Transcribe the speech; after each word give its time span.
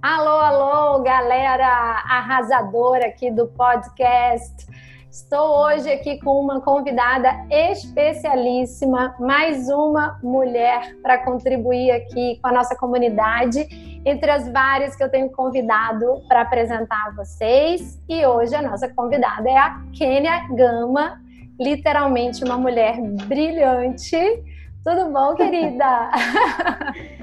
Alô, 0.00 0.38
alô, 0.38 1.02
galera 1.02 1.66
arrasadora 2.08 3.06
aqui 3.06 3.32
do 3.32 3.48
podcast. 3.48 4.64
Estou 5.10 5.64
hoje 5.64 5.90
aqui 5.90 6.20
com 6.20 6.40
uma 6.40 6.60
convidada 6.60 7.28
especialíssima, 7.50 9.16
mais 9.18 9.68
uma 9.68 10.16
mulher 10.22 10.94
para 11.02 11.18
contribuir 11.24 11.90
aqui 11.90 12.38
com 12.40 12.46
a 12.46 12.52
nossa 12.52 12.76
comunidade, 12.76 13.66
entre 14.04 14.30
as 14.30 14.48
várias 14.52 14.94
que 14.94 15.02
eu 15.02 15.10
tenho 15.10 15.32
convidado 15.32 16.22
para 16.28 16.42
apresentar 16.42 17.08
a 17.08 17.10
vocês. 17.10 18.00
E 18.08 18.24
hoje 18.24 18.54
a 18.54 18.62
nossa 18.62 18.88
convidada 18.88 19.50
é 19.50 19.56
a 19.56 19.82
Kênia 19.92 20.46
Gama, 20.54 21.20
literalmente 21.58 22.44
uma 22.44 22.56
mulher 22.56 23.00
brilhante. 23.26 24.16
Tudo 24.84 25.10
bom, 25.10 25.34
querida? 25.34 26.10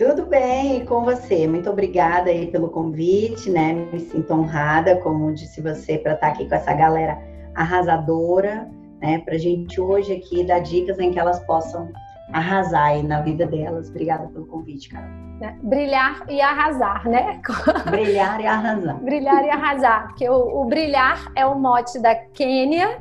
Tudo 0.00 0.24
bem 0.24 0.86
com 0.86 1.04
você? 1.04 1.46
Muito 1.46 1.68
obrigada 1.68 2.30
aí 2.30 2.46
pelo 2.46 2.70
convite, 2.70 3.50
né? 3.50 3.74
Me 3.92 4.00
sinto 4.00 4.32
honrada, 4.32 4.96
como 4.96 5.30
disse 5.34 5.60
você, 5.60 5.98
para 5.98 6.14
estar 6.14 6.28
aqui 6.28 6.48
com 6.48 6.54
essa 6.54 6.72
galera 6.72 7.18
arrasadora, 7.54 8.66
né? 8.98 9.18
Para 9.18 9.34
a 9.34 9.38
gente 9.38 9.78
hoje 9.78 10.14
aqui 10.14 10.42
dar 10.42 10.60
dicas 10.60 10.98
em 10.98 11.10
que 11.10 11.18
elas 11.18 11.38
possam 11.40 11.92
arrasar 12.32 12.86
aí 12.86 13.02
na 13.02 13.20
vida 13.20 13.44
delas. 13.44 13.90
Obrigada 13.90 14.26
pelo 14.28 14.46
convite, 14.46 14.88
Carol. 14.88 15.10
É, 15.42 15.52
brilhar 15.62 16.24
e 16.30 16.40
arrasar, 16.40 17.06
né? 17.06 17.38
Brilhar 17.90 18.40
e 18.40 18.46
arrasar. 18.46 19.04
brilhar 19.04 19.44
e 19.44 19.50
arrasar, 19.50 20.06
porque 20.06 20.26
o, 20.30 20.62
o 20.62 20.64
brilhar 20.64 21.30
é 21.36 21.44
o 21.44 21.58
mote 21.58 21.98
da 21.98 22.14
Quênia, 22.14 22.96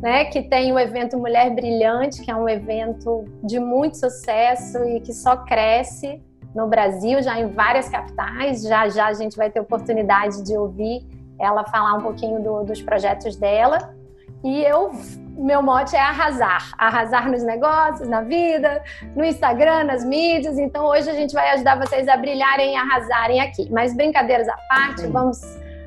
né, 0.00 0.26
que 0.26 0.40
tem 0.42 0.72
o 0.72 0.78
evento 0.78 1.18
Mulher 1.18 1.52
Brilhante, 1.52 2.22
que 2.22 2.30
é 2.30 2.36
um 2.36 2.48
evento 2.48 3.24
de 3.42 3.58
muito 3.58 3.96
sucesso 3.96 4.78
e 4.84 5.00
que 5.00 5.12
só 5.12 5.38
cresce 5.38 6.22
no 6.54 6.68
Brasil, 6.68 7.22
já 7.22 7.38
em 7.38 7.48
várias 7.48 7.88
capitais. 7.88 8.62
Já 8.62 8.88
já 8.88 9.06
a 9.06 9.14
gente 9.14 9.36
vai 9.36 9.50
ter 9.50 9.60
oportunidade 9.60 10.42
de 10.42 10.56
ouvir 10.56 11.06
ela 11.38 11.64
falar 11.64 11.94
um 11.94 12.02
pouquinho 12.02 12.40
do, 12.40 12.64
dos 12.64 12.80
projetos 12.80 13.36
dela. 13.36 13.94
E 14.42 14.62
eu, 14.62 14.90
meu 15.36 15.62
mote 15.62 15.96
é 15.96 16.00
arrasar, 16.00 16.72
arrasar 16.76 17.30
nos 17.30 17.42
negócios, 17.42 18.06
na 18.06 18.20
vida, 18.20 18.82
no 19.16 19.24
Instagram, 19.24 19.84
nas 19.84 20.04
mídias. 20.04 20.58
Então 20.58 20.84
hoje 20.86 21.08
a 21.08 21.14
gente 21.14 21.32
vai 21.32 21.50
ajudar 21.52 21.78
vocês 21.78 22.06
a 22.08 22.16
brilharem 22.16 22.74
e 22.74 22.76
arrasarem 22.76 23.40
aqui. 23.40 23.68
Mas 23.70 23.96
brincadeiras 23.96 24.46
à 24.46 24.56
parte, 24.68 25.06
vamos 25.06 25.40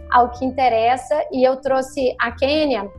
ao 0.09 0.30
que 0.31 0.44
interessa. 0.44 1.16
E 1.31 1.44
eu 1.44 1.55
trouxe 1.58 2.16
a 2.20 2.31
Kênia 2.31 2.89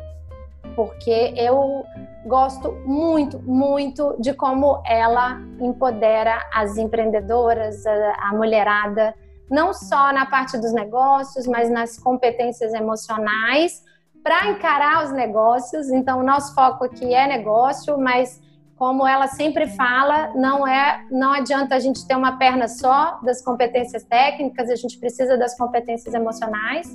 porque 0.77 1.35
eu 1.37 1.85
gosto 2.25 2.73
muito, 2.85 3.39
muito 3.43 4.17
de 4.19 4.35
como 4.35 4.83
ela 4.85 5.41
empodera 5.61 6.41
as 6.53 6.77
empreendedoras, 6.77 7.87
a, 7.87 8.31
a 8.31 8.35
mulherada, 8.35 9.15
não 9.51 9.73
só 9.73 10.13
na 10.13 10.27
parte 10.27 10.59
dos 10.59 10.73
negócios, 10.73 11.47
mas 11.47 11.71
nas 11.71 11.99
competências 11.99 12.75
emocionais 12.75 13.83
para 14.23 14.49
encarar 14.49 15.05
os 15.05 15.13
negócios. 15.13 15.89
Então, 15.91 16.21
o 16.21 16.23
nosso 16.23 16.55
foco 16.55 16.85
aqui 16.85 17.15
é 17.15 17.27
negócio, 17.27 17.99
mas 17.99 18.41
como 18.77 19.07
ela 19.07 19.27
sempre 19.27 19.67
fala, 19.67 20.33
não 20.35 20.67
é, 20.67 21.05
não 21.11 21.33
adianta 21.33 21.75
a 21.75 21.81
gente 21.81 22.07
ter 22.07 22.15
uma 22.15 22.39
perna 22.39 22.69
só 22.69 23.19
das 23.23 23.43
competências 23.43 24.05
técnicas, 24.05 24.71
a 24.71 24.77
gente 24.77 24.99
precisa 24.99 25.37
das 25.37 25.57
competências 25.57 26.15
emocionais. 26.15 26.89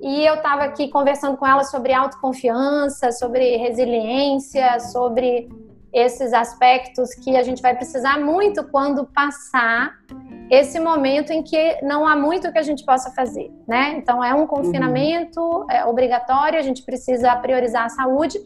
E 0.00 0.24
eu 0.24 0.34
estava 0.34 0.64
aqui 0.64 0.88
conversando 0.88 1.36
com 1.36 1.46
ela 1.46 1.62
sobre 1.64 1.92
autoconfiança, 1.92 3.12
sobre 3.12 3.56
resiliência, 3.56 4.80
sobre 4.80 5.48
esses 5.92 6.32
aspectos 6.32 7.12
que 7.14 7.36
a 7.36 7.42
gente 7.42 7.60
vai 7.60 7.74
precisar 7.74 8.18
muito 8.18 8.64
quando 8.64 9.04
passar 9.06 9.98
esse 10.48 10.78
momento 10.80 11.32
em 11.32 11.42
que 11.42 11.78
não 11.82 12.06
há 12.06 12.16
muito 12.16 12.50
que 12.52 12.58
a 12.58 12.62
gente 12.62 12.84
possa 12.84 13.10
fazer, 13.10 13.50
né? 13.66 13.94
Então 13.96 14.22
é 14.22 14.32
um 14.34 14.46
confinamento 14.46 15.40
uhum. 15.40 15.66
é 15.70 15.84
obrigatório, 15.84 16.58
a 16.58 16.62
gente 16.62 16.82
precisa 16.82 17.34
priorizar 17.36 17.84
a 17.84 17.88
saúde, 17.88 18.38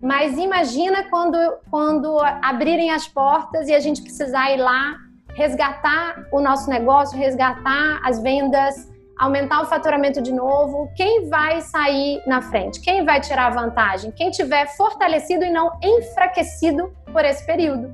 mas 0.00 0.36
imagina 0.38 1.04
quando 1.08 1.38
quando 1.70 2.18
abrirem 2.42 2.90
as 2.90 3.06
portas 3.06 3.68
e 3.68 3.74
a 3.74 3.80
gente 3.80 4.02
precisar 4.02 4.50
ir 4.52 4.58
lá 4.58 4.96
resgatar 5.34 6.26
o 6.32 6.40
nosso 6.40 6.68
negócio, 6.70 7.16
resgatar 7.18 8.00
as 8.02 8.18
vendas, 8.22 8.90
aumentar 9.18 9.62
o 9.62 9.66
faturamento 9.66 10.20
de 10.20 10.32
novo, 10.32 10.90
quem 10.94 11.28
vai 11.28 11.60
sair 11.60 12.22
na 12.26 12.42
frente? 12.42 12.80
Quem 12.80 13.04
vai 13.04 13.20
tirar 13.20 13.50
vantagem? 13.50 14.10
Quem 14.10 14.30
tiver 14.30 14.66
fortalecido 14.76 15.44
e 15.44 15.50
não 15.50 15.72
enfraquecido 15.82 16.92
por 17.12 17.24
esse 17.24 17.44
período. 17.46 17.90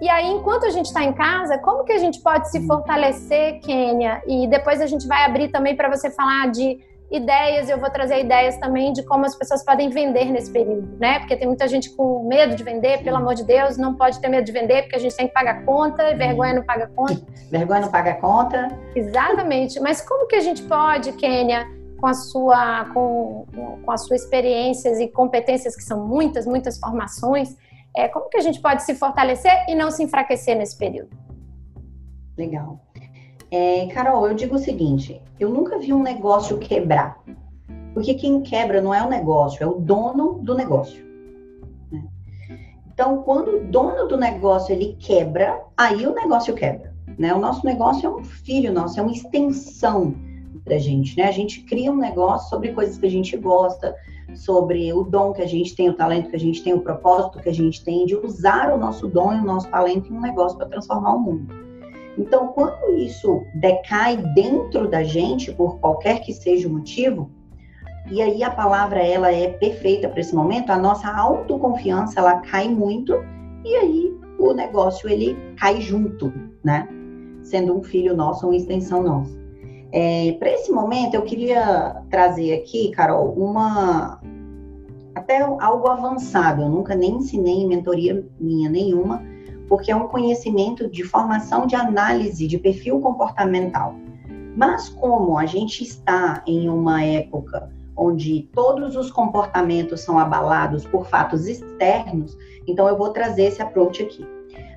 E 0.00 0.08
aí, 0.08 0.28
enquanto 0.28 0.64
a 0.64 0.70
gente 0.70 0.86
está 0.86 1.02
em 1.02 1.12
casa, 1.12 1.58
como 1.58 1.84
que 1.84 1.92
a 1.92 1.98
gente 1.98 2.20
pode 2.20 2.50
se 2.50 2.64
fortalecer, 2.66 3.60
Kênia? 3.60 4.22
E 4.26 4.46
depois 4.46 4.80
a 4.80 4.86
gente 4.86 5.06
vai 5.08 5.24
abrir 5.24 5.48
também 5.48 5.74
para 5.74 5.88
você 5.88 6.08
falar 6.08 6.50
de 6.50 6.78
ideias, 7.10 7.70
eu 7.70 7.78
vou 7.78 7.90
trazer 7.90 8.20
ideias 8.20 8.58
também 8.58 8.92
de 8.92 9.02
como 9.02 9.24
as 9.24 9.34
pessoas 9.34 9.64
podem 9.64 9.88
vender 9.88 10.30
nesse 10.30 10.50
período, 10.50 10.96
né? 10.98 11.18
Porque 11.20 11.36
tem 11.36 11.46
muita 11.46 11.66
gente 11.66 11.90
com 11.96 12.26
medo 12.28 12.54
de 12.54 12.62
vender, 12.62 13.02
pelo 13.02 13.16
amor 13.16 13.34
de 13.34 13.44
Deus, 13.44 13.78
não 13.78 13.94
pode 13.94 14.20
ter 14.20 14.28
medo 14.28 14.44
de 14.44 14.52
vender, 14.52 14.82
porque 14.82 14.96
a 14.96 14.98
gente 14.98 15.16
tem 15.16 15.26
que 15.26 15.32
pagar 15.32 15.64
conta, 15.64 16.10
e 16.10 16.14
vergonha 16.14 16.54
não 16.54 16.62
paga 16.62 16.86
conta. 16.94 17.22
vergonha 17.50 17.80
não 17.80 17.90
paga 17.90 18.14
conta. 18.14 18.68
Exatamente. 18.94 19.80
Mas 19.80 20.00
como 20.00 20.26
que 20.26 20.36
a 20.36 20.40
gente 20.40 20.62
pode, 20.62 21.12
Kênia, 21.12 21.66
com 21.98 22.06
a 22.06 22.14
sua 22.14 22.84
com, 22.92 23.46
com 23.84 23.90
as 23.90 24.06
suas 24.06 24.22
experiências 24.22 25.00
e 25.00 25.08
competências 25.08 25.74
que 25.74 25.82
são 25.82 26.06
muitas, 26.06 26.46
muitas 26.46 26.78
formações, 26.78 27.56
é, 27.96 28.06
como 28.06 28.28
que 28.28 28.36
a 28.36 28.42
gente 28.42 28.60
pode 28.60 28.82
se 28.82 28.94
fortalecer 28.94 29.64
e 29.68 29.74
não 29.74 29.90
se 29.90 30.02
enfraquecer 30.02 30.56
nesse 30.56 30.76
período? 30.76 31.10
Legal. 32.36 32.78
É, 33.50 33.86
Carol, 33.86 34.26
eu 34.28 34.34
digo 34.34 34.56
o 34.56 34.58
seguinte: 34.58 35.20
eu 35.38 35.48
nunca 35.50 35.78
vi 35.78 35.92
um 35.92 36.02
negócio 36.02 36.58
quebrar. 36.58 37.22
Porque 37.94 38.14
quem 38.14 38.42
quebra 38.42 38.80
não 38.80 38.94
é 38.94 39.02
o 39.02 39.08
negócio, 39.08 39.62
é 39.62 39.66
o 39.66 39.74
dono 39.74 40.38
do 40.42 40.54
negócio. 40.54 41.04
Né? 41.90 42.04
Então, 42.92 43.22
quando 43.22 43.56
o 43.56 43.64
dono 43.64 44.06
do 44.06 44.16
negócio 44.16 44.72
ele 44.72 44.96
quebra, 44.98 45.60
aí 45.76 46.06
o 46.06 46.14
negócio 46.14 46.54
quebra. 46.54 46.94
Né? 47.18 47.34
O 47.34 47.40
nosso 47.40 47.64
negócio 47.64 48.06
é 48.06 48.10
um 48.10 48.22
filho 48.22 48.72
nosso, 48.72 49.00
é 49.00 49.02
uma 49.02 49.12
extensão 49.12 50.14
da 50.64 50.78
gente. 50.78 51.16
Né? 51.16 51.24
A 51.24 51.32
gente 51.32 51.62
cria 51.62 51.90
um 51.90 51.96
negócio 51.96 52.50
sobre 52.50 52.72
coisas 52.72 52.98
que 52.98 53.06
a 53.06 53.10
gente 53.10 53.36
gosta, 53.36 53.96
sobre 54.36 54.92
o 54.92 55.02
dom 55.02 55.32
que 55.32 55.42
a 55.42 55.48
gente 55.48 55.74
tem, 55.74 55.88
o 55.88 55.94
talento 55.94 56.30
que 56.30 56.36
a 56.36 56.40
gente 56.40 56.62
tem, 56.62 56.74
o 56.74 56.80
propósito 56.80 57.40
que 57.40 57.48
a 57.48 57.54
gente 57.54 57.82
tem 57.82 58.06
de 58.06 58.14
usar 58.14 58.72
o 58.72 58.78
nosso 58.78 59.08
dom 59.08 59.32
e 59.32 59.40
o 59.40 59.44
nosso 59.44 59.68
talento 59.70 60.12
em 60.12 60.16
um 60.16 60.20
negócio 60.20 60.56
para 60.56 60.68
transformar 60.68 61.14
o 61.14 61.18
mundo. 61.18 61.67
Então, 62.18 62.48
quando 62.48 62.96
isso 62.96 63.44
decai 63.54 64.16
dentro 64.34 64.88
da 64.88 65.04
gente, 65.04 65.52
por 65.52 65.78
qualquer 65.78 66.20
que 66.20 66.32
seja 66.32 66.68
o 66.68 66.72
motivo, 66.72 67.30
e 68.10 68.20
aí 68.20 68.42
a 68.42 68.50
palavra 68.50 69.00
ela 69.00 69.32
é 69.32 69.48
perfeita 69.48 70.08
para 70.08 70.20
esse 70.20 70.34
momento, 70.34 70.70
a 70.70 70.78
nossa 70.78 71.08
autoconfiança 71.08 72.18
ela 72.18 72.40
cai 72.40 72.68
muito 72.68 73.14
e 73.64 73.74
aí 73.76 74.18
o 74.38 74.52
negócio 74.52 75.08
ele 75.08 75.36
cai 75.56 75.80
junto, 75.80 76.32
né? 76.64 76.88
Sendo 77.42 77.76
um 77.76 77.82
filho 77.82 78.16
nosso, 78.16 78.46
uma 78.46 78.56
extensão 78.56 79.02
nossa. 79.02 79.38
É, 79.92 80.32
para 80.38 80.50
esse 80.50 80.72
momento 80.72 81.14
eu 81.14 81.22
queria 81.22 82.02
trazer 82.10 82.54
aqui, 82.54 82.90
Carol, 82.90 83.32
uma 83.34 84.20
até 85.14 85.40
algo 85.40 85.88
avançado. 85.88 86.62
Eu 86.62 86.68
nunca 86.68 86.94
nem 86.94 87.16
ensinei 87.16 87.62
em 87.62 87.68
mentoria 87.68 88.26
minha 88.40 88.68
nenhuma 88.68 89.22
porque 89.68 89.90
é 89.90 89.96
um 89.96 90.08
conhecimento 90.08 90.88
de 90.88 91.04
formação 91.04 91.66
de 91.66 91.76
análise 91.76 92.46
de 92.46 92.58
perfil 92.58 93.00
comportamental. 93.00 93.94
Mas 94.56 94.88
como 94.88 95.38
a 95.38 95.46
gente 95.46 95.84
está 95.84 96.42
em 96.46 96.68
uma 96.68 97.04
época 97.04 97.70
onde 97.96 98.48
todos 98.54 98.96
os 98.96 99.10
comportamentos 99.10 100.00
são 100.00 100.18
abalados 100.18 100.84
por 100.86 101.06
fatos 101.06 101.46
externos, 101.46 102.36
então 102.66 102.86
eu 102.88 102.96
vou 102.96 103.10
trazer 103.10 103.44
esse 103.44 103.60
approach 103.60 104.02
aqui. 104.02 104.26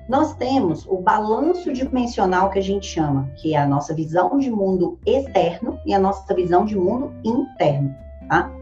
Nós 0.08 0.34
temos 0.34 0.84
o 0.86 0.96
balanço 0.96 1.72
dimensional 1.72 2.50
que 2.50 2.58
a 2.58 2.62
gente 2.62 2.86
chama, 2.86 3.30
que 3.36 3.54
é 3.54 3.58
a 3.58 3.66
nossa 3.66 3.94
visão 3.94 4.36
de 4.38 4.50
mundo 4.50 4.98
externo 5.06 5.78
e 5.86 5.94
a 5.94 5.98
nossa 5.98 6.34
visão 6.34 6.64
de 6.64 6.76
mundo 6.76 7.12
interno, 7.24 7.94
tá? 8.28 8.52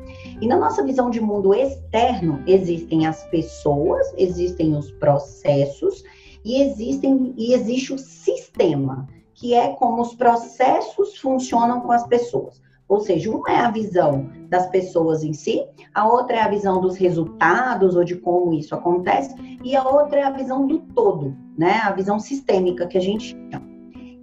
E 0.40 0.46
na 0.46 0.58
nossa 0.58 0.82
visão 0.84 1.08
de 1.08 1.20
mundo 1.20 1.54
externo 1.54 2.42
existem 2.46 3.06
as 3.06 3.24
pessoas, 3.24 4.12
existem 4.18 4.76
os 4.76 4.90
processos 4.92 6.04
e 6.44 6.62
existem 6.62 7.34
e 7.36 7.52
existe 7.52 7.92
o 7.92 7.98
sistema, 7.98 9.08
que 9.34 9.54
é 9.54 9.68
como 9.74 10.02
os 10.02 10.14
processos 10.14 11.16
funcionam 11.18 11.80
com 11.80 11.92
as 11.92 12.06
pessoas. 12.06 12.60
Ou 12.88 13.00
seja, 13.00 13.30
uma 13.30 13.48
é 13.48 13.56
a 13.56 13.70
visão 13.70 14.28
das 14.48 14.66
pessoas 14.68 15.22
em 15.22 15.32
si, 15.32 15.64
a 15.94 16.08
outra 16.08 16.38
é 16.38 16.40
a 16.40 16.48
visão 16.48 16.80
dos 16.80 16.96
resultados 16.96 17.94
ou 17.94 18.02
de 18.02 18.16
como 18.16 18.52
isso 18.52 18.74
acontece, 18.74 19.32
e 19.62 19.76
a 19.76 19.88
outra 19.88 20.20
é 20.20 20.22
a 20.24 20.30
visão 20.30 20.66
do 20.66 20.80
todo, 20.80 21.36
né? 21.56 21.74
A 21.84 21.92
visão 21.92 22.18
sistêmica 22.18 22.88
que 22.88 22.98
a 22.98 23.00
gente 23.00 23.28
chama. 23.28 23.70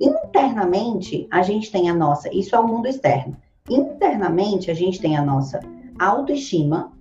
Internamente, 0.02 1.28
a 1.32 1.42
gente 1.42 1.72
tem 1.72 1.90
a 1.90 1.96
nossa, 1.96 2.30
isso 2.36 2.56
é 2.56 2.60
o 2.60 2.68
mundo 2.68 2.88
externo. 2.88 3.38
Internamente, 3.70 4.70
a 4.70 4.74
gente 4.74 5.00
tem 5.00 5.16
a 5.18 5.24
nossa 5.24 5.62
autoestima, 5.98 6.92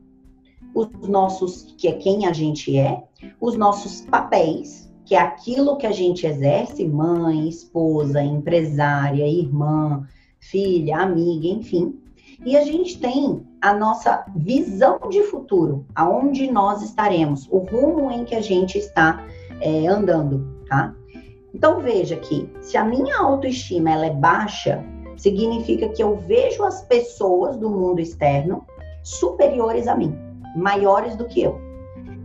os 0.72 0.88
nossos, 1.08 1.74
que 1.76 1.88
é 1.88 1.92
quem 1.92 2.26
a 2.26 2.32
gente 2.32 2.78
é, 2.78 3.02
os 3.40 3.56
nossos 3.56 4.02
papéis, 4.02 4.85
que 5.06 5.14
aquilo 5.14 5.76
que 5.76 5.86
a 5.86 5.92
gente 5.92 6.26
exerce, 6.26 6.84
mãe, 6.84 7.48
esposa, 7.48 8.20
empresária, 8.20 9.26
irmã, 9.26 10.06
filha, 10.40 10.98
amiga, 10.98 11.46
enfim. 11.46 11.98
E 12.44 12.56
a 12.56 12.64
gente 12.64 12.98
tem 13.00 13.46
a 13.62 13.72
nossa 13.72 14.26
visão 14.34 14.98
de 15.08 15.22
futuro, 15.22 15.86
aonde 15.94 16.50
nós 16.50 16.82
estaremos, 16.82 17.48
o 17.50 17.58
rumo 17.58 18.10
em 18.10 18.24
que 18.24 18.34
a 18.34 18.40
gente 18.42 18.76
está 18.76 19.24
é, 19.60 19.86
andando, 19.86 20.46
tá? 20.68 20.92
Então 21.54 21.80
veja 21.80 22.16
que 22.16 22.50
se 22.60 22.76
a 22.76 22.84
minha 22.84 23.16
autoestima 23.16 23.90
ela 23.90 24.06
é 24.06 24.12
baixa, 24.12 24.84
significa 25.16 25.88
que 25.88 26.02
eu 26.02 26.16
vejo 26.16 26.64
as 26.64 26.82
pessoas 26.82 27.56
do 27.56 27.70
mundo 27.70 28.00
externo 28.00 28.66
superiores 29.02 29.86
a 29.86 29.94
mim, 29.94 30.14
maiores 30.56 31.16
do 31.16 31.24
que 31.24 31.42
eu. 31.42 31.65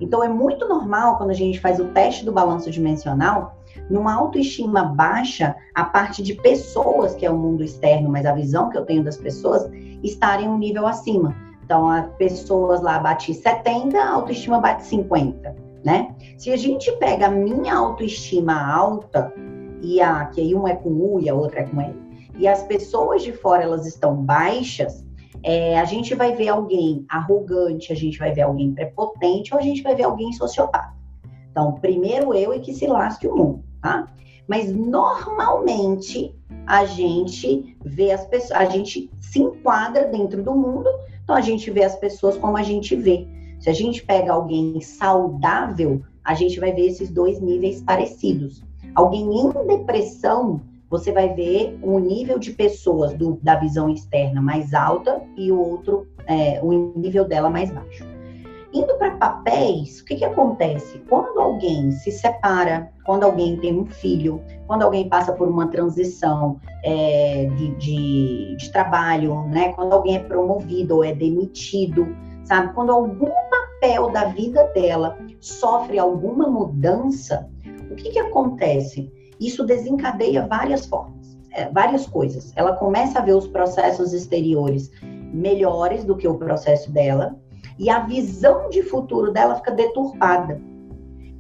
Então 0.02 0.24
é 0.24 0.28
muito 0.28 0.68
normal 0.68 1.18
quando 1.18 1.30
a 1.30 1.36
gente 1.36 1.60
faz 1.60 1.80
o 1.80 1.86
teste 1.90 2.26
do 2.26 2.32
balanço 2.32 2.72
dimensional, 2.72 3.56
numa 3.90 4.14
autoestima 4.14 4.84
baixa, 4.84 5.56
a 5.76 5.84
parte 5.84 6.24
de 6.24 6.34
pessoas, 6.34 7.14
que 7.14 7.26
é 7.26 7.30
o 7.30 7.38
mundo 7.38 7.64
externo, 7.64 8.10
mas 8.10 8.26
a 8.26 8.34
visão 8.34 8.70
que 8.70 8.78
eu 8.78 8.86
tenho 8.86 9.04
das 9.04 9.18
pessoas, 9.18 9.70
estarem 10.04 10.50
um 10.50 10.58
nível 10.58 10.88
acima. 10.88 11.36
Então, 11.64 11.88
as 11.88 12.08
pessoas 12.16 12.82
lá 12.82 13.00
bate 13.00 13.34
70, 13.34 13.98
a 13.98 14.14
autoestima 14.14 14.60
bate 14.60 14.84
50, 14.86 15.56
né? 15.86 16.14
Se 16.38 16.52
a 16.52 16.58
gente 16.58 16.92
pega 16.94 17.28
a 17.28 17.32
minha 17.32 17.76
autoestima 17.76 18.60
alta, 18.60 19.34
e 19.82 20.02
a 20.02 20.26
que 20.26 20.42
aí 20.42 20.54
um 20.54 20.68
é 20.68 20.76
com 20.76 20.90
U 20.90 21.20
e 21.20 21.30
a 21.30 21.34
outra 21.34 21.62
é 21.62 21.64
com 21.64 21.80
L, 21.80 21.96
e 22.38 22.48
as 22.48 22.64
pessoas 22.64 23.24
de 23.24 23.32
fora 23.32 23.64
elas 23.64 23.86
estão 23.86 24.16
baixas, 24.16 25.06
é, 25.44 25.80
a 25.80 25.86
gente 25.86 26.14
vai 26.16 26.36
ver 26.36 26.50
alguém 26.50 27.06
arrogante, 27.10 27.92
a 27.92 27.96
gente 27.96 28.18
vai 28.18 28.32
ver 28.32 28.42
alguém 28.42 28.74
prepotente 28.74 29.54
ou 29.54 29.60
a 29.60 29.64
gente 29.64 29.82
vai 29.82 29.96
ver 29.96 30.04
alguém 30.04 30.32
sociopata. 30.34 30.94
Então, 31.52 31.74
primeiro 31.74 32.34
eu 32.34 32.54
e 32.54 32.60
que 32.60 32.74
se 32.74 32.88
lasque 32.88 33.28
o 33.28 33.36
mundo, 33.36 33.64
tá? 33.82 34.08
Mas 34.48 34.72
normalmente 34.72 36.36
a 36.66 36.86
gente 36.86 37.76
vê 37.84 38.12
as 38.12 38.26
pessoas, 38.26 38.60
a 38.60 38.66
gente 38.66 39.10
se 39.20 39.42
enquadra 39.42 40.06
dentro 40.06 40.44
do 40.44 40.54
mundo, 40.54 40.90
então 41.24 41.36
a 41.36 41.42
gente 41.42 41.70
vê 41.72 41.84
as 41.84 41.96
pessoas 41.96 42.38
como 42.38 42.58
a 42.58 42.64
gente 42.64 42.96
vê. 42.96 43.28
Se 43.60 43.70
a 43.70 43.74
gente 43.74 44.04
pega 44.04 44.34
alguém 44.34 44.80
saudável, 44.82 46.02
a 46.24 46.34
gente 46.34 46.60
vai 46.60 46.72
ver 46.72 46.88
esses 46.88 47.12
dois 47.12 47.40
níveis 47.40 47.82
parecidos. 47.82 48.64
Alguém 48.96 49.24
em 49.24 49.52
depressão, 49.68 50.62
você 50.92 51.14
vai 51.14 51.34
ver 51.34 51.80
um 51.82 51.98
nível 52.00 52.38
de 52.38 52.52
pessoas 52.52 53.14
do, 53.14 53.40
da 53.42 53.56
visão 53.56 53.90
externa 53.90 54.42
mais 54.42 54.74
alta 54.74 55.22
e 55.38 55.50
o 55.50 55.58
outro, 55.58 56.06
é, 56.28 56.60
o 56.62 56.94
nível 56.98 57.26
dela 57.26 57.50
mais 57.50 57.72
baixo. 57.72 58.06
Indo 58.74 58.98
para 58.98 59.12
papéis, 59.12 60.02
o 60.02 60.06
que, 60.06 60.18
que 60.18 60.26
acontece? 60.26 61.00
Quando 61.10 61.40
alguém 61.40 61.92
se 61.92 62.12
separa, 62.12 62.92
quando 63.06 63.24
alguém 63.24 63.58
tem 63.58 63.78
um 63.78 63.86
filho, 63.86 64.42
quando 64.68 64.84
alguém 64.84 65.08
passa 65.08 65.32
por 65.32 65.48
uma 65.48 65.68
transição 65.68 66.60
é, 66.84 67.50
de, 67.56 67.76
de, 67.76 68.56
de 68.58 68.72
trabalho, 68.72 69.44
né? 69.48 69.74
quando 69.74 69.94
alguém 69.94 70.18
é 70.18 70.20
promovido 70.20 70.98
ou 70.98 71.04
é 71.06 71.14
demitido, 71.14 72.16
sabe? 72.44 72.74
Quando 72.74 72.92
algum 72.92 73.32
papel 73.50 74.10
da 74.12 74.26
vida 74.26 74.64
dela 74.74 75.18
sofre 75.40 76.00
alguma 76.00 76.48
mudança, 76.48 77.50
o 77.90 77.96
que, 77.96 78.10
que 78.10 78.20
acontece? 78.20 79.12
Isso 79.42 79.66
desencadeia 79.66 80.46
várias 80.46 80.86
formas, 80.86 81.36
é, 81.52 81.68
várias 81.70 82.06
coisas. 82.06 82.54
Ela 82.56 82.76
começa 82.76 83.18
a 83.18 83.24
ver 83.24 83.36
os 83.36 83.48
processos 83.48 84.14
exteriores 84.14 84.92
melhores 85.34 86.04
do 86.04 86.16
que 86.16 86.28
o 86.28 86.38
processo 86.38 86.92
dela, 86.92 87.36
e 87.80 87.90
a 87.90 88.02
visão 88.02 88.70
de 88.70 88.84
futuro 88.84 89.32
dela 89.32 89.56
fica 89.56 89.72
deturpada. 89.72 90.62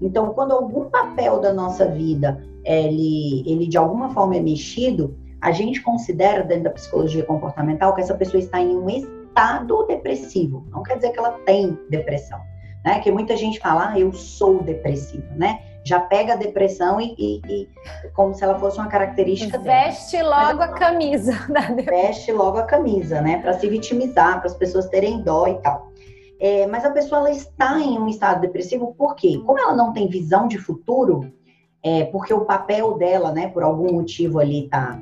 Então, 0.01 0.33
quando 0.33 0.53
algum 0.53 0.89
papel 0.89 1.39
da 1.39 1.53
nossa 1.53 1.85
vida 1.85 2.43
ele, 2.65 3.43
ele 3.45 3.67
de 3.67 3.77
alguma 3.77 4.09
forma 4.09 4.35
é 4.35 4.39
mexido, 4.39 5.15
a 5.39 5.51
gente 5.51 5.81
considera 5.81 6.43
dentro 6.43 6.65
da 6.65 6.69
psicologia 6.71 7.23
comportamental 7.23 7.93
que 7.93 8.01
essa 8.01 8.15
pessoa 8.15 8.41
está 8.41 8.59
em 8.59 8.75
um 8.75 8.89
estado 8.89 9.85
depressivo. 9.85 10.65
Não 10.71 10.81
quer 10.83 10.95
dizer 10.95 11.11
que 11.11 11.19
ela 11.19 11.31
tem 11.45 11.77
depressão, 11.89 12.39
né? 12.83 12.99
Que 12.99 13.11
muita 13.11 13.35
gente 13.37 13.59
fala, 13.59 13.91
ah, 13.91 13.99
eu 13.99 14.11
sou 14.13 14.63
depressivo, 14.63 15.25
né? 15.35 15.59
Já 15.83 15.99
pega 15.99 16.33
a 16.33 16.35
depressão 16.35 17.01
e, 17.01 17.15
e, 17.17 17.41
e 17.47 17.69
como 18.13 18.33
se 18.33 18.43
ela 18.43 18.59
fosse 18.59 18.77
uma 18.77 18.87
característica 18.87 19.57
Veste 19.57 20.17
dela. 20.17 20.49
logo 20.49 20.61
a 20.61 20.67
camisa 20.67 21.33
da 21.49 21.61
Veste 21.61 22.31
logo 22.31 22.57
a 22.57 22.63
camisa, 22.63 23.21
né? 23.21 23.39
Para 23.41 23.53
se 23.53 23.67
vitimizar, 23.67 24.39
para 24.39 24.47
as 24.47 24.55
pessoas 24.55 24.87
terem 24.87 25.21
dó 25.21 25.47
e 25.47 25.55
tal. 25.61 25.91
É, 26.39 26.65
mas 26.65 26.83
a 26.83 26.89
pessoa 26.89 27.19
ela 27.19 27.31
está 27.31 27.79
em 27.79 27.99
um 27.99 28.07
estado 28.07 28.41
depressivo 28.41 28.95
por 28.97 29.15
quê? 29.15 29.39
Como 29.45 29.59
ela 29.59 29.75
não 29.75 29.93
tem 29.93 30.07
visão 30.07 30.47
de 30.47 30.57
futuro, 30.57 31.31
é, 31.83 32.05
porque 32.05 32.33
o 32.33 32.45
papel 32.45 32.97
dela, 32.97 33.31
né, 33.31 33.47
por 33.47 33.61
algum 33.61 33.93
motivo 33.93 34.39
ali 34.39 34.67
tá, 34.67 34.99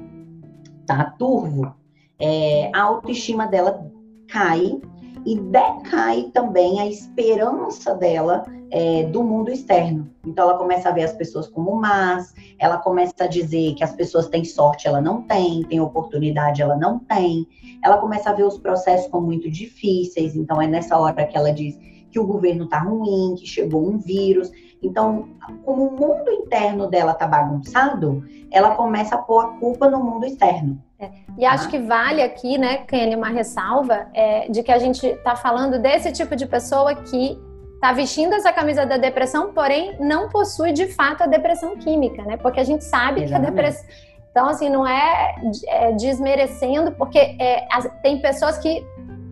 tá 0.86 1.14
turvo, 1.18 1.74
é, 2.20 2.70
a 2.74 2.82
autoestima 2.82 3.48
dela 3.48 3.90
cai 4.28 4.82
e 5.26 5.40
decai 5.40 6.30
também 6.34 6.80
a 6.80 6.88
esperança 6.88 7.94
dela 7.96 8.46
é, 8.72 9.04
do 9.04 9.24
mundo 9.24 9.52
externo. 9.52 10.10
Então 10.26 10.50
ela 10.50 10.58
começa 10.58 10.90
a 10.90 10.92
ver 10.92 11.04
as 11.04 11.14
pessoas 11.14 11.48
como 11.48 11.76
más, 11.76 12.34
ela 12.58 12.78
começa 12.78 13.24
a 13.24 13.28
dizer 13.28 13.74
que 13.76 13.84
as 13.84 13.94
pessoas 13.94 14.28
têm 14.28 14.44
sorte, 14.44 14.88
ela 14.88 15.02
não 15.02 15.24
tem, 15.24 15.64
tem 15.64 15.80
oportunidade, 15.80 16.62
ela 16.62 16.76
não 16.76 17.00
tem. 17.00 17.48
Ela 17.84 17.98
começa 17.98 18.30
a 18.30 18.34
ver 18.34 18.44
os 18.44 18.58
processos 18.58 19.10
como 19.10 19.28
muito 19.28 19.50
difíceis, 19.50 20.36
então 20.36 20.62
é 20.62 20.68
nessa 20.68 20.98
hora 20.98 21.26
que 21.26 21.38
ela 21.38 21.52
diz 21.52 21.78
que 22.12 22.20
o 22.20 22.26
governo 22.26 22.68
tá 22.68 22.80
ruim, 22.80 23.36
que 23.36 23.46
chegou 23.46 23.88
um 23.88 23.98
vírus. 23.98 24.52
Então, 24.82 25.30
como 25.64 25.88
o 25.88 25.92
mundo 25.92 26.30
interno 26.32 26.88
dela 26.88 27.14
tá 27.14 27.28
bagunçado, 27.28 28.24
ela 28.52 28.76
começa 28.76 29.16
a 29.16 29.20
pôr 29.20 29.40
a 29.40 29.48
culpa 29.60 29.90
no 29.90 30.04
mundo 30.04 30.26
externo. 30.26 30.82
É. 31.00 31.10
E 31.38 31.46
acho 31.46 31.70
que 31.70 31.80
vale 31.80 32.22
aqui, 32.22 32.58
né, 32.58 32.80
Kenny, 32.80 33.16
uma 33.16 33.30
ressalva 33.30 34.08
é, 34.14 34.50
de 34.50 34.62
que 34.62 34.72
a 34.72 34.78
gente 34.78 35.06
está 35.06 35.36
falando 35.36 35.80
desse 35.80 36.12
tipo 36.12 36.36
de 36.36 36.46
pessoa 36.46 36.94
que 36.94 37.40
está 37.76 37.94
vestindo 37.94 38.34
essa 38.34 38.52
camisa 38.52 38.86
da 38.86 38.98
depressão, 38.98 39.54
porém 39.54 39.96
não 40.00 40.28
possui 40.28 40.74
de 40.74 40.88
fato 40.88 41.24
a 41.24 41.28
depressão 41.28 41.78
química, 41.78 42.24
né? 42.24 42.36
Porque 42.36 42.60
a 42.60 42.64
gente 42.64 42.84
sabe 42.84 43.24
Exatamente. 43.24 43.30
que 43.30 43.36
a 43.36 43.40
depressão. 43.40 43.90
Então, 44.32 44.50
assim, 44.50 44.70
não 44.70 44.86
é, 44.86 45.36
é 45.68 45.92
desmerecendo, 45.94 46.92
porque 46.92 47.18
é, 47.18 47.66
tem 48.04 48.22
pessoas 48.22 48.58
que 48.58 48.86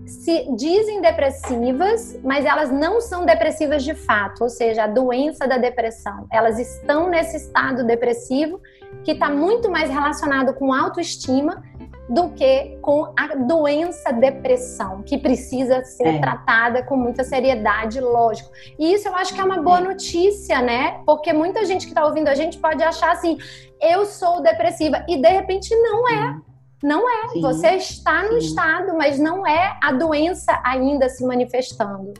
se 0.08 0.48
dizem 0.56 1.02
depressivas, 1.02 2.18
mas 2.24 2.46
elas 2.46 2.72
não 2.72 3.02
são 3.02 3.26
depressivas 3.26 3.84
de 3.84 3.94
fato, 3.94 4.42
ou 4.42 4.50
seja, 4.50 4.86
a 4.86 4.88
doença 4.88 5.46
da 5.46 5.58
depressão. 5.58 6.26
Elas 6.32 6.58
estão 6.58 7.10
nesse 7.10 7.36
estado 7.36 7.84
depressivo 7.84 8.62
que 9.04 9.12
está 9.12 9.30
muito 9.30 9.70
mais 9.70 9.90
relacionado 9.90 10.54
com 10.54 10.74
autoestima 10.74 11.64
do 12.10 12.30
que 12.30 12.78
com 12.82 13.14
a 13.18 13.36
doença 13.36 14.12
depressão, 14.12 15.04
que 15.04 15.18
precisa 15.18 15.84
ser 15.84 16.08
é. 16.08 16.20
tratada 16.20 16.84
com 16.84 16.96
muita 16.96 17.24
seriedade, 17.24 18.00
lógico. 18.00 18.50
E 18.80 18.94
isso 18.94 19.08
eu 19.08 19.16
acho 19.16 19.34
que 19.34 19.42
é 19.42 19.44
uma 19.44 19.62
boa 19.62 19.80
é. 19.80 19.84
notícia, 19.84 20.62
né? 20.62 21.02
Porque 21.06 21.34
muita 21.34 21.66
gente 21.66 21.86
que 21.86 21.92
está 21.92 22.06
ouvindo 22.06 22.30
a 22.30 22.36
gente 22.36 22.58
pode 22.58 22.82
achar 22.82 23.12
assim, 23.12 23.38
eu 23.82 24.06
sou 24.06 24.42
depressiva, 24.42 25.04
e 25.08 25.22
de 25.22 25.30
repente 25.30 25.76
não 25.76 26.10
é. 26.10 26.38
Não 26.82 27.10
é. 27.10 27.30
Sim. 27.30 27.42
Você 27.42 27.68
está 27.72 28.24
no 28.24 28.34
Sim. 28.34 28.48
estado, 28.48 28.96
mas 28.96 29.20
não 29.20 29.46
é 29.46 29.78
a 29.84 29.92
doença 29.92 30.62
ainda 30.64 31.10
se 31.10 31.26
manifestando. 31.26 32.14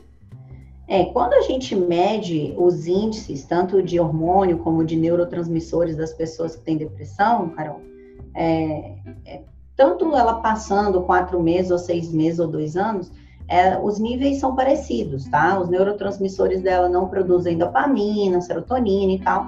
É, 0.88 1.04
quando 1.04 1.34
a 1.34 1.42
gente 1.42 1.76
mede 1.76 2.54
os 2.56 2.86
índices, 2.86 3.44
tanto 3.44 3.82
de 3.82 4.00
hormônio 4.00 4.56
como 4.58 4.82
de 4.82 4.96
neurotransmissores 4.96 5.94
das 5.94 6.14
pessoas 6.14 6.56
que 6.56 6.62
têm 6.62 6.78
depressão, 6.78 7.50
Carol, 7.50 7.82
é, 8.34 8.94
é 9.26 9.42
tanto 9.76 10.16
ela 10.16 10.40
passando 10.40 11.02
quatro 11.02 11.40
meses, 11.42 11.70
ou 11.70 11.78
seis 11.78 12.10
meses, 12.10 12.40
ou 12.40 12.48
dois 12.48 12.74
anos, 12.74 13.12
é, 13.46 13.78
os 13.78 13.98
níveis 13.98 14.40
são 14.40 14.56
parecidos, 14.56 15.26
tá? 15.28 15.60
Os 15.60 15.68
neurotransmissores 15.68 16.62
dela 16.62 16.88
não 16.88 17.06
produzem 17.06 17.58
dopamina, 17.58 18.40
serotonina 18.40 19.12
e 19.12 19.18
tal. 19.20 19.46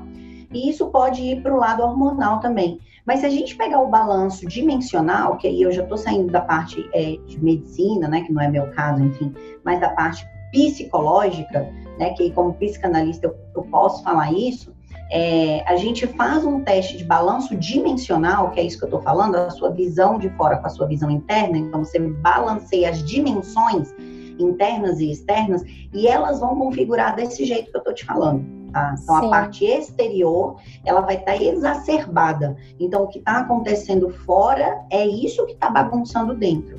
E 0.53 0.69
isso 0.69 0.89
pode 0.89 1.23
ir 1.23 1.43
para 1.43 1.55
o 1.55 1.59
lado 1.59 1.83
hormonal 1.83 2.39
também. 2.41 2.79
Mas 3.07 3.21
se 3.21 3.27
a 3.27 3.31
gente 3.31 3.57
pegar 3.57 3.81
o 3.81 3.89
balanço 3.89 4.47
dimensional, 4.47 5.37
que 5.37 5.47
aí 5.47 5.63
eu 5.63 5.73
já 5.73 5.83
estou 5.83 5.97
saindo 5.97 6.31
da 6.31 6.43
parte 6.43 6.89
é, 6.93 7.17
de 7.27 7.43
medicina, 7.43 8.09
né, 8.09 8.21
que 8.23 8.33
não 8.33 8.43
é 8.43 8.49
meu 8.49 8.71
caso, 8.73 9.03
enfim, 9.03 9.35
mas 9.65 9.81
da 9.81 9.89
parte 9.91 10.25
psicológica, 10.51 11.71
né, 11.99 12.11
que 12.15 12.31
como 12.31 12.55
psicanalista 12.55 13.27
eu, 13.27 13.37
eu 13.55 13.63
posso 13.65 14.03
falar 14.03 14.33
isso, 14.33 14.75
é, 15.13 15.65
a 15.67 15.77
gente 15.77 16.07
faz 16.07 16.45
um 16.45 16.61
teste 16.61 16.97
de 16.97 17.05
balanço 17.05 17.57
dimensional, 17.57 18.51
que 18.51 18.61
é 18.61 18.63
isso 18.63 18.79
que 18.79 18.85
eu 18.85 18.89
estou 18.89 19.03
falando, 19.03 19.35
a 19.35 19.51
sua 19.51 19.71
visão 19.71 20.19
de 20.19 20.31
fora 20.31 20.57
com 20.59 20.67
a 20.67 20.71
sua 20.71 20.87
visão 20.87 21.11
interna, 21.11 21.59
então 21.59 21.85
você 21.85 21.99
balanceia 21.99 22.91
as 22.91 23.03
dimensões 23.05 23.93
internas 24.39 25.01
e 25.01 25.11
externas, 25.11 25.63
e 25.93 26.07
elas 26.07 26.41
vão 26.41 26.57
configurar 26.57 27.17
desse 27.17 27.45
jeito 27.45 27.71
que 27.71 27.77
eu 27.77 27.81
estou 27.81 27.95
te 27.95 28.05
falando. 28.05 28.61
Tá? 28.73 28.95
Então, 29.03 29.21
Sim. 29.21 29.27
a 29.27 29.31
parte 29.31 29.65
exterior, 29.65 30.57
ela 30.85 31.01
vai 31.01 31.17
estar 31.17 31.37
tá 31.37 31.43
exacerbada. 31.43 32.57
Então, 32.79 33.03
o 33.03 33.09
que 33.09 33.19
está 33.19 33.41
acontecendo 33.41 34.11
fora 34.11 34.81
é 34.91 35.07
isso 35.07 35.45
que 35.47 35.53
está 35.53 35.69
bagunçando 35.69 36.35
dentro. 36.35 36.79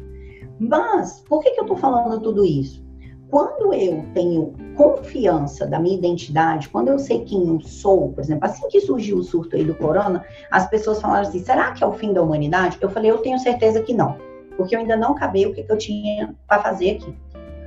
Mas, 0.58 1.22
por 1.28 1.44
que, 1.44 1.52
que 1.52 1.60
eu 1.60 1.66
estou 1.66 1.78
falando 1.78 2.22
tudo 2.22 2.46
isso? 2.46 2.82
Quando 3.32 3.74
eu 3.74 4.06
tenho 4.14 4.54
confiança 4.76 5.66
da 5.66 5.80
minha 5.80 5.98
identidade, 5.98 6.68
quando 6.68 6.90
eu 6.90 7.00
sei 7.00 7.24
quem 7.24 7.48
eu 7.48 7.62
sou, 7.62 8.12
por 8.12 8.22
exemplo, 8.22 8.46
assim 8.46 8.68
que 8.68 8.82
surgiu 8.82 9.18
o 9.18 9.24
surto 9.24 9.56
aí 9.56 9.64
do 9.64 9.74
corona, 9.74 10.24
as 10.52 10.68
pessoas 10.70 11.02
falaram 11.02 11.28
assim: 11.28 11.40
será 11.40 11.72
que 11.72 11.82
é 11.82 11.88
o 11.88 11.94
fim 11.94 12.12
da 12.12 12.22
humanidade? 12.22 12.78
Eu 12.82 12.90
falei: 12.90 13.10
eu 13.10 13.20
tenho 13.20 13.40
certeza 13.40 13.82
que 13.82 13.94
não, 13.94 14.18
porque 14.58 14.76
eu 14.76 14.80
ainda 14.82 14.98
não 14.98 15.14
acabei 15.14 15.46
o 15.46 15.54
que, 15.54 15.64
que 15.64 15.72
eu 15.72 15.78
tinha 15.78 16.36
para 16.46 16.62
fazer 16.62 16.98
aqui. 16.98 17.18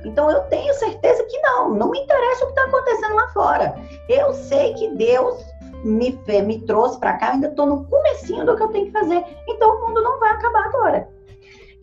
Então 0.05 0.29
eu 0.29 0.41
tenho 0.43 0.71
certeza 0.75 1.23
que 1.23 1.39
não, 1.39 1.73
não 1.73 1.89
me 1.89 1.99
interessa 1.99 2.43
o 2.43 2.53
que 2.53 2.59
está 2.59 2.63
acontecendo 2.65 3.15
lá 3.15 3.27
fora. 3.29 3.75
Eu 4.07 4.33
sei 4.33 4.71
que 4.75 4.89
Deus 4.89 5.43
me, 5.83 6.15
me 6.43 6.59
trouxe 6.61 6.99
para 6.99 7.13
cá, 7.13 7.31
ainda 7.31 7.47
estou 7.47 7.65
no 7.65 7.85
comecinho 7.85 8.45
do 8.45 8.55
que 8.55 8.61
eu 8.61 8.67
tenho 8.67 8.85
que 8.85 8.91
fazer. 8.91 9.23
Então 9.47 9.77
o 9.77 9.87
mundo 9.87 10.03
não 10.03 10.19
vai 10.19 10.29
acabar 10.29 10.65
agora. 10.65 11.14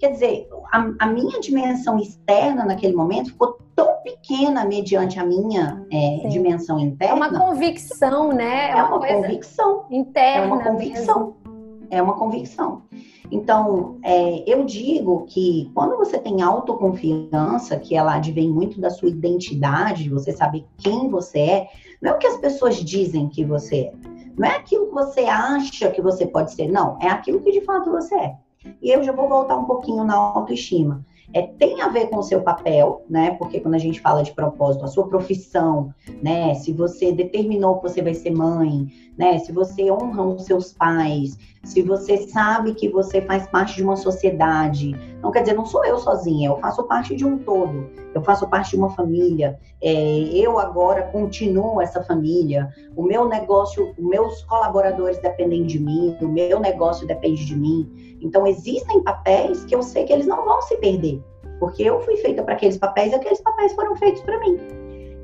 Quer 0.02 0.11
dizer, 0.11 0.49
a, 0.73 0.90
a, 0.99 1.06
minha 1.06 1.38
dimensão 1.38 1.97
externa 1.97 2.64
naquele 2.64 2.92
momento 2.92 3.28
ficou 3.28 3.56
tão 3.76 4.02
pequena 4.02 4.64
mediante 4.64 5.21
a 5.21 5.25
minha 5.25 5.87
é, 5.92 6.26
dimensão 6.26 6.80
interna. 6.80 7.12
É 7.12 7.14
uma 7.14 7.38
convicção, 7.38 8.32
né? 8.32 8.71
É, 8.71 8.71
é 8.71 8.82
uma, 8.82 8.97
uma 8.97 9.06
convicção. 9.06 9.85
Interna. 9.88 10.44
É 10.44 10.44
uma 10.44 10.61
convicção. 10.61 11.37
Mesmo. 11.44 11.87
É 11.88 12.02
uma 12.02 12.14
convicção. 12.14 12.82
Então, 13.30 14.00
é, 14.02 14.42
eu 14.44 14.64
digo 14.64 15.25
que 15.28 15.71
quando 15.73 15.97
você 15.97 16.18
tem 16.18 16.42
autoconfiança, 16.42 17.78
que 17.78 17.94
ela 17.94 18.16
advém 18.16 18.50
muito 18.50 18.80
da 18.80 18.90
sua 18.90 19.09
identidade, 19.09 20.02
de 20.02 20.11
você 20.11 20.32
saber 20.32 20.66
quem 20.78 21.09
você 21.09 21.38
é, 21.38 21.68
não 22.02 22.11
é 22.11 22.14
o 22.16 22.18
que 22.18 22.26
as 22.26 22.38
pessoas 22.38 22.75
dizem 22.75 23.28
que 23.28 23.44
você 23.44 23.82
é. 23.82 23.92
Não 24.37 24.49
é 24.49 24.56
aquilo 24.56 24.88
que 24.88 24.94
você 24.94 25.21
acha 25.21 25.90
que 25.92 26.02
você 26.02 26.26
pode 26.26 26.52
ser, 26.54 26.66
não. 26.66 26.99
É 27.00 27.06
aquilo 27.06 27.38
que 27.38 27.52
de 27.52 27.61
fato 27.61 27.88
você 27.88 28.16
é. 28.16 28.37
E 28.81 28.90
eu 28.90 29.02
já 29.02 29.12
vou 29.12 29.28
voltar 29.28 29.57
um 29.57 29.64
pouquinho 29.64 30.04
na 30.04 30.14
autoestima. 30.14 31.04
É, 31.35 31.42
tem 31.42 31.81
a 31.81 31.88
ver 31.88 32.09
com 32.09 32.19
o 32.19 32.23
seu 32.23 32.42
papel, 32.42 33.07
né? 33.09 33.31
Porque 33.38 33.59
quando 33.59 33.75
a 33.75 33.78
gente 33.78 34.00
fala 34.00 34.23
de 34.23 34.33
propósito, 34.33 34.85
a 34.85 34.88
sua 34.88 35.09
profissão, 35.09 35.95
né? 36.23 36.54
Se 36.54 36.73
você 36.73 37.11
determinou 37.11 37.76
que 37.76 37.88
você 37.88 38.02
vai 38.02 38.12
ser 38.12 38.31
mãe, 38.31 38.87
né? 39.16 39.38
Se 39.38 39.50
você 39.50 39.90
honra 39.90 40.23
os 40.23 40.45
seus 40.45 40.75
pais, 40.75 41.38
se 41.64 41.81
você 41.81 42.19
sabe 42.28 42.75
que 42.75 42.88
você 42.88 43.23
faz 43.23 43.47
parte 43.47 43.76
de 43.76 43.83
uma 43.83 43.97
sociedade. 43.97 44.95
Não 45.23 45.31
quer 45.31 45.42
dizer, 45.42 45.54
não 45.54 45.64
sou 45.64 45.85
eu 45.85 45.99
sozinha, 45.99 46.49
eu 46.49 46.59
faço 46.59 46.83
parte 46.85 47.14
de 47.14 47.25
um 47.25 47.38
todo, 47.38 47.88
eu 48.12 48.23
faço 48.23 48.49
parte 48.49 48.71
de 48.71 48.76
uma 48.76 48.90
família, 48.90 49.59
é, 49.81 49.92
eu 50.35 50.59
agora 50.59 51.04
continuo 51.04 51.81
essa 51.81 52.02
família, 52.02 52.69
o 52.97 53.02
meu 53.04 53.28
negócio, 53.28 53.95
os 53.97 54.04
meus 54.04 54.42
colaboradores 54.45 55.19
dependem 55.19 55.64
de 55.64 55.78
mim, 55.78 56.16
o 56.21 56.26
meu 56.26 56.59
negócio 56.59 57.07
depende 57.07 57.47
de 57.47 57.57
mim. 57.57 58.12
Então, 58.23 58.47
existem 58.47 59.02
papéis 59.02 59.64
que 59.64 59.75
eu 59.75 59.83
sei 59.83 60.05
que 60.05 60.12
eles 60.12 60.26
não 60.26 60.45
vão 60.45 60.62
se 60.62 60.76
perder, 60.76 61.23
porque 61.59 61.83
eu 61.83 62.00
fui 62.00 62.17
feita 62.17 62.43
para 62.43 62.55
aqueles 62.55 62.79
papéis 62.79 63.12
e 63.12 63.17
aqueles 63.17 63.41
papéis 63.41 63.73
foram 63.75 63.97
feitos 63.97 64.23
para 64.23 64.38
mim. 64.41 64.59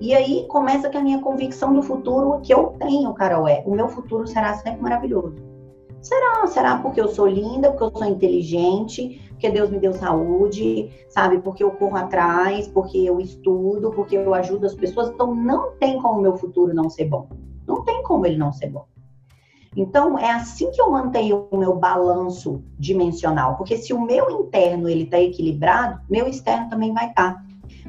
E 0.00 0.14
aí 0.14 0.46
começa 0.48 0.88
que 0.88 0.96
a 0.96 1.02
minha 1.02 1.20
convicção 1.20 1.74
do 1.74 1.82
futuro 1.82 2.40
que 2.40 2.54
eu 2.54 2.74
tenho, 2.78 3.12
Carol, 3.14 3.48
é: 3.48 3.62
o 3.66 3.74
meu 3.74 3.88
futuro 3.88 4.26
será 4.26 4.54
sempre 4.54 4.80
maravilhoso. 4.80 5.34
Será? 6.00 6.46
Será 6.46 6.78
porque 6.78 7.00
eu 7.00 7.08
sou 7.08 7.26
linda, 7.26 7.70
porque 7.70 7.84
eu 7.84 7.98
sou 7.98 8.06
inteligente, 8.06 9.20
porque 9.30 9.50
Deus 9.50 9.70
me 9.70 9.80
deu 9.80 9.92
saúde, 9.92 10.90
sabe? 11.08 11.38
Porque 11.38 11.64
eu 11.64 11.72
corro 11.72 11.96
atrás, 11.96 12.68
porque 12.68 12.98
eu 12.98 13.20
estudo, 13.20 13.90
porque 13.90 14.16
eu 14.16 14.32
ajudo 14.34 14.66
as 14.66 14.74
pessoas. 14.74 15.08
Então 15.08 15.34
não 15.34 15.72
tem 15.72 16.00
como 16.00 16.20
o 16.20 16.22
meu 16.22 16.36
futuro 16.36 16.72
não 16.72 16.88
ser 16.88 17.06
bom. 17.06 17.28
Não 17.66 17.84
tem 17.84 18.02
como 18.04 18.24
ele 18.24 18.36
não 18.36 18.52
ser 18.52 18.68
bom. 18.68 18.86
Então 19.76 20.18
é 20.18 20.30
assim 20.30 20.70
que 20.70 20.80
eu 20.80 20.90
mantenho 20.90 21.46
o 21.50 21.56
meu 21.56 21.76
balanço 21.76 22.62
dimensional, 22.78 23.56
porque 23.56 23.76
se 23.76 23.92
o 23.92 24.00
meu 24.00 24.30
interno 24.30 24.88
ele 24.88 25.04
está 25.04 25.20
equilibrado, 25.20 26.00
meu 26.08 26.26
externo 26.26 26.68
também 26.68 26.92
vai 26.92 27.08
estar. 27.08 27.34
Tá. 27.34 27.42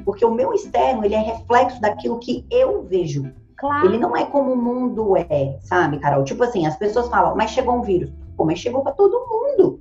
Porque 0.04 0.24
o 0.24 0.32
meu 0.32 0.52
externo 0.54 1.04
ele 1.04 1.14
é 1.14 1.20
reflexo 1.20 1.80
daquilo 1.80 2.18
que 2.18 2.46
eu 2.50 2.82
vejo. 2.82 3.32
Claro. 3.56 3.86
Ele 3.86 3.98
não 3.98 4.16
é 4.16 4.24
como 4.24 4.52
o 4.52 4.56
mundo 4.56 5.16
é, 5.16 5.58
sabe, 5.62 5.98
Carol? 5.98 6.24
Tipo 6.24 6.44
assim, 6.44 6.66
as 6.66 6.76
pessoas 6.76 7.08
falam, 7.08 7.36
mas 7.36 7.50
chegou 7.50 7.74
um 7.74 7.82
vírus. 7.82 8.10
Pô, 8.36 8.44
mas 8.44 8.58
chegou 8.58 8.82
para 8.82 8.92
todo 8.92 9.26
mundo. 9.28 9.80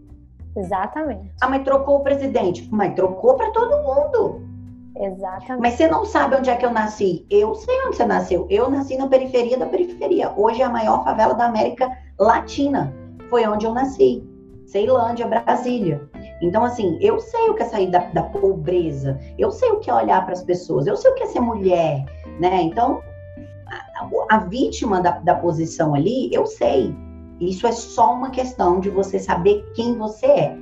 Exatamente. 0.55 1.31
Ah, 1.39 1.47
mas 1.47 1.63
trocou 1.63 1.97
o 1.97 2.03
presidente. 2.03 2.67
Mas 2.69 2.93
trocou 2.93 3.35
para 3.35 3.51
todo 3.51 3.81
mundo. 3.81 4.41
Exatamente. 4.99 5.61
Mas 5.61 5.75
você 5.75 5.87
não 5.87 6.03
sabe 6.03 6.35
onde 6.35 6.49
é 6.49 6.55
que 6.55 6.65
eu 6.65 6.71
nasci. 6.71 7.25
Eu 7.29 7.55
sei 7.55 7.81
onde 7.85 7.95
você 7.95 8.05
nasceu. 8.05 8.45
Eu 8.49 8.69
nasci 8.69 8.97
na 8.97 9.07
periferia 9.07 9.57
da 9.57 9.65
periferia. 9.65 10.33
Hoje 10.35 10.61
é 10.61 10.65
a 10.65 10.69
maior 10.69 11.03
favela 11.05 11.33
da 11.33 11.45
América 11.45 11.89
Latina. 12.19 12.93
Foi 13.29 13.47
onde 13.47 13.65
eu 13.65 13.73
nasci. 13.73 14.23
Ceilândia, 14.65 15.25
Brasília. 15.25 16.07
Então, 16.41 16.63
assim, 16.63 16.97
eu 17.01 17.19
sei 17.19 17.49
o 17.49 17.55
que 17.55 17.63
é 17.63 17.65
sair 17.65 17.89
da, 17.89 17.99
da 17.99 18.23
pobreza. 18.23 19.17
Eu 19.37 19.51
sei 19.51 19.69
o 19.71 19.79
que 19.79 19.89
é 19.89 19.93
olhar 19.93 20.23
para 20.25 20.33
as 20.33 20.43
pessoas. 20.43 20.85
Eu 20.85 20.97
sei 20.97 21.11
o 21.11 21.15
que 21.15 21.23
é 21.23 21.27
ser 21.27 21.39
mulher, 21.39 22.05
né? 22.39 22.61
Então, 22.61 23.01
a, 24.29 24.35
a 24.35 24.37
vítima 24.39 25.01
da, 25.01 25.11
da 25.11 25.35
posição 25.35 25.95
ali, 25.95 26.29
eu 26.33 26.45
sei. 26.45 26.93
Isso 27.39 27.65
é 27.65 27.71
só 27.71 28.13
uma 28.13 28.31
questão 28.31 28.79
de 28.79 28.89
você 28.89 29.17
saber 29.17 29.63
quem 29.73 29.97
você 29.97 30.25
é. 30.25 30.57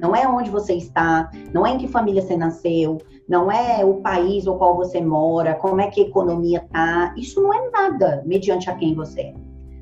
Não 0.00 0.14
é 0.14 0.26
onde 0.26 0.48
você 0.48 0.74
está, 0.74 1.30
não 1.52 1.66
é 1.66 1.70
em 1.72 1.78
que 1.78 1.88
família 1.88 2.22
você 2.22 2.36
nasceu, 2.36 2.98
não 3.32 3.50
é 3.50 3.82
o 3.82 3.94
país 3.94 4.46
ou 4.46 4.58
qual 4.58 4.76
você 4.76 5.00
mora, 5.00 5.54
como 5.54 5.80
é 5.80 5.86
que 5.86 6.02
a 6.02 6.04
economia 6.04 6.68
tá. 6.70 7.14
Isso 7.16 7.42
não 7.42 7.50
é 7.54 7.70
nada 7.70 8.22
mediante 8.26 8.68
a 8.68 8.74
quem 8.74 8.94
você 8.94 9.22
é. 9.22 9.34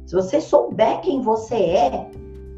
Se 0.06 0.14
você 0.14 0.40
souber 0.40 1.00
quem 1.00 1.20
você 1.20 1.56
é, 1.56 2.10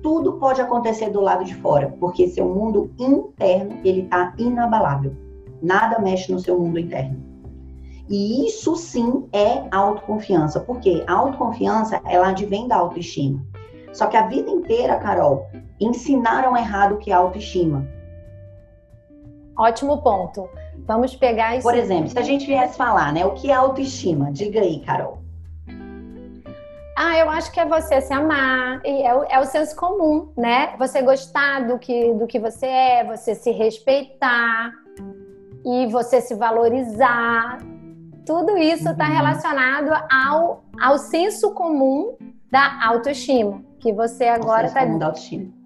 tudo 0.03 0.35
pode 0.35 0.61
acontecer 0.61 1.09
do 1.09 1.23
lado 1.23 1.47
de 1.47 1.55
fora, 1.55 1.97
porque 1.99 2.29
seu 2.29 2.47
mundo 2.47 2.91
interno 2.99 3.81
ele 3.83 4.03
tá 4.03 4.35
inabalável. 4.37 5.17
Nada 5.63 5.99
mexe 5.99 6.31
no 6.31 6.39
seu 6.39 6.61
mundo 6.61 6.79
interno. 6.79 7.19
E 8.11 8.47
isso 8.47 8.77
sim 8.77 9.27
é 9.33 9.65
autoconfiança, 9.71 10.61
porque 10.61 11.03
a 11.07 11.15
autoconfiança 11.15 12.03
ela 12.05 12.29
advém 12.29 12.69
da 12.69 12.77
autoestima. 12.77 13.43
Só 13.95 14.09
que 14.09 14.17
a 14.19 14.27
vida 14.27 14.51
inteira, 14.51 14.99
Carol, 14.99 15.47
ensinaram 15.81 16.55
errado 16.55 16.97
o 16.97 16.99
que 16.99 17.11
é 17.11 17.15
autoestima. 17.15 17.89
Ótimo 19.57 20.03
ponto. 20.03 20.49
Vamos 20.87 21.15
pegar 21.15 21.57
isso. 21.57 21.63
Por 21.63 21.77
exemplo, 21.77 22.09
se 22.09 22.19
a 22.19 22.23
gente 22.23 22.47
viesse 22.47 22.77
falar, 22.77 23.13
né, 23.13 23.25
o 23.25 23.33
que 23.33 23.51
é 23.51 23.55
autoestima? 23.55 24.33
Diga 24.33 24.61
aí, 24.61 24.81
Carol. 24.81 25.23
Ah, 26.97 27.17
eu 27.17 27.31
acho 27.31 27.51
que 27.51 27.59
é 27.59 27.65
você 27.65 28.01
se 28.01 28.13
amar, 28.13 28.81
e 28.85 29.03
é 29.03 29.15
o, 29.15 29.25
é 29.25 29.41
o 29.41 29.45
senso 29.45 29.75
comum, 29.75 30.31
né? 30.37 30.75
Você 30.79 31.01
gostar 31.03 31.67
do 31.67 31.79
que, 31.79 32.13
do 32.15 32.27
que 32.27 32.39
você 32.39 32.67
é, 32.67 33.05
você 33.05 33.35
se 33.35 33.51
respeitar 33.51 34.73
e 35.65 35.87
você 35.87 36.21
se 36.21 36.35
valorizar. 36.35 37.59
Tudo 38.27 38.57
isso 38.59 38.89
está 38.91 39.07
uhum. 39.07 39.15
relacionado 39.15 39.91
ao, 40.13 40.65
ao 40.81 40.99
senso 40.99 41.53
comum 41.53 42.17
da 42.51 42.85
autoestima, 42.87 43.63
que 43.81 43.93
você 43.93 44.27
agora 44.27 44.67
está 44.67 44.85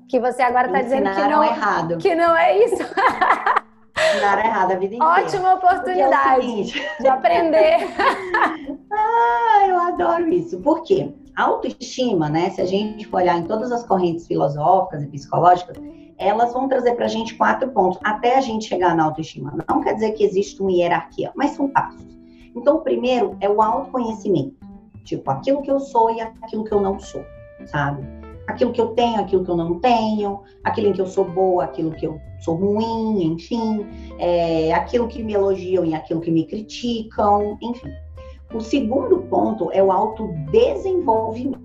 que 0.09 0.21
você 0.21 0.41
agora 0.41 0.69
está 0.69 0.83
dizendo 0.83 1.11
que 1.11 1.29
não 1.29 1.45
errado. 1.45 1.99
que 1.99 2.15
não 2.15 2.37
é 2.37 2.65
isso. 2.65 2.77
Ensinaram 4.15 4.43
errado 4.43 4.73
a 4.73 4.75
vida 4.77 4.95
inteira. 4.95 5.05
Ótima 5.05 5.55
oportunidade 5.55 6.81
é 6.81 7.03
de 7.03 7.09
aprender. 7.09 7.79
ah, 8.93 9.67
eu 9.67 9.79
adoro 9.79 10.29
isso. 10.29 10.61
Por 10.61 10.83
quê? 10.83 11.13
A 11.37 11.45
autoestima, 11.45 12.29
né? 12.29 12.51
Se 12.51 12.61
a 12.61 12.65
gente 12.67 13.07
for 13.07 13.19
olhar 13.19 13.39
em 13.39 13.45
todas 13.45 13.71
as 13.71 13.85
correntes 13.85 14.27
filosóficas 14.27 15.03
e 15.03 15.07
psicológicas, 15.07 15.77
elas 16.19 16.53
vão 16.53 16.69
trazer 16.69 16.95
para 16.95 17.05
a 17.05 17.09
gente 17.09 17.35
quatro 17.35 17.69
pontos 17.71 17.99
até 18.03 18.37
a 18.37 18.41
gente 18.41 18.67
chegar 18.67 18.97
na 18.97 19.05
autoestima. 19.05 19.55
Não 19.69 19.83
quer 19.83 19.95
dizer 19.95 20.13
que 20.13 20.25
existe 20.25 20.61
uma 20.61 20.73
hierarquia, 20.73 21.31
mas 21.35 21.51
são 21.51 21.69
passos. 21.69 22.07
Então, 22.55 22.77
o 22.77 22.81
primeiro 22.81 23.37
é 23.41 23.49
o 23.49 23.61
autoconhecimento. 23.61 24.57
Tipo, 25.05 25.31
aquilo 25.31 25.63
que 25.63 25.71
eu 25.71 25.79
sou 25.79 26.11
e 26.11 26.21
aquilo 26.21 26.65
que 26.65 26.73
eu 26.73 26.81
não 26.81 26.99
sou, 26.99 27.25
sabe? 27.67 28.03
Aquilo 28.47 28.73
que 28.73 28.81
eu 28.81 28.89
tenho, 28.89 29.21
aquilo 29.21 29.45
que 29.45 29.51
eu 29.51 29.57
não 29.57 29.81
tenho, 29.81 30.41
aquilo 30.63 30.89
em 30.89 30.93
que 30.93 31.01
eu 31.01 31.07
sou 31.07 31.25
boa, 31.25 31.65
aquilo 31.65 31.91
que 31.93 32.07
eu 32.07 32.21
sou 32.41 32.55
ruim, 32.55 33.25
enfim, 33.25 33.87
é, 34.19 34.73
aquilo 34.73 35.09
que 35.09 35.23
me 35.23 35.35
elogiam 35.35 35.85
e 35.85 35.95
aquilo 35.95 36.21
que 36.21 36.31
me 36.31 36.47
criticam, 36.47 37.59
enfim. 37.61 37.91
O 38.55 38.61
segundo 38.61 39.19
ponto 39.23 39.71
é 39.73 39.83
o 39.83 39.91
autodesenvolvimento. 39.91 41.61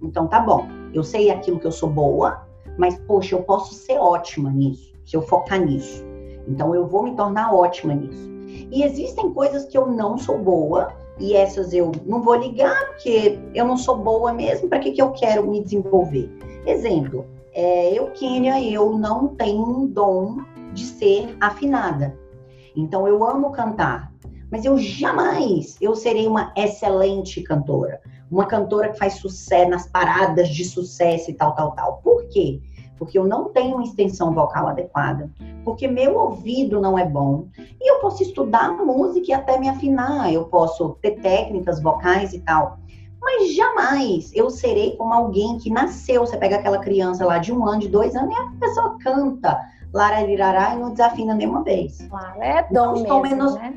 Então, 0.00 0.28
tá 0.28 0.40
bom, 0.40 0.66
eu 0.94 1.02
sei 1.02 1.30
aquilo 1.30 1.58
que 1.58 1.66
eu 1.66 1.72
sou 1.72 1.90
boa, 1.90 2.46
mas, 2.78 2.96
poxa, 3.00 3.34
eu 3.34 3.42
posso 3.42 3.74
ser 3.74 3.98
ótima 3.98 4.50
nisso, 4.50 4.94
se 5.04 5.16
eu 5.16 5.22
focar 5.22 5.60
nisso. 5.60 6.04
Então, 6.46 6.74
eu 6.74 6.86
vou 6.86 7.02
me 7.02 7.16
tornar 7.16 7.52
ótima 7.52 7.94
nisso. 7.94 8.30
E 8.70 8.82
existem 8.84 9.32
coisas 9.32 9.64
que 9.64 9.76
eu 9.76 9.86
não 9.88 10.16
sou 10.16 10.38
boa, 10.38 10.92
e 11.18 11.34
essas 11.34 11.72
eu 11.72 11.92
não 12.04 12.22
vou 12.22 12.34
ligar, 12.34 12.86
porque 12.88 13.38
eu 13.54 13.64
não 13.64 13.76
sou 13.76 13.96
boa 13.96 14.32
mesmo, 14.32 14.68
para 14.68 14.78
que, 14.78 14.92
que 14.92 15.00
eu 15.00 15.12
quero 15.12 15.48
me 15.48 15.62
desenvolver? 15.62 16.30
Exemplo, 16.66 17.26
é, 17.54 17.98
eu, 17.98 18.10
Kênia, 18.10 18.62
eu 18.62 18.98
não 18.98 19.28
tenho 19.28 19.62
um 19.62 19.86
dom 19.86 20.38
de 20.72 20.84
ser 20.84 21.36
afinada. 21.40 22.14
Então, 22.76 23.08
eu 23.08 23.24
amo 23.24 23.50
cantar, 23.50 24.12
mas 24.50 24.64
eu 24.66 24.76
jamais 24.76 25.76
eu 25.80 25.96
serei 25.96 26.26
uma 26.26 26.52
excelente 26.54 27.42
cantora. 27.42 28.00
Uma 28.30 28.44
cantora 28.44 28.90
que 28.90 28.98
faz 28.98 29.14
sucesso 29.14 29.70
nas 29.70 29.86
paradas 29.86 30.48
de 30.48 30.64
sucesso 30.64 31.30
e 31.30 31.34
tal, 31.34 31.54
tal, 31.54 31.72
tal. 31.72 32.00
Por 32.02 32.26
quê? 32.28 32.60
Porque 32.98 33.18
eu 33.18 33.24
não 33.24 33.50
tenho 33.50 33.76
uma 33.76 33.84
extensão 33.84 34.32
vocal 34.32 34.68
adequada, 34.68 35.30
porque 35.64 35.86
meu 35.86 36.16
ouvido 36.16 36.80
não 36.80 36.98
é 36.98 37.04
bom. 37.04 37.46
E 37.80 37.90
eu 37.90 38.00
posso 38.00 38.22
estudar 38.22 38.72
música 38.72 39.30
e 39.30 39.34
até 39.34 39.58
me 39.58 39.68
afinar, 39.68 40.32
eu 40.32 40.44
posso 40.44 40.96
ter 41.02 41.12
técnicas 41.20 41.80
vocais 41.80 42.32
e 42.32 42.40
tal. 42.40 42.78
Mas 43.20 43.54
jamais 43.54 44.30
eu 44.34 44.48
serei 44.50 44.96
como 44.96 45.12
alguém 45.12 45.58
que 45.58 45.68
nasceu. 45.68 46.24
Você 46.24 46.36
pega 46.36 46.56
aquela 46.56 46.78
criança 46.78 47.24
lá 47.24 47.38
de 47.38 47.52
um 47.52 47.66
ano, 47.66 47.80
de 47.80 47.88
dois 47.88 48.14
anos, 48.14 48.32
e 48.32 48.38
a 48.38 48.52
pessoa 48.60 48.96
canta 49.02 49.58
lararirará 49.92 50.74
e 50.74 50.78
não 50.78 50.90
desafina 50.90 51.34
nenhuma 51.34 51.62
vez. 51.62 52.06
Claro, 52.08 52.42
é 52.42 52.66
dom 52.70 52.92
mesmo, 52.92 53.22
menos... 53.22 53.54
né? 53.54 53.74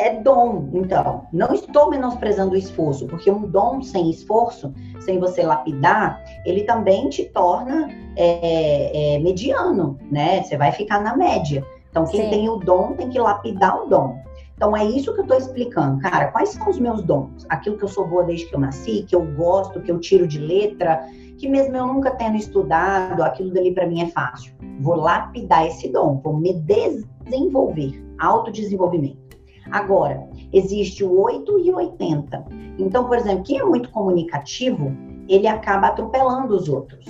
É 0.00 0.14
dom, 0.14 0.70
então. 0.72 1.26
Não 1.30 1.52
estou 1.52 1.90
menosprezando 1.90 2.54
o 2.54 2.56
esforço, 2.56 3.06
porque 3.06 3.30
um 3.30 3.46
dom 3.46 3.82
sem 3.82 4.08
esforço, 4.08 4.72
sem 5.00 5.18
você 5.18 5.42
lapidar, 5.42 6.24
ele 6.46 6.62
também 6.62 7.10
te 7.10 7.26
torna 7.26 7.86
é, 8.16 9.16
é, 9.16 9.18
mediano, 9.18 9.98
né? 10.10 10.42
Você 10.42 10.56
vai 10.56 10.72
ficar 10.72 11.02
na 11.02 11.14
média. 11.14 11.62
Então, 11.90 12.06
quem 12.06 12.22
Sim. 12.22 12.30
tem 12.30 12.48
o 12.48 12.56
dom 12.56 12.94
tem 12.94 13.10
que 13.10 13.18
lapidar 13.18 13.82
o 13.82 13.88
dom. 13.90 14.18
Então, 14.56 14.74
é 14.74 14.86
isso 14.86 15.12
que 15.12 15.20
eu 15.20 15.24
estou 15.24 15.36
explicando. 15.36 16.00
Cara, 16.00 16.28
quais 16.28 16.48
são 16.48 16.70
os 16.70 16.78
meus 16.78 17.02
dons? 17.02 17.44
Aquilo 17.50 17.76
que 17.76 17.84
eu 17.84 17.88
sou 17.88 18.06
boa 18.08 18.24
desde 18.24 18.46
que 18.46 18.54
eu 18.54 18.60
nasci, 18.60 19.04
que 19.06 19.14
eu 19.14 19.26
gosto, 19.36 19.82
que 19.82 19.92
eu 19.92 20.00
tiro 20.00 20.26
de 20.26 20.38
letra, 20.38 21.06
que 21.36 21.46
mesmo 21.46 21.76
eu 21.76 21.86
nunca 21.86 22.10
tendo 22.12 22.36
estudado, 22.36 23.22
aquilo 23.22 23.52
dali 23.52 23.74
para 23.74 23.86
mim 23.86 24.00
é 24.00 24.06
fácil. 24.06 24.54
Vou 24.80 24.96
lapidar 24.96 25.66
esse 25.66 25.88
dom, 25.88 26.22
vou 26.24 26.38
me 26.38 26.54
desenvolver, 26.54 28.02
autodesenvolvimento. 28.18 29.29
Agora, 29.70 30.28
existe 30.52 31.04
o 31.04 31.20
8 31.20 31.58
e 31.60 31.72
80. 31.72 32.44
Então, 32.78 33.04
por 33.04 33.16
exemplo, 33.16 33.44
quem 33.44 33.58
é 33.58 33.64
muito 33.64 33.90
comunicativo, 33.90 34.92
ele 35.28 35.46
acaba 35.46 35.88
atropelando 35.88 36.54
os 36.54 36.68
outros. 36.68 37.04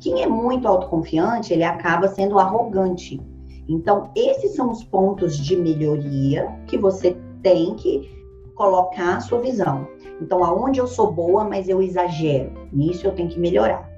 Quem 0.00 0.22
é 0.22 0.26
muito 0.26 0.66
autoconfiante, 0.66 1.52
ele 1.52 1.64
acaba 1.64 2.08
sendo 2.08 2.38
arrogante. 2.38 3.20
Então, 3.68 4.10
esses 4.16 4.54
são 4.54 4.70
os 4.70 4.82
pontos 4.84 5.36
de 5.36 5.56
melhoria 5.56 6.48
que 6.66 6.78
você 6.78 7.16
tem 7.42 7.74
que 7.74 8.10
colocar 8.54 9.16
a 9.16 9.20
sua 9.20 9.40
visão. 9.40 9.86
Então, 10.20 10.42
aonde 10.42 10.80
eu 10.80 10.86
sou 10.86 11.12
boa, 11.12 11.44
mas 11.44 11.68
eu 11.68 11.82
exagero, 11.82 12.52
nisso 12.72 13.06
eu 13.06 13.12
tenho 13.12 13.28
que 13.28 13.38
melhorar. 13.38 13.88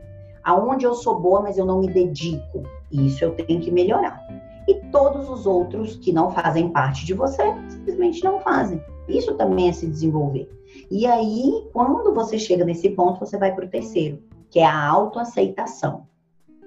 Aonde 0.42 0.84
eu 0.84 0.94
sou 0.94 1.20
boa, 1.20 1.40
mas 1.40 1.56
eu 1.56 1.64
não 1.64 1.80
me 1.80 1.86
dedico, 1.86 2.62
isso 2.90 3.24
eu 3.24 3.32
tenho 3.32 3.60
que 3.60 3.70
melhorar. 3.70 4.20
E 4.68 4.74
todos 4.90 5.28
os 5.28 5.46
outros 5.46 5.96
que 5.96 6.12
não 6.12 6.30
fazem 6.30 6.70
parte 6.70 7.04
de 7.04 7.14
você, 7.14 7.42
simplesmente 7.68 8.22
não 8.22 8.40
fazem. 8.40 8.82
Isso 9.08 9.34
também 9.34 9.68
é 9.68 9.72
se 9.72 9.86
desenvolver. 9.86 10.48
E 10.90 11.06
aí, 11.06 11.66
quando 11.72 12.14
você 12.14 12.38
chega 12.38 12.64
nesse 12.64 12.90
ponto, 12.90 13.20
você 13.20 13.36
vai 13.36 13.54
para 13.54 13.64
o 13.64 13.68
terceiro, 13.68 14.22
que 14.48 14.60
é 14.60 14.64
a 14.64 14.88
autoaceitação. 14.88 16.06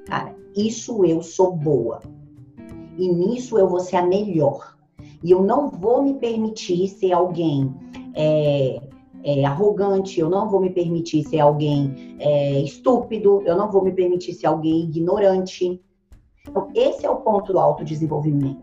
Cara, 0.05 0.35
isso 0.55 1.05
eu 1.05 1.21
sou 1.21 1.55
boa. 1.55 2.01
E 2.97 3.07
nisso 3.07 3.57
eu 3.57 3.67
vou 3.67 3.79
ser 3.79 3.97
a 3.97 4.05
melhor. 4.05 4.77
E 5.23 5.31
eu 5.31 5.41
não 5.41 5.69
vou 5.69 6.01
me 6.01 6.15
permitir 6.15 6.87
ser 6.89 7.13
alguém 7.13 7.73
é, 8.13 8.81
é, 9.23 9.45
arrogante, 9.45 10.19
eu 10.19 10.29
não 10.29 10.49
vou 10.49 10.59
me 10.59 10.69
permitir 10.69 11.23
ser 11.23 11.39
alguém 11.39 12.15
é, 12.19 12.59
estúpido, 12.61 13.41
eu 13.45 13.55
não 13.55 13.71
vou 13.71 13.83
me 13.83 13.91
permitir 13.91 14.33
ser 14.33 14.47
alguém 14.47 14.81
ignorante. 14.81 15.81
Então, 16.47 16.69
esse 16.75 17.05
é 17.05 17.09
o 17.09 17.17
ponto 17.17 17.53
do 17.53 17.59
autodesenvolvimento, 17.59 18.61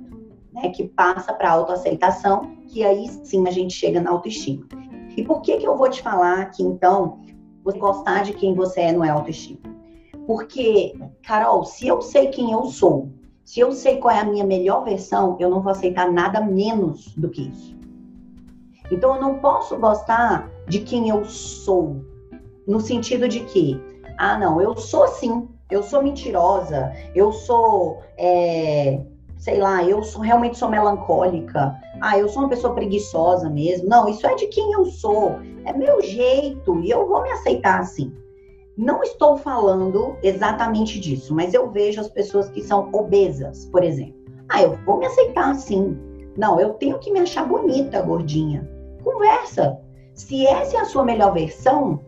né, 0.52 0.68
que 0.70 0.88
passa 0.88 1.32
para 1.32 1.48
a 1.48 1.52
autoaceitação, 1.52 2.56
que 2.68 2.84
aí 2.84 3.08
sim 3.24 3.46
a 3.48 3.50
gente 3.50 3.74
chega 3.74 4.00
na 4.00 4.10
autoestima. 4.10 4.66
E 5.16 5.22
por 5.24 5.40
que, 5.40 5.56
que 5.56 5.66
eu 5.66 5.76
vou 5.76 5.88
te 5.88 6.02
falar 6.02 6.50
que, 6.50 6.62
então, 6.62 7.20
você 7.64 7.78
gostar 7.78 8.22
de 8.22 8.32
quem 8.32 8.54
você 8.54 8.80
é 8.82 8.92
não 8.92 9.04
é 9.04 9.10
autoestima? 9.10 9.60
Porque, 10.26 10.94
Carol, 11.22 11.64
se 11.64 11.88
eu 11.88 12.00
sei 12.00 12.28
quem 12.28 12.52
eu 12.52 12.66
sou, 12.66 13.10
se 13.44 13.58
eu 13.58 13.72
sei 13.72 13.96
qual 13.96 14.14
é 14.14 14.20
a 14.20 14.24
minha 14.24 14.44
melhor 14.44 14.84
versão, 14.84 15.36
eu 15.40 15.50
não 15.50 15.60
vou 15.60 15.72
aceitar 15.72 16.12
nada 16.12 16.40
menos 16.40 17.12
do 17.16 17.28
que 17.28 17.48
isso. 17.48 17.76
Então 18.92 19.16
eu 19.16 19.20
não 19.20 19.38
posso 19.38 19.76
gostar 19.76 20.48
de 20.68 20.80
quem 20.80 21.08
eu 21.08 21.24
sou, 21.24 22.04
no 22.66 22.80
sentido 22.80 23.26
de 23.28 23.40
que, 23.40 23.80
ah, 24.18 24.38
não, 24.38 24.60
eu 24.60 24.76
sou 24.76 25.04
assim, 25.04 25.48
eu 25.70 25.82
sou 25.82 26.02
mentirosa, 26.02 26.92
eu 27.14 27.32
sou, 27.32 27.98
é, 28.18 29.00
sei 29.38 29.58
lá, 29.58 29.82
eu 29.84 30.02
sou, 30.02 30.20
realmente 30.20 30.58
sou 30.58 30.68
melancólica, 30.68 31.74
ah, 32.00 32.18
eu 32.18 32.28
sou 32.28 32.42
uma 32.42 32.48
pessoa 32.48 32.74
preguiçosa 32.74 33.48
mesmo. 33.48 33.88
Não, 33.88 34.08
isso 34.08 34.26
é 34.26 34.34
de 34.34 34.46
quem 34.48 34.72
eu 34.72 34.84
sou, 34.86 35.38
é 35.64 35.72
meu 35.72 36.00
jeito 36.02 36.80
e 36.80 36.90
eu 36.90 37.06
vou 37.06 37.22
me 37.22 37.30
aceitar 37.30 37.80
assim. 37.80 38.12
Não 38.76 39.02
estou 39.02 39.36
falando 39.36 40.16
exatamente 40.22 40.98
disso, 40.98 41.34
mas 41.34 41.52
eu 41.52 41.70
vejo 41.70 42.00
as 42.00 42.08
pessoas 42.08 42.48
que 42.48 42.62
são 42.62 42.88
obesas, 42.92 43.66
por 43.66 43.84
exemplo. 43.84 44.20
Ah, 44.48 44.62
eu 44.62 44.78
vou 44.84 44.96
me 44.98 45.06
aceitar 45.06 45.50
assim. 45.50 45.98
Não, 46.36 46.58
eu 46.58 46.70
tenho 46.74 46.98
que 46.98 47.12
me 47.12 47.20
achar 47.20 47.46
bonita, 47.46 48.00
gordinha. 48.00 48.68
Conversa. 49.04 49.78
Se 50.14 50.46
essa 50.46 50.76
é 50.76 50.80
a 50.80 50.84
sua 50.84 51.04
melhor 51.04 51.32
versão, 51.32 52.00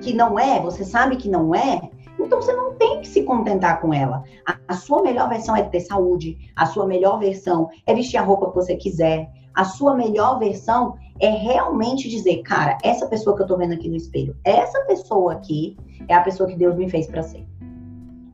que 0.00 0.12
não 0.12 0.38
é, 0.38 0.60
você 0.60 0.84
sabe 0.84 1.16
que 1.16 1.28
não 1.28 1.54
é, 1.54 1.90
então 2.18 2.40
você 2.40 2.52
não 2.52 2.74
tem 2.74 3.00
que 3.00 3.08
se 3.08 3.22
contentar 3.22 3.80
com 3.80 3.92
ela. 3.92 4.24
A, 4.46 4.58
a, 4.68 4.74
sua 4.74 5.02
melhor 5.02 5.28
versão 5.28 5.56
é 5.56 5.62
ter 5.62 5.80
saúde, 5.80 6.50
a 6.54 6.66
sua 6.66 6.86
melhor 6.86 7.18
versão 7.18 7.68
é 7.86 7.94
vestir 7.94 8.16
a 8.16 8.22
roupa 8.22 8.48
que 8.48 8.54
você 8.54 8.76
quiser, 8.76 9.30
a 9.54 9.64
sua 9.64 9.94
melhor 9.94 10.38
versão 10.38 10.96
é 11.18 11.30
realmente 11.30 12.08
dizer, 12.08 12.42
cara, 12.42 12.76
essa 12.82 13.06
pessoa 13.06 13.34
que 13.36 13.42
eu 13.42 13.46
tô 13.46 13.56
vendo 13.56 13.72
aqui 13.72 13.88
no 13.88 13.96
espelho, 13.96 14.36
essa 14.44 14.80
pessoa 14.82 15.32
aqui 15.32 15.76
é 16.08 16.14
a 16.14 16.20
pessoa 16.20 16.48
que 16.48 16.56
Deus 16.56 16.76
me 16.76 16.90
fez 16.90 17.06
para 17.06 17.22
ser. 17.22 17.46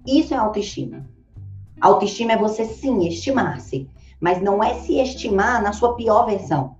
Isso 0.06 0.34
é 0.34 0.36
autoestima. 0.36 1.06
Autoestima 1.80 2.32
é 2.32 2.36
você 2.36 2.64
sim 2.64 3.06
estimar-se, 3.06 3.88
mas 4.20 4.40
não 4.40 4.62
é 4.62 4.74
se 4.74 4.98
estimar 4.98 5.62
na 5.62 5.72
sua 5.72 5.94
pior 5.94 6.26
versão. 6.26 6.76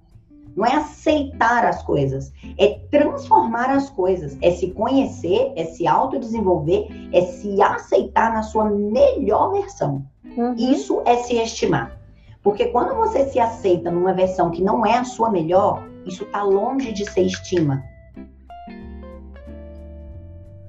Não 0.56 0.66
é 0.66 0.76
aceitar 0.76 1.64
as 1.64 1.82
coisas, 1.82 2.32
é 2.58 2.78
transformar 2.90 3.70
as 3.70 3.88
coisas, 3.90 4.36
é 4.42 4.50
se 4.50 4.70
conhecer, 4.70 5.52
é 5.56 5.64
se 5.64 5.86
autodesenvolver, 5.86 6.88
é 7.12 7.22
se 7.22 7.60
aceitar 7.62 8.32
na 8.32 8.42
sua 8.42 8.68
melhor 8.70 9.52
versão. 9.52 10.04
Uhum. 10.36 10.54
Isso 10.54 11.02
é 11.04 11.16
se 11.16 11.36
estimar. 11.36 11.96
Porque 12.42 12.66
quando 12.66 12.94
você 12.96 13.26
se 13.26 13.38
aceita 13.38 13.90
numa 13.90 14.12
versão 14.12 14.50
que 14.50 14.62
não 14.62 14.84
é 14.84 14.98
a 14.98 15.04
sua 15.04 15.30
melhor, 15.30 15.84
isso 16.04 16.24
está 16.24 16.42
longe 16.42 16.92
de 16.92 17.08
ser 17.08 17.22
estima. 17.22 17.82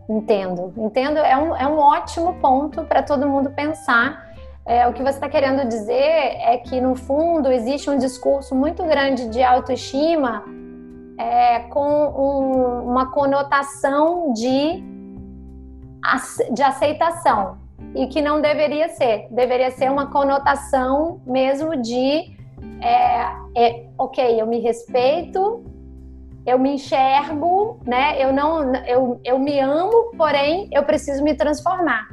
Entendo, 0.08 0.74
entendo. 0.78 1.18
É 1.18 1.36
um, 1.36 1.56
é 1.56 1.68
um 1.68 1.78
ótimo 1.78 2.36
ponto 2.36 2.84
para 2.84 3.02
todo 3.02 3.28
mundo 3.28 3.50
pensar 3.52 4.23
é, 4.66 4.88
o 4.88 4.94
que 4.94 5.04
você 5.04 5.16
está 5.16 5.28
querendo 5.28 5.68
dizer 5.68 5.94
é 5.94 6.58
que, 6.58 6.80
no 6.80 6.96
fundo, 6.96 7.52
existe 7.52 7.90
um 7.90 7.98
discurso 7.98 8.56
muito 8.56 8.84
grande 8.84 9.28
de 9.28 9.44
autoestima 9.44 10.44
é, 11.18 11.60
com 11.70 11.86
um, 11.86 12.90
uma 12.90 13.12
conotação 13.12 14.32
de, 14.32 14.82
de 16.52 16.64
aceitação 16.64 17.58
e 17.94 18.08
que 18.08 18.22
não 18.22 18.40
deveria 18.40 18.88
ser. 18.90 19.28
Deveria 19.30 19.70
ser 19.72 19.92
uma 19.92 20.10
conotação 20.10 21.22
mesmo 21.26 21.76
de, 21.82 22.34
é, 22.82 23.36
é, 23.56 23.86
ok, 23.98 24.42
eu 24.42 24.48
me 24.48 24.60
respeito, 24.60 25.64
eu 26.46 26.58
me 26.58 26.76
enxergo, 26.76 27.80
né? 27.86 28.22
Eu 28.22 28.32
não, 28.32 28.74
eu, 28.86 29.20
eu 29.24 29.40
me 29.40 29.60
amo, 29.60 30.12
porém 30.18 30.70
eu 30.72 30.84
preciso 30.84 31.22
me 31.22 31.34
transformar. 31.36 32.13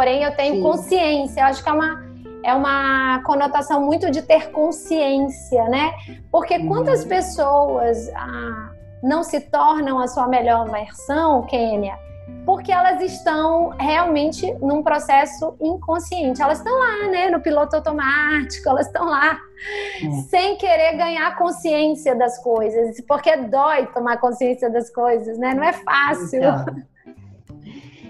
Porém, 0.00 0.22
eu 0.22 0.34
tenho 0.34 0.54
Sim. 0.54 0.62
consciência. 0.62 1.40
Eu 1.42 1.44
acho 1.44 1.62
que 1.62 1.68
é 1.68 1.72
uma, 1.74 2.02
é 2.42 2.54
uma 2.54 3.22
conotação 3.22 3.82
muito 3.82 4.10
de 4.10 4.22
ter 4.22 4.50
consciência, 4.50 5.62
né? 5.64 5.92
Porque 6.32 6.56
uhum. 6.56 6.68
quantas 6.68 7.04
pessoas 7.04 8.08
ah, 8.14 8.70
não 9.02 9.22
se 9.22 9.38
tornam 9.42 10.00
a 10.00 10.08
sua 10.08 10.26
melhor 10.26 10.70
versão, 10.70 11.42
Kênia? 11.42 11.98
Porque 12.46 12.72
elas 12.72 13.02
estão 13.02 13.74
realmente 13.78 14.50
num 14.62 14.82
processo 14.82 15.54
inconsciente. 15.60 16.40
Elas 16.40 16.56
estão 16.56 16.78
lá, 16.78 17.10
né? 17.10 17.28
No 17.28 17.42
piloto 17.42 17.76
automático, 17.76 18.70
elas 18.70 18.86
estão 18.86 19.04
lá, 19.04 19.38
uhum. 20.02 20.22
sem 20.30 20.56
querer 20.56 20.96
ganhar 20.96 21.36
consciência 21.36 22.14
das 22.14 22.42
coisas. 22.42 22.98
Porque 23.06 23.36
dói 23.36 23.84
tomar 23.88 24.16
consciência 24.16 24.70
das 24.70 24.88
coisas, 24.88 25.36
né? 25.36 25.52
Não 25.52 25.62
é 25.62 25.74
fácil. 25.74 26.38
Então. 26.38 26.90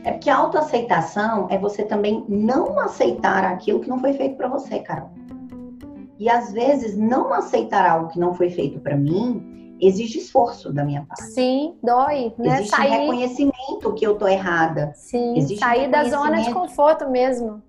É 0.04 0.12
porque 0.12 0.30
a 0.30 0.36
autoaceitação 0.36 1.46
é 1.50 1.58
você 1.58 1.84
também 1.84 2.24
não 2.28 2.78
aceitar 2.80 3.44
aquilo 3.44 3.80
que 3.80 3.88
não 3.88 3.98
foi 3.98 4.14
feito 4.14 4.36
para 4.36 4.48
você, 4.48 4.78
Carol. 4.80 5.10
E 6.18 6.28
às 6.28 6.52
vezes 6.52 6.96
não 6.96 7.32
aceitar 7.32 7.88
algo 7.88 8.08
que 8.08 8.18
não 8.18 8.34
foi 8.34 8.50
feito 8.50 8.80
para 8.80 8.96
mim 8.96 9.76
exige 9.80 10.18
esforço 10.18 10.72
da 10.72 10.84
minha 10.84 11.04
parte. 11.04 11.22
Sim, 11.32 11.74
dói, 11.82 12.34
né? 12.38 12.56
Existe 12.58 12.76
sair... 12.76 12.90
reconhecimento 12.90 13.94
que 13.94 14.06
eu 14.06 14.16
tô 14.16 14.28
errada. 14.28 14.92
Sim, 14.94 15.36
existe 15.38 15.58
sair 15.58 15.90
da 15.90 16.04
zona 16.04 16.42
de 16.42 16.52
conforto 16.52 17.08
mesmo. 17.08 17.62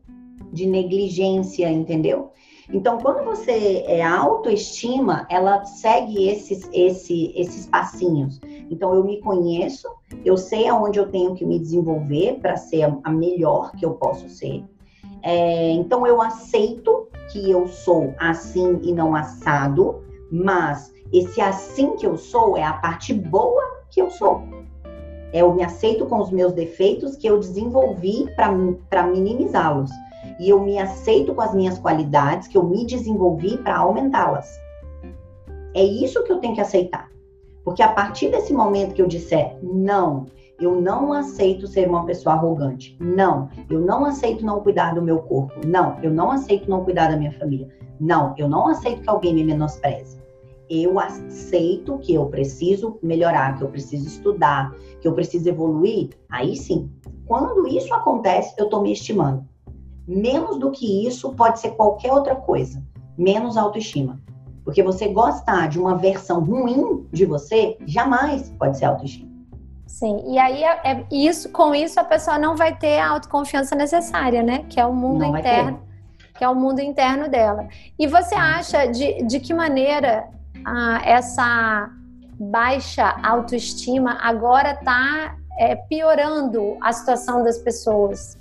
De 0.52 0.68
negligência, 0.68 1.70
entendeu? 1.72 2.32
Então, 2.74 2.98
quando 2.98 3.24
você 3.24 3.84
é 3.88 4.04
autoestima, 4.04 5.26
ela 5.30 5.64
segue 5.66 6.28
esses, 6.28 6.70
esse, 6.74 7.34
esses 7.36 7.66
passinhos. 7.66 8.40
Então 8.72 8.96
eu 8.96 9.04
me 9.04 9.20
conheço, 9.20 9.90
eu 10.24 10.38
sei 10.38 10.70
aonde 10.70 10.98
eu 10.98 11.10
tenho 11.10 11.36
que 11.36 11.46
me 11.46 11.60
desenvolver 11.60 12.40
para 12.42 12.56
ser 12.56 12.84
a 13.04 13.12
melhor 13.12 13.74
que 13.74 13.86
eu 13.86 13.92
posso 13.96 14.30
ser. 14.30 14.64
É, 15.22 15.72
então 15.72 16.08
eu 16.08 16.22
aceito 16.22 17.10
que 17.30 17.52
eu 17.52 17.68
sou 17.68 18.14
assim 18.18 18.80
e 18.82 18.94
não 18.94 19.14
assado, 19.14 20.02
mas 20.32 20.94
esse 21.12 21.42
assim 21.42 21.98
que 21.98 22.08
eu 22.08 22.18
sou 22.18 22.56
é 22.56 22.64
a 22.64 22.74
parte 22.74 23.14
boa 23.14 23.62
que 23.90 24.02
eu 24.02 24.10
sou. 24.10 24.42
É, 25.34 25.42
eu 25.42 25.54
me 25.54 25.64
aceito 25.64 26.06
com 26.06 26.20
os 26.20 26.32
meus 26.32 26.54
defeitos 26.54 27.18
que 27.18 27.28
eu 27.28 27.38
desenvolvi 27.40 28.26
para 28.36 29.04
minimizá-los. 29.04 29.92
E 30.40 30.50
eu 30.50 30.60
me 30.60 30.80
aceito 30.80 31.36
com 31.36 31.42
as 31.42 31.54
minhas 31.54 31.78
qualidades 31.78 32.48
que 32.48 32.58
eu 32.58 32.64
me 32.64 32.86
desenvolvi 32.86 33.58
para 33.58 33.78
aumentá-las. 33.78 34.48
É 35.74 35.84
isso 35.84 36.24
que 36.24 36.32
eu 36.32 36.40
tenho 36.40 36.56
que 36.56 36.62
aceitar. 36.62 37.12
Porque 37.64 37.84
a 37.84 37.92
partir 37.92 38.30
desse 38.30 38.54
momento 38.54 38.94
que 38.94 39.02
eu 39.02 39.08
disser 39.08 39.58
não, 39.62 40.26
eu 40.60 40.80
não 40.80 41.12
aceito 41.12 41.68
ser 41.68 41.88
uma 41.88 42.06
pessoa 42.06 42.36
arrogante. 42.36 42.96
Não, 43.00 43.50
eu 43.70 43.80
não 43.80 44.06
aceito 44.06 44.46
não 44.46 44.62
cuidar 44.62 44.94
do 44.94 45.02
meu 45.02 45.20
corpo. 45.20 45.54
Não, 45.66 45.98
eu 46.02 46.12
não 46.12 46.32
aceito 46.32 46.70
não 46.70 46.84
cuidar 46.84 47.10
da 47.10 47.18
minha 47.18 47.32
família. 47.34 47.68
Não, 48.00 48.34
eu 48.38 48.48
não 48.48 48.68
aceito 48.68 49.02
que 49.02 49.10
alguém 49.10 49.34
me 49.34 49.44
menospreze. 49.44 50.20
Eu 50.70 51.00
aceito 51.00 51.98
que 51.98 52.14
eu 52.14 52.28
preciso 52.28 52.98
melhorar, 53.04 53.58
que 53.58 53.64
eu 53.64 53.70
preciso 53.70 54.08
estudar, 54.08 54.74
que 55.02 55.08
eu 55.08 55.14
preciso 55.14 55.50
evoluir. 55.50 56.10
Aí 56.30 56.56
sim, 56.56 56.90
quando 57.26 57.68
isso 57.68 57.94
acontece, 57.94 58.54
eu 58.58 58.66
estou 58.66 58.82
me 58.82 58.92
estimando. 58.92 59.44
Menos 60.08 60.58
do 60.58 60.72
que 60.72 61.06
isso 61.06 61.34
pode 61.34 61.60
ser 61.60 61.72
qualquer 61.72 62.14
outra 62.14 62.36
coisa, 62.36 62.82
menos 63.18 63.58
autoestima. 63.58 64.22
Porque 64.64 64.84
você 64.84 65.08
gostar 65.08 65.68
de 65.68 65.80
uma 65.80 65.96
versão 65.98 66.44
ruim 66.44 67.08
de 67.12 67.26
você, 67.26 67.78
jamais 67.86 68.50
pode 68.60 68.78
ser 68.78 68.86
autoestima. 68.86 69.32
Sim, 69.88 70.24
e 70.34 70.40
aí 70.40 70.64
é, 70.64 70.80
é, 70.84 71.06
isso, 71.12 71.50
com 71.50 71.76
isso 71.76 72.00
a 72.00 72.04
pessoa 72.04 72.40
não 72.40 72.56
vai 72.56 72.76
ter 72.76 73.00
a 73.00 73.10
autoconfiança 73.10 73.76
necessária, 73.76 74.42
né? 74.42 74.66
Que 74.70 74.80
é 74.80 74.86
o 74.86 74.94
mundo 74.94 75.20
não 75.20 75.38
interno, 75.38 75.82
que 76.38 76.44
é 76.44 76.50
o 76.50 76.56
mundo 76.56 76.80
interno 76.80 77.28
dela. 77.28 77.68
E 78.00 78.08
você 78.08 78.34
acha 78.34 78.88
de, 78.88 79.24
de 79.24 79.40
que 79.40 79.54
maneira 79.54 80.28
ah, 80.66 81.02
essa 81.04 81.90
baixa 82.40 83.16
autoestima 83.22 84.18
agora 84.22 84.72
está 84.72 85.36
é, 85.60 85.76
piorando 85.76 86.78
a 86.82 86.94
situação 86.94 87.44
das 87.44 87.58
pessoas? 87.58 88.38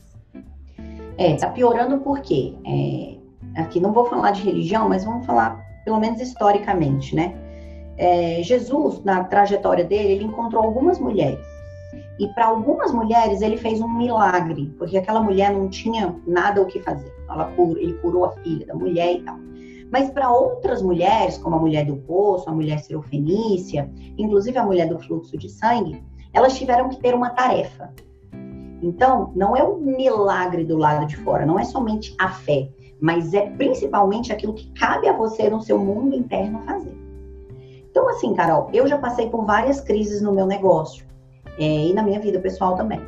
É, 1.18 1.34
está 1.34 1.50
piorando 1.50 1.98
porque 1.98 2.54
é, 2.64 3.60
aqui 3.60 3.80
não 3.80 3.92
vou 3.92 4.06
falar 4.06 4.30
de 4.30 4.42
religião, 4.42 4.88
mas 4.88 5.04
vamos 5.04 5.26
falar 5.26 5.69
pelo 5.84 5.98
menos 5.98 6.20
historicamente, 6.20 7.14
né? 7.14 7.34
É, 7.96 8.42
Jesus, 8.42 9.02
na 9.04 9.24
trajetória 9.24 9.84
dele, 9.84 10.12
ele 10.12 10.24
encontrou 10.24 10.64
algumas 10.64 10.98
mulheres. 10.98 11.44
E 12.18 12.28
para 12.28 12.46
algumas 12.46 12.92
mulheres 12.92 13.40
ele 13.40 13.56
fez 13.56 13.80
um 13.80 13.88
milagre, 13.88 14.74
porque 14.78 14.98
aquela 14.98 15.20
mulher 15.20 15.52
não 15.52 15.68
tinha 15.68 16.14
nada 16.26 16.60
o 16.60 16.66
que 16.66 16.80
fazer. 16.80 17.12
Ela, 17.28 17.52
ele 17.78 17.94
curou 17.94 18.24
a 18.26 18.30
filha 18.32 18.66
da 18.66 18.74
mulher 18.74 19.16
e 19.16 19.22
tal. 19.22 19.36
Mas 19.90 20.10
para 20.10 20.30
outras 20.30 20.82
mulheres, 20.82 21.36
como 21.38 21.56
a 21.56 21.58
mulher 21.58 21.84
do 21.84 21.96
poço, 21.96 22.48
a 22.48 22.52
mulher 22.52 22.78
serofenícia, 22.78 23.90
inclusive 24.16 24.56
a 24.56 24.64
mulher 24.64 24.88
do 24.88 24.98
fluxo 24.98 25.36
de 25.36 25.48
sangue, 25.48 26.02
elas 26.32 26.56
tiveram 26.56 26.88
que 26.88 27.00
ter 27.00 27.14
uma 27.14 27.30
tarefa. 27.30 27.92
Então, 28.82 29.32
não 29.34 29.56
é 29.56 29.62
o 29.62 29.76
milagre 29.76 30.64
do 30.64 30.76
lado 30.76 31.06
de 31.06 31.16
fora, 31.16 31.44
não 31.44 31.58
é 31.58 31.64
somente 31.64 32.14
a 32.18 32.28
fé, 32.28 32.68
mas 33.00 33.32
é 33.32 33.48
principalmente 33.50 34.32
aquilo 34.32 34.54
que 34.54 34.70
cabe 34.72 35.08
a 35.08 35.12
você 35.12 35.48
no 35.48 35.60
seu 35.60 35.78
mundo 35.78 36.14
interno 36.14 36.60
fazer. 36.62 36.96
Então, 37.90 38.08
assim, 38.08 38.34
Carol, 38.34 38.68
eu 38.72 38.86
já 38.86 38.98
passei 38.98 39.28
por 39.28 39.44
várias 39.44 39.80
crises 39.80 40.20
no 40.20 40.32
meu 40.32 40.46
negócio 40.46 41.04
é, 41.58 41.64
e 41.64 41.92
na 41.92 42.02
minha 42.02 42.20
vida 42.20 42.38
pessoal 42.38 42.76
também. 42.76 43.00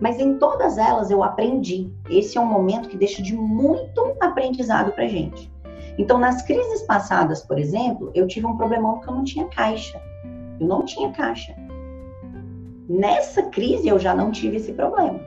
Mas 0.00 0.20
em 0.20 0.38
todas 0.38 0.78
elas 0.78 1.10
eu 1.10 1.24
aprendi. 1.24 1.92
Esse 2.08 2.38
é 2.38 2.40
um 2.40 2.46
momento 2.46 2.88
que 2.88 2.96
deixa 2.96 3.20
de 3.20 3.34
muito 3.34 4.14
aprendizado 4.20 4.92
pra 4.92 5.08
gente. 5.08 5.52
Então, 5.98 6.18
nas 6.18 6.42
crises 6.42 6.82
passadas, 6.82 7.42
por 7.42 7.58
exemplo, 7.58 8.12
eu 8.14 8.28
tive 8.28 8.46
um 8.46 8.56
problemão 8.56 9.00
que 9.00 9.08
eu 9.08 9.14
não 9.14 9.24
tinha 9.24 9.46
caixa. 9.46 10.00
Eu 10.60 10.68
não 10.68 10.84
tinha 10.84 11.10
caixa. 11.10 11.52
Nessa 12.88 13.42
crise 13.42 13.88
eu 13.88 13.98
já 13.98 14.14
não 14.14 14.30
tive 14.30 14.58
esse 14.58 14.72
problema. 14.72 15.20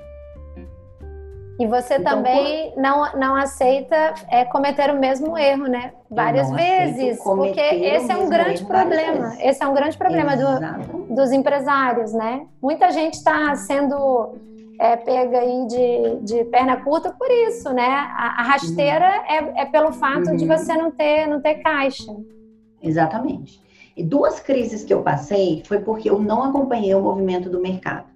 E 1.61 1.67
você 1.67 1.97
então, 1.97 2.15
também 2.15 2.71
por... 2.71 2.81
não, 2.81 3.13
não 3.13 3.35
aceita 3.35 4.15
é, 4.27 4.43
cometer 4.45 4.89
o 4.89 4.99
mesmo 4.99 5.37
erro, 5.37 5.67
né? 5.67 5.93
Várias 6.09 6.49
vezes. 6.49 7.21
Porque 7.21 7.59
esse 7.59 8.11
é 8.11 8.17
um 8.17 8.27
grande 8.27 8.65
problema. 8.65 9.37
Esse 9.39 9.63
é 9.63 9.67
um 9.67 9.73
grande 9.75 9.95
problema 9.95 10.35
do, 10.35 11.13
dos 11.13 11.31
empresários, 11.31 12.13
né? 12.13 12.47
Muita 12.59 12.89
gente 12.89 13.13
está 13.13 13.53
sendo 13.55 14.33
é, 14.79 14.97
pega 14.97 15.37
aí 15.37 15.67
de, 15.67 16.15
de 16.23 16.45
perna 16.45 16.77
curta 16.77 17.11
por 17.11 17.29
isso, 17.29 17.71
né? 17.71 17.85
A, 17.85 18.39
a 18.39 18.43
rasteira 18.43 19.05
uhum. 19.05 19.35
é, 19.35 19.61
é, 19.61 19.65
pelo 19.65 19.93
fato 19.93 20.31
uhum. 20.31 20.35
de 20.35 20.47
você 20.47 20.73
não 20.73 20.89
ter, 20.89 21.27
não 21.27 21.39
ter 21.39 21.61
caixa. 21.61 22.11
Exatamente. 22.81 23.61
E 23.95 24.03
duas 24.03 24.39
crises 24.39 24.83
que 24.83 24.91
eu 24.91 25.03
passei 25.03 25.61
foi 25.67 25.77
porque 25.77 26.09
eu 26.09 26.17
não 26.17 26.43
acompanhei 26.43 26.95
o 26.95 27.01
movimento 27.01 27.51
do 27.51 27.61
mercado. 27.61 28.09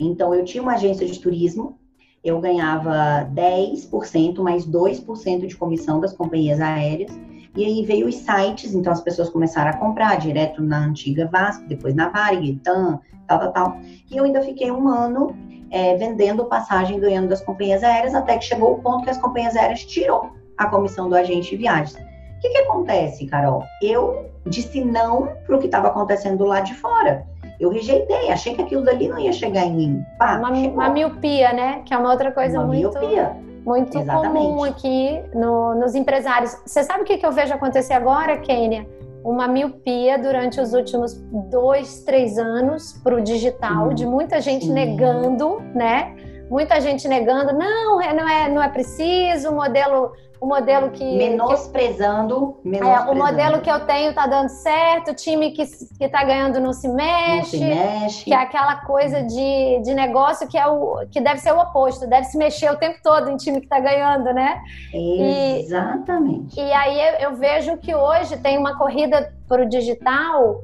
Então, 0.00 0.34
eu 0.34 0.44
tinha 0.44 0.60
uma 0.60 0.74
agência 0.74 1.06
de 1.06 1.20
turismo 1.20 1.78
eu 2.24 2.40
ganhava 2.40 3.28
10% 3.34 4.38
mais 4.40 4.66
2% 4.66 5.46
de 5.46 5.56
comissão 5.56 6.00
das 6.00 6.14
companhias 6.14 6.60
aéreas. 6.60 7.12
E 7.54 7.64
aí 7.64 7.84
veio 7.84 8.08
os 8.08 8.16
sites, 8.16 8.74
então 8.74 8.92
as 8.92 9.00
pessoas 9.00 9.28
começaram 9.28 9.70
a 9.70 9.76
comprar 9.76 10.18
direto 10.18 10.62
na 10.62 10.78
antiga 10.78 11.28
Vasco, 11.30 11.64
depois 11.68 11.94
na 11.94 12.08
Varig, 12.08 12.58
TAM, 12.64 12.98
tal, 13.28 13.38
tal, 13.38 13.52
tal. 13.52 13.76
E 14.10 14.16
eu 14.16 14.24
ainda 14.24 14.42
fiquei 14.42 14.72
um 14.72 14.88
ano 14.88 15.36
é, 15.70 15.96
vendendo 15.96 16.46
passagem, 16.46 16.98
ganhando 16.98 17.28
das 17.28 17.42
companhias 17.42 17.84
aéreas, 17.84 18.14
até 18.14 18.38
que 18.38 18.44
chegou 18.44 18.72
o 18.72 18.78
ponto 18.82 19.04
que 19.04 19.10
as 19.10 19.18
companhias 19.18 19.54
aéreas 19.54 19.84
tirou 19.84 20.30
a 20.56 20.66
comissão 20.66 21.08
do 21.08 21.14
agente 21.14 21.50
de 21.50 21.56
viagens. 21.56 21.94
O 21.94 22.40
que, 22.40 22.48
que 22.48 22.58
acontece, 22.58 23.26
Carol? 23.26 23.62
Eu 23.82 24.30
disse 24.46 24.84
não 24.84 25.28
para 25.46 25.56
o 25.56 25.58
que 25.58 25.66
estava 25.66 25.88
acontecendo 25.88 26.38
do 26.38 26.44
lado 26.44 26.66
de 26.66 26.74
fora. 26.74 27.26
Eu 27.64 27.70
rejeitei, 27.70 28.30
achei 28.30 28.54
que 28.54 28.60
aquilo 28.60 28.82
dali 28.82 29.08
não 29.08 29.18
ia 29.18 29.32
chegar 29.32 29.64
em 29.64 29.74
mim. 29.74 30.04
Pá, 30.18 30.36
uma, 30.36 30.50
uma, 30.50 30.88
miopia, 30.90 31.52
né? 31.52 31.80
Que 31.86 31.94
é 31.94 31.96
uma 31.96 32.10
outra 32.10 32.30
coisa 32.30 32.58
uma 32.58 32.66
muito, 32.66 32.98
miopia. 32.98 33.34
muito 33.64 33.98
Exatamente. 33.98 34.46
comum 34.46 34.64
aqui 34.64 35.22
no, 35.34 35.74
nos 35.74 35.94
empresários. 35.94 36.54
Você 36.66 36.82
sabe 36.82 37.02
o 37.02 37.04
que, 37.04 37.16
que 37.16 37.24
eu 37.24 37.32
vejo 37.32 37.54
acontecer 37.54 37.94
agora, 37.94 38.36
Kênia? 38.36 38.86
Uma 39.24 39.48
miopia 39.48 40.18
durante 40.18 40.60
os 40.60 40.74
últimos 40.74 41.14
dois, 41.50 42.00
três 42.04 42.36
anos 42.36 42.92
para 43.02 43.14
o 43.14 43.22
digital, 43.22 43.88
hum, 43.88 43.94
de 43.94 44.04
muita 44.04 44.42
gente 44.42 44.66
sim. 44.66 44.72
negando, 44.72 45.62
né? 45.74 46.14
Muita 46.50 46.80
gente 46.80 47.08
negando, 47.08 47.52
não, 47.52 48.00
é, 48.00 48.12
não 48.12 48.28
é, 48.28 48.48
não 48.48 48.62
é 48.62 48.68
preciso, 48.68 49.50
o 49.50 49.54
modelo 49.54 50.12
o 50.44 50.46
modelo 50.46 50.90
que. 50.90 51.04
Menosprezando. 51.16 52.58
Que, 52.60 52.68
menosprezando. 52.68 53.08
É, 53.08 53.12
o 53.12 53.16
modelo 53.16 53.60
que 53.62 53.70
eu 53.70 53.80
tenho 53.86 54.12
tá 54.12 54.26
dando 54.26 54.50
certo, 54.50 55.12
o 55.12 55.14
time 55.14 55.52
que, 55.52 55.64
que 55.98 56.08
tá 56.08 56.22
ganhando 56.22 56.60
não 56.60 56.74
se 56.74 56.86
mexe. 56.86 57.58
Não 57.58 57.66
se 57.66 57.74
mexe. 57.74 58.24
Que 58.24 58.34
é 58.34 58.36
aquela 58.36 58.76
coisa 58.84 59.22
de, 59.22 59.80
de 59.82 59.94
negócio 59.94 60.46
que, 60.46 60.58
é 60.58 60.66
o, 60.66 61.06
que 61.10 61.20
deve 61.20 61.40
ser 61.40 61.52
o 61.52 61.58
oposto, 61.58 62.06
deve 62.06 62.24
se 62.24 62.36
mexer 62.36 62.70
o 62.70 62.76
tempo 62.76 62.98
todo 63.02 63.30
em 63.30 63.36
time 63.36 63.60
que 63.60 63.66
tá 63.66 63.80
ganhando, 63.80 64.34
né? 64.34 64.60
Exatamente. 64.92 66.60
E, 66.60 66.62
e 66.62 66.72
aí 66.72 67.22
eu 67.22 67.34
vejo 67.36 67.78
que 67.78 67.94
hoje 67.94 68.36
tem 68.36 68.58
uma 68.58 68.76
corrida 68.76 69.32
para 69.48 69.62
o 69.62 69.68
digital 69.68 70.62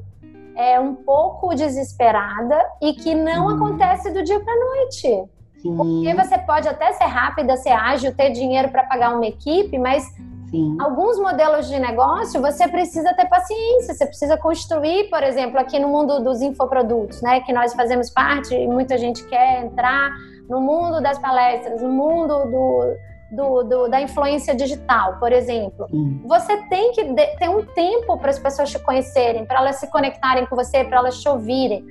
é 0.53 0.77
um 0.79 0.93
pouco 0.93 1.55
desesperada 1.55 2.61
e 2.81 2.93
que 2.93 3.15
não 3.15 3.47
hum. 3.47 3.55
acontece 3.55 4.11
do 4.11 4.21
dia 4.21 4.39
para 4.39 4.53
noite. 4.53 5.29
Sim. 5.61 5.77
Porque 5.77 6.13
você 6.13 6.37
pode 6.39 6.67
até 6.67 6.91
ser 6.93 7.05
rápida, 7.05 7.55
ser 7.55 7.69
ágil, 7.71 8.13
ter 8.13 8.31
dinheiro 8.31 8.69
para 8.69 8.83
pagar 8.83 9.13
uma 9.15 9.25
equipe, 9.25 9.77
mas 9.77 10.03
Sim. 10.49 10.77
alguns 10.81 11.19
modelos 11.19 11.67
de 11.69 11.79
negócio 11.79 12.41
você 12.41 12.67
precisa 12.67 13.13
ter 13.13 13.25
paciência, 13.27 13.93
você 13.93 14.05
precisa 14.05 14.37
construir, 14.37 15.09
por 15.09 15.23
exemplo, 15.23 15.59
aqui 15.59 15.79
no 15.79 15.87
mundo 15.87 16.19
dos 16.19 16.41
infoprodutos, 16.41 17.21
né, 17.21 17.39
que 17.41 17.53
nós 17.53 17.73
fazemos 17.73 18.09
parte 18.09 18.53
e 18.53 18.67
muita 18.67 18.97
gente 18.97 19.23
quer 19.27 19.63
entrar 19.63 20.11
no 20.49 20.59
mundo 20.59 21.01
das 21.01 21.17
palestras, 21.19 21.81
no 21.81 21.89
mundo 21.89 22.45
do, 22.45 22.95
do, 23.31 23.63
do, 23.63 23.87
da 23.87 24.01
influência 24.01 24.53
digital, 24.53 25.17
por 25.19 25.31
exemplo. 25.31 25.87
Você 26.25 26.57
tem 26.67 26.91
que 26.91 27.05
ter 27.37 27.49
um 27.49 27.63
tempo 27.67 28.17
para 28.17 28.31
as 28.31 28.39
pessoas 28.39 28.69
te 28.69 28.79
conhecerem, 28.79 29.45
para 29.45 29.59
elas 29.59 29.77
se 29.77 29.87
conectarem 29.87 30.45
com 30.47 30.55
você, 30.55 30.83
para 30.83 30.97
elas 30.97 31.21
te 31.21 31.29
ouvirem. 31.29 31.85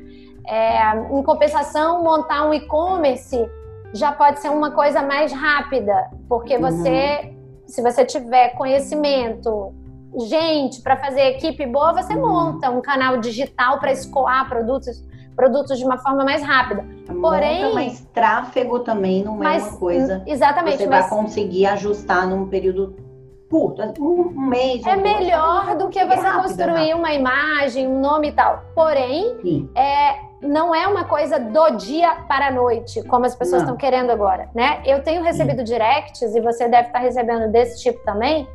É, 0.47 0.97
em 1.13 1.23
compensação, 1.23 2.03
montar 2.03 2.45
um 2.47 2.53
e-commerce 2.53 3.49
já 3.93 4.13
pode 4.13 4.41
ser 4.41 4.51
uma 4.51 4.71
coisa 4.71 5.03
mais 5.03 5.33
rápida, 5.33 6.11
porque 6.29 6.57
uhum. 6.57 6.63
você, 6.63 7.21
uhum. 7.25 7.63
se 7.67 7.83
você 7.83 8.05
tiver 8.05 8.51
conhecimento, 8.51 9.75
gente 10.29 10.83
para 10.83 10.97
fazer 10.97 11.23
equipe 11.23 11.67
boa, 11.67 11.93
você 11.93 12.15
uhum. 12.15 12.29
monta 12.29 12.71
um 12.71 12.81
canal 12.81 13.19
digital 13.19 13.79
para 13.79 13.93
escoar 13.93 14.49
produtos 14.49 15.05
produtos 15.37 15.79
de 15.79 15.85
uma 15.85 15.97
forma 15.97 16.23
mais 16.23 16.43
rápida. 16.43 16.85
Porém, 17.07 17.63
monta, 17.63 17.75
mas 17.75 18.07
tráfego 18.13 18.81
também 18.81 19.25
não 19.25 19.37
é 19.37 19.45
mas, 19.45 19.69
uma 19.69 19.79
coisa. 19.79 20.23
Exatamente. 20.27 20.77
Você 20.77 20.87
mas, 20.87 21.09
vai 21.09 21.19
conseguir 21.19 21.65
ajustar 21.67 22.27
num 22.29 22.47
período 22.47 22.95
curto, 23.49 23.83
um, 23.99 24.49
mês. 24.49 24.87
É 24.87 24.97
melhor 24.97 25.77
do 25.79 25.89
que 25.89 26.05
você 26.05 26.21
rápido, 26.21 26.43
construir 26.43 26.91
rápido. 26.91 26.99
uma 26.99 27.13
imagem, 27.13 27.89
um 27.89 28.01
nome 28.01 28.29
e 28.29 28.33
tal. 28.33 28.63
Porém, 28.75 29.37
é, 29.75 30.30
não 30.43 30.75
é 30.75 30.87
uma 30.87 31.05
coisa 31.05 31.39
do 31.39 31.71
dia 31.77 32.15
para 32.27 32.49
a 32.49 32.51
noite, 32.51 33.03
como 33.05 33.27
as 33.27 33.35
pessoas 33.35 33.63
estão 33.63 33.77
querendo 33.77 34.11
agora, 34.11 34.49
né? 34.55 34.83
Eu 34.87 35.03
tenho 35.03 35.23
recebido 35.23 35.63
directs 35.63 36.35
e 36.35 36.41
você 36.41 36.67
deve 36.69 36.89
estar 36.89 36.99
recebendo 36.99 37.51
desse 37.51 37.83
tipo 37.83 38.03
também. 38.05 38.49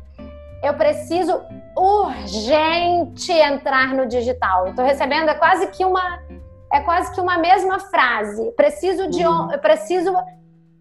Eu 0.62 0.74
preciso 0.74 1.40
urgente 1.76 3.30
entrar 3.30 3.94
no 3.94 4.06
digital. 4.06 4.68
Estou 4.68 4.84
recebendo 4.84 5.28
é 5.28 5.34
quase 5.34 5.68
que 5.68 5.84
uma 5.84 6.20
é 6.72 6.80
quase 6.80 7.14
que 7.14 7.20
uma 7.20 7.38
mesma 7.38 7.78
frase. 7.78 8.50
Preciso 8.52 9.08
de 9.08 9.24
uhum. 9.24 9.52
eu 9.52 9.58
preciso 9.58 10.12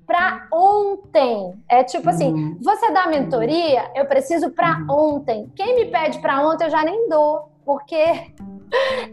para 0.08 0.48
ontem. 0.52 1.54
É 1.70 1.84
tipo 1.84 2.10
assim, 2.10 2.34
uhum. 2.34 2.58
você 2.62 2.92
dá 2.92 3.08
mentoria, 3.08 3.92
eu 3.94 4.06
preciso 4.06 4.52
para 4.52 4.78
uhum. 4.80 5.16
ontem. 5.16 5.52
Quem 5.56 5.76
me 5.76 5.86
pede 5.86 6.20
para 6.20 6.42
ontem 6.42 6.66
eu 6.66 6.70
já 6.70 6.84
nem 6.84 7.08
dou, 7.10 7.50
porque 7.66 8.32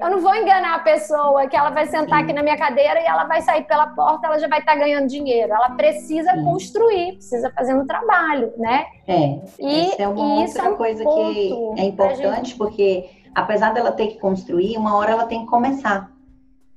eu 0.01 0.11
não 0.11 0.21
vou 0.21 0.35
enganar 0.35 0.75
a 0.75 0.79
pessoa 0.81 1.47
que 1.47 1.57
ela 1.57 1.71
vai 1.71 1.87
sentar 1.87 2.19
Sim. 2.19 2.25
aqui 2.25 2.33
na 2.33 2.43
minha 2.43 2.57
cadeira 2.57 3.01
e 3.01 3.07
ela 3.07 3.25
vai 3.25 3.41
sair 3.41 3.65
pela 3.65 3.87
porta, 3.89 4.27
ela 4.27 4.39
já 4.39 4.49
vai 4.49 4.61
estar 4.61 4.73
tá 4.73 4.79
ganhando 4.79 5.09
dinheiro. 5.09 5.53
Ela 5.53 5.71
precisa 5.71 6.33
Sim. 6.33 6.45
construir, 6.45 7.13
precisa 7.15 7.51
fazer 7.51 7.75
um 7.75 7.87
trabalho, 7.87 8.53
né? 8.59 8.87
É. 9.07 9.41
E, 9.59 9.87
Essa 9.87 10.03
é 10.03 10.09
uma 10.09 10.41
outra 10.41 10.67
é 10.67 10.69
um 10.69 10.77
coisa 10.77 11.05
que 11.05 11.81
é 11.81 11.85
importante, 11.85 12.51
gente... 12.51 12.57
porque 12.57 13.11
apesar 13.35 13.73
dela 13.73 13.93
ter 13.93 14.09
que 14.09 14.19
construir, 14.19 14.77
uma 14.77 14.97
hora 14.97 15.13
ela 15.13 15.27
tem 15.27 15.41
que 15.41 15.47
começar. 15.47 16.11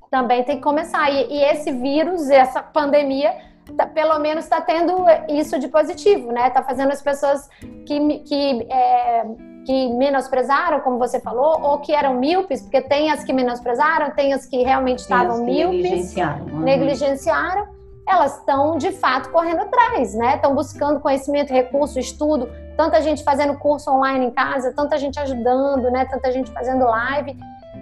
Também 0.10 0.44
tem 0.44 0.58
que 0.58 0.64
começar. 0.64 1.10
E, 1.10 1.34
e 1.34 1.44
esse 1.44 1.72
vírus, 1.72 2.30
essa 2.30 2.64
pandemia, 2.64 3.36
tá, 3.76 3.86
pelo 3.86 4.18
menos 4.20 4.46
está 4.46 4.62
tendo 4.62 4.96
isso 5.28 5.60
de 5.60 5.68
positivo, 5.68 6.32
né? 6.32 6.48
Está 6.48 6.64
fazendo 6.64 6.92
as 6.92 7.02
pessoas 7.02 7.50
que, 7.86 8.20
que 8.20 8.68
é, 8.72 9.26
que 9.66 9.90
menosprezaram, 9.94 10.80
como 10.82 11.00
você 11.00 11.20
falou, 11.20 11.60
ou 11.62 11.80
que 11.80 11.94
eram 11.94 12.14
míopes, 12.14 12.62
porque 12.62 12.82
tem 12.82 13.12
as 13.12 13.24
que 13.24 13.34
menosprezaram, 13.34 14.12
tem 14.12 14.32
as 14.32 14.46
que 14.46 14.64
realmente 14.64 15.00
estavam 15.00 15.44
míopes, 15.44 15.82
negligenciaram, 15.82 16.46
negligenciaram, 16.60 17.68
elas 18.08 18.38
estão 18.38 18.78
de 18.78 18.92
fato 18.92 19.32
correndo 19.32 19.62
atrás, 19.62 20.14
né? 20.14 20.36
Estão 20.36 20.54
buscando 20.54 21.00
conhecimento, 21.00 21.52
recurso, 21.52 21.98
estudo, 22.00 22.48
tanta 22.78 23.02
gente 23.02 23.24
fazendo 23.24 23.58
curso 23.58 23.90
online 23.90 24.28
em 24.28 24.32
casa, 24.32 24.72
tanta 24.74 24.98
gente 24.98 25.20
ajudando, 25.20 25.90
né? 25.90 26.06
Tanta 26.06 26.32
gente 26.32 26.52
fazendo 26.52 26.86
live. 26.86 27.36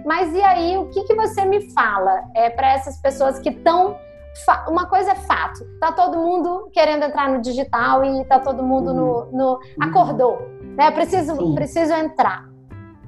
Mas 0.04 0.34
e 0.34 0.42
aí, 0.42 0.78
o 0.78 0.86
que, 0.86 1.04
que 1.04 1.14
você 1.14 1.44
me 1.44 1.70
fala 1.72 2.24
é, 2.34 2.48
para 2.48 2.72
essas 2.72 2.96
pessoas 2.96 3.38
que 3.38 3.50
estão 3.50 3.98
uma 4.68 4.86
coisa 4.86 5.12
é 5.12 5.14
fato, 5.14 5.64
tá 5.80 5.92
todo 5.92 6.18
mundo 6.18 6.68
querendo 6.72 7.04
entrar 7.04 7.28
no 7.30 7.40
digital 7.40 8.04
e 8.04 8.24
tá 8.24 8.38
todo 8.38 8.62
mundo 8.62 8.92
no, 8.92 9.26
no 9.32 9.52
uhum. 9.52 9.58
acordou, 9.80 10.38
né? 10.76 10.90
Preciso, 10.90 11.54
preciso 11.54 11.92
entrar. 11.92 12.48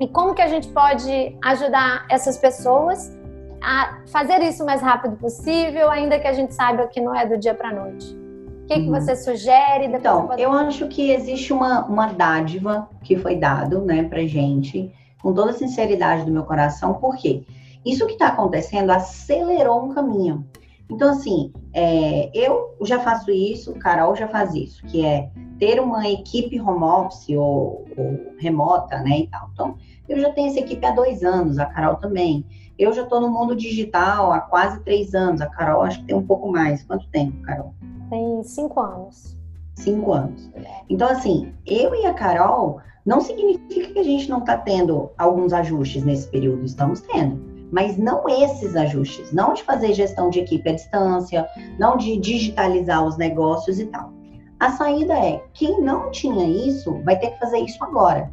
E 0.01 0.07
como 0.07 0.35
que 0.35 0.43
a 0.43 0.49
gente 0.49 0.69
pode 0.69 1.37
ajudar 1.43 2.07
essas 2.11 2.39
pessoas 2.39 3.17
a 3.63 3.99
fazer 4.13 4.41
isso 4.43 4.63
o 4.63 4.67
mais 4.67 4.81
rápido 4.83 5.17
possível, 5.17 5.91
ainda 5.91 6.19
que 6.19 6.29
a 6.29 6.33
gente 6.33 6.55
saiba 6.55 6.87
que 6.87 7.01
não 7.01 7.15
é 7.15 7.27
do 7.27 7.37
dia 7.37 7.55
para 7.55 7.73
noite? 7.73 8.15
O 8.63 8.67
que, 8.67 8.75
que 8.75 8.89
uhum. 8.89 9.01
você 9.01 9.17
sugere? 9.17 9.87
então, 9.87 10.29
eu 10.37 10.53
acho 10.53 10.89
que 10.89 11.11
existe 11.11 11.53
uma, 11.53 11.85
uma 11.87 12.09
dádiva 12.09 12.89
que 13.03 13.17
foi 13.17 13.37
dado, 13.37 13.81
né, 13.81 14.03
para 14.05 14.27
gente, 14.27 14.93
com 15.23 15.33
toda 15.33 15.51
a 15.51 15.55
sinceridade 15.55 16.25
do 16.25 16.33
meu 16.33 16.45
coração, 16.45 16.95
porque 16.95 17.45
isso 17.85 18.07
que 18.07 18.15
está 18.15 18.29
acontecendo 18.29 18.91
acelerou 18.91 19.85
um 19.85 19.95
caminho. 19.95 20.45
Então, 20.91 21.11
assim, 21.11 21.53
é, 21.73 22.31
eu 22.33 22.77
já 22.83 23.01
faço 23.01 23.31
isso, 23.31 23.75
Carol 23.75 24.15
já 24.15 24.29
faz 24.29 24.55
isso, 24.55 24.85
que 24.87 25.05
é 25.05 25.31
ter 25.59 25.81
uma 25.81 26.09
equipe 26.09 26.61
home 26.61 26.85
office 26.85 27.31
ou, 27.31 27.85
ou 27.97 28.19
remota, 28.39 28.99
né, 29.01 29.21
e 29.21 29.27
tal. 29.27 29.51
Então, 29.53 29.77
eu 30.09 30.21
já 30.21 30.31
tenho 30.33 30.49
essa 30.49 30.61
equipe 30.61 30.85
há 30.87 30.93
dois 30.93 31.25
anos, 31.25 31.59
a 31.59 31.67
Carol 31.67 31.97
também. 31.97 32.45
Eu 32.79 32.93
já 32.93 33.03
estou 33.03 33.21
no 33.21 33.31
mundo 33.31 33.57
digital 33.57 34.31
há 34.33 34.41
quase 34.41 34.81
três 34.85 35.15
anos. 35.15 35.41
A 35.41 35.47
Carol 35.47 35.83
acho 35.83 36.01
que 36.01 36.07
tem 36.07 36.17
um 36.17 36.27
pouco 36.27 36.53
mais. 36.53 36.83
Quanto 36.85 37.09
tempo, 37.09 37.41
Carol? 37.43 37.75
Tem 38.11 38.43
cinco 38.45 38.81
anos. 38.81 39.37
Cinco 39.75 40.13
anos. 40.13 40.51
Então, 40.89 41.09
assim, 41.09 41.53
eu 41.67 41.95
e 41.95 42.07
a 42.07 42.15
Carol 42.15 42.81
não 43.05 43.21
significa 43.21 43.93
que 43.93 43.99
a 43.99 44.03
gente 44.03 44.29
não 44.29 44.41
está 44.41 44.59
tendo 44.59 45.11
alguns 45.17 45.53
ajustes 45.53 46.05
nesse 46.05 46.29
período. 46.29 46.65
Estamos 46.65 47.01
tendo 47.01 47.56
mas 47.73 47.97
não 47.97 48.29
esses 48.29 48.77
ajustes, 48.77 49.33
não 49.33 49.55
de 49.55 49.63
fazer 49.63 49.93
gestão 49.93 50.31
de 50.31 50.41
equipe 50.41 50.69
à 50.69 50.73
distância, 50.73 51.47
não 51.79 51.97
de 51.97 52.17
digitalizar 52.17 53.05
os 53.05 53.17
negócios 53.17 53.79
e 53.79 53.87
tal. 53.87 54.13
A 54.59 54.71
saída 54.71 55.15
é: 55.15 55.43
quem 55.53 55.81
não 55.81 56.11
tinha 56.11 56.49
isso 56.69 57.01
vai 57.05 57.19
ter 57.19 57.31
que 57.31 57.39
fazer 57.39 57.59
isso 57.59 57.83
agora. 57.85 58.31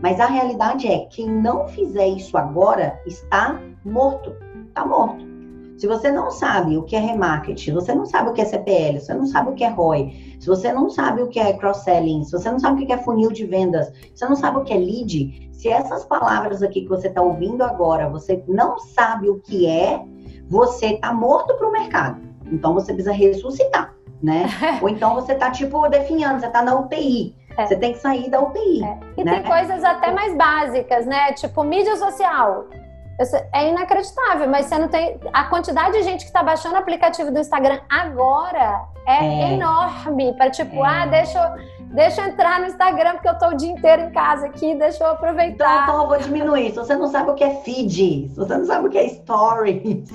Mas 0.00 0.20
a 0.20 0.26
realidade 0.26 0.86
é: 0.86 1.06
quem 1.06 1.28
não 1.28 1.66
fizer 1.68 2.06
isso 2.06 2.36
agora 2.36 3.00
está 3.06 3.60
morto. 3.84 4.32
Está 4.68 4.86
morto. 4.86 5.27
Se 5.78 5.86
você 5.86 6.10
não 6.10 6.28
sabe 6.28 6.76
o 6.76 6.82
que 6.82 6.96
é 6.96 6.98
remarketing, 6.98 7.72
você 7.72 7.94
não 7.94 8.04
sabe 8.04 8.30
o 8.30 8.32
que 8.32 8.40
é 8.40 8.44
CPL, 8.44 8.98
você 8.98 9.14
não 9.14 9.26
sabe 9.26 9.50
o 9.50 9.54
que 9.54 9.62
é 9.62 9.68
ROI, 9.68 10.36
se 10.40 10.46
você 10.48 10.72
não 10.72 10.90
sabe 10.90 11.22
o 11.22 11.28
que 11.28 11.38
é 11.38 11.52
cross-selling, 11.52 12.24
se 12.24 12.32
você 12.32 12.50
não 12.50 12.58
sabe 12.58 12.82
o 12.82 12.86
que 12.86 12.92
é 12.92 12.98
funil 12.98 13.30
de 13.30 13.46
vendas, 13.46 13.92
você 14.12 14.26
não 14.26 14.34
sabe 14.34 14.58
o 14.58 14.64
que 14.64 14.72
é 14.72 14.76
lead, 14.76 15.48
se 15.52 15.68
essas 15.68 16.04
palavras 16.04 16.64
aqui 16.64 16.82
que 16.82 16.88
você 16.88 17.06
está 17.06 17.22
ouvindo 17.22 17.62
agora, 17.62 18.08
você 18.08 18.42
não 18.48 18.76
sabe 18.78 19.30
o 19.30 19.38
que 19.38 19.68
é, 19.68 20.04
você 20.48 20.94
está 20.94 21.12
morto 21.12 21.56
para 21.56 21.68
o 21.68 21.70
mercado. 21.70 22.20
Então 22.46 22.74
você 22.74 22.92
precisa 22.92 23.12
ressuscitar, 23.12 23.94
né? 24.20 24.46
Ou 24.82 24.88
então 24.88 25.14
você 25.14 25.32
está 25.32 25.48
tipo 25.52 25.88
definhando, 25.88 26.40
você 26.40 26.46
está 26.46 26.60
na 26.60 26.74
UTI. 26.74 27.36
É. 27.56 27.66
Você 27.66 27.76
tem 27.76 27.92
que 27.92 27.98
sair 27.98 28.28
da 28.28 28.40
UTI. 28.40 28.84
É. 28.84 28.98
E 29.16 29.24
né? 29.24 29.40
tem 29.40 29.42
coisas 29.44 29.84
até 29.84 30.10
mais 30.10 30.36
básicas, 30.36 31.06
né? 31.06 31.32
Tipo 31.34 31.62
mídia 31.62 31.96
social. 31.96 32.66
É 33.52 33.68
inacreditável, 33.68 34.48
mas 34.48 34.66
você 34.66 34.78
não 34.78 34.86
tem. 34.86 35.18
A 35.32 35.44
quantidade 35.44 35.92
de 35.92 36.04
gente 36.04 36.20
que 36.20 36.28
está 36.28 36.40
baixando 36.40 36.76
o 36.76 36.78
aplicativo 36.78 37.32
do 37.32 37.40
Instagram 37.40 37.80
agora 37.88 38.86
é, 39.04 39.24
é. 39.24 39.52
enorme. 39.54 40.34
Para 40.34 40.50
tipo, 40.50 40.76
é. 40.84 40.88
ah, 40.88 41.06
deixa 41.06 41.38
eu, 41.38 41.86
deixa 41.94 42.20
eu 42.20 42.28
entrar 42.28 42.60
no 42.60 42.66
Instagram 42.66 43.14
porque 43.14 43.28
eu 43.28 43.32
estou 43.32 43.48
o 43.48 43.56
dia 43.56 43.72
inteiro 43.72 44.02
em 44.02 44.10
casa 44.12 44.46
aqui, 44.46 44.72
deixa 44.76 45.02
eu 45.02 45.10
aproveitar. 45.10 45.82
Então, 45.82 45.94
então 45.94 46.02
eu 46.02 46.08
vou 46.08 46.18
diminuir. 46.18 46.70
Se 46.70 46.76
você 46.76 46.94
não 46.94 47.08
sabe 47.08 47.30
o 47.30 47.34
que 47.34 47.42
é 47.42 47.54
feed, 47.62 48.28
se 48.28 48.36
você 48.36 48.56
não 48.56 48.64
sabe 48.64 48.86
o 48.86 48.90
que 48.90 48.98
é 48.98 49.08
stories. 49.08 50.08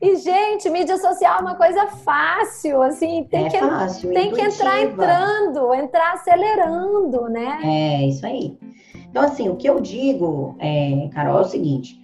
e, 0.00 0.16
gente, 0.16 0.70
mídia 0.70 0.96
social 0.96 1.40
é 1.40 1.42
uma 1.42 1.56
coisa 1.56 1.86
fácil, 1.86 2.80
assim, 2.80 3.24
tem, 3.30 3.46
é 3.46 3.50
que, 3.50 3.58
fácil, 3.58 4.10
tem 4.14 4.32
que 4.32 4.40
entrar 4.40 4.80
entrando, 4.80 5.74
entrar 5.74 6.14
acelerando, 6.14 7.28
né? 7.28 7.58
É, 7.62 8.06
isso 8.06 8.24
aí. 8.24 8.56
Então, 9.12 9.24
assim, 9.24 9.50
o 9.50 9.56
que 9.56 9.68
eu 9.68 9.78
digo, 9.78 10.56
é, 10.58 11.06
Carol, 11.12 11.40
é 11.40 11.42
o 11.42 11.44
seguinte: 11.44 12.00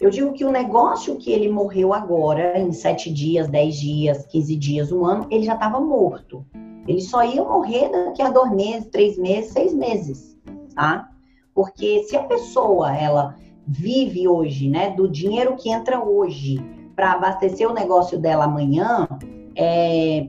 eu 0.00 0.08
digo 0.08 0.32
que 0.32 0.42
o 0.42 0.50
negócio 0.50 1.16
que 1.16 1.30
ele 1.30 1.50
morreu 1.50 1.92
agora, 1.92 2.58
em 2.58 2.72
sete 2.72 3.12
dias, 3.12 3.46
dez 3.46 3.76
dias, 3.76 4.24
quinze 4.24 4.56
dias, 4.56 4.90
um 4.90 5.04
ano, 5.04 5.26
ele 5.30 5.44
já 5.44 5.52
estava 5.52 5.78
morto. 5.78 6.46
Ele 6.88 7.02
só 7.02 7.22
ia 7.22 7.44
morrer 7.44 7.90
daqui 7.90 8.22
a 8.22 8.30
dois 8.30 8.50
meses, 8.52 8.88
três 8.88 9.18
meses, 9.18 9.52
seis 9.52 9.74
meses, 9.74 10.38
tá? 10.74 11.10
Porque 11.54 12.04
se 12.04 12.16
a 12.16 12.22
pessoa, 12.22 12.96
ela 12.96 13.36
vive 13.66 14.26
hoje, 14.26 14.70
né, 14.70 14.90
do 14.90 15.06
dinheiro 15.06 15.56
que 15.56 15.68
entra 15.68 16.02
hoje 16.02 16.58
para 16.94 17.12
abastecer 17.12 17.70
o 17.70 17.74
negócio 17.74 18.18
dela 18.18 18.44
amanhã, 18.44 19.06
é, 19.54 20.26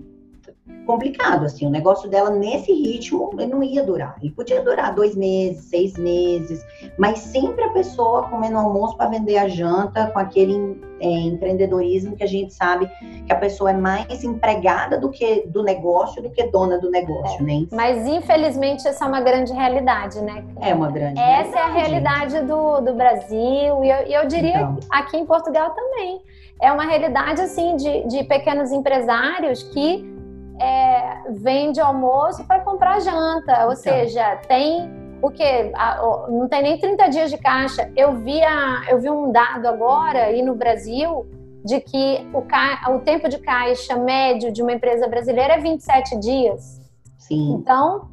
complicado, 0.88 1.46
assim, 1.46 1.68
o 1.68 1.70
negócio 1.70 2.10
dela 2.10 2.30
nesse 2.30 2.72
ritmo 2.72 3.30
não 3.36 3.62
ia 3.62 3.84
durar. 3.84 4.16
Ele 4.22 4.32
podia 4.32 4.64
durar 4.64 4.96
dois 4.96 5.16
meses, 5.16 5.66
seis 5.66 5.98
meses, 5.98 6.66
mas 6.98 7.20
sempre 7.20 7.64
a 7.66 7.70
pessoa 7.70 8.24
comendo 8.30 8.58
almoço 8.58 8.96
para 8.96 9.10
vender 9.10 9.38
a 9.38 9.50
janta, 9.50 10.08
com 10.08 10.18
aquele 10.18 10.82
é, 11.02 11.08
empreendedorismo 11.08 12.16
que 12.16 12.24
a 12.24 12.28
gente 12.28 12.54
sabe 12.54 12.90
que 13.26 13.32
a 13.32 13.36
pessoa 13.36 13.72
é 13.72 13.74
mais 13.74 14.24
empregada 14.24 14.98
do 14.98 15.10
que 15.10 15.46
do 15.48 15.62
negócio 15.62 16.24
do 16.24 16.30
que 16.30 16.44
dona 16.48 16.80
do 16.80 16.90
negócio, 16.90 17.42
é. 17.42 17.44
né? 17.44 17.68
Mas 17.72 18.08
infelizmente 18.08 18.88
essa 18.88 19.04
é 19.06 19.08
uma 19.08 19.22
grande 19.22 19.52
realidade, 19.52 20.22
né? 20.22 20.44
É 20.62 20.74
uma 20.74 20.90
grande. 20.90 21.20
Essa 21.20 21.28
realidade. 21.28 21.58
é 21.58 21.62
a 21.62 21.74
realidade 21.74 22.42
do, 22.48 22.82
do 22.82 22.94
Brasil 22.94 23.84
e 23.84 23.90
eu, 23.90 24.22
eu 24.22 24.28
diria 24.28 24.62
então. 24.62 24.80
aqui 24.90 25.18
em 25.18 25.26
Portugal 25.26 25.72
também. 25.72 26.22
É 26.62 26.72
uma 26.72 26.86
realidade 26.86 27.42
assim 27.42 27.76
de, 27.76 28.08
de 28.08 28.24
pequenos 28.24 28.72
empresários 28.72 29.62
que 29.62 30.17
é, 30.60 31.22
vende 31.30 31.80
almoço 31.80 32.44
para 32.46 32.60
comprar 32.62 33.00
janta, 33.00 33.66
ou 33.66 33.72
então. 33.72 33.76
seja, 33.76 34.38
tem 34.48 34.90
o 35.22 35.32
que 35.32 35.72
não 36.30 36.48
tem 36.48 36.62
nem 36.62 36.78
30 36.78 37.08
dias 37.10 37.30
de 37.30 37.38
caixa. 37.38 37.92
Eu 37.96 38.18
vi, 38.18 38.42
a, 38.44 38.84
eu 38.90 39.00
vi 39.00 39.10
um 39.10 39.32
dado 39.32 39.68
agora 39.68 40.26
aí 40.26 40.42
no 40.42 40.56
Brasil 40.56 41.26
de 41.66 41.80
que 41.82 42.28
o, 42.34 42.42
ca, 42.44 42.90
o 42.90 43.00
tempo 43.00 43.28
de 43.28 43.40
caixa 43.40 43.96
médio 43.96 44.52
de 44.52 44.62
uma 44.62 44.72
empresa 44.74 45.08
brasileira 45.08 45.56
é 45.56 45.60
27 45.60 46.18
dias. 46.20 46.80
Sim. 47.18 47.56
Então, 47.56 48.10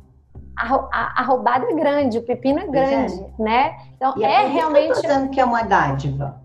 a, 0.56 0.74
a, 0.74 1.20
a 1.20 1.22
roubada 1.22 1.66
é 1.70 1.74
grande, 1.74 2.18
o 2.18 2.22
pepino 2.22 2.58
é, 2.58 2.62
é. 2.62 2.66
grande, 2.66 3.14
é. 3.14 3.42
né? 3.42 3.76
Então, 3.96 4.14
e 4.16 4.24
é, 4.24 4.44
é 4.44 4.46
realmente. 4.46 5.00
dizendo 5.00 5.30
que 5.30 5.40
é 5.40 5.44
uma 5.44 5.62
dádiva. 5.62 6.42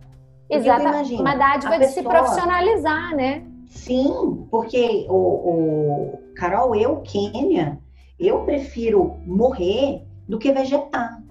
Exato, 0.49 0.83
uma 1.15 1.35
dádiva 1.35 1.73
de 1.73 1.79
pessoa... 1.79 1.93
se 1.93 2.03
profissionalizar, 2.03 3.15
né? 3.15 3.43
Sim, 3.69 4.47
porque 4.49 5.05
o, 5.07 5.13
o 5.15 6.19
Carol, 6.35 6.75
eu, 6.75 6.97
Quênia, 6.97 7.79
Eu 8.19 8.43
prefiro 8.43 9.17
morrer 9.25 10.03
do 10.27 10.39
que 10.39 10.51
vegetar. 10.51 11.23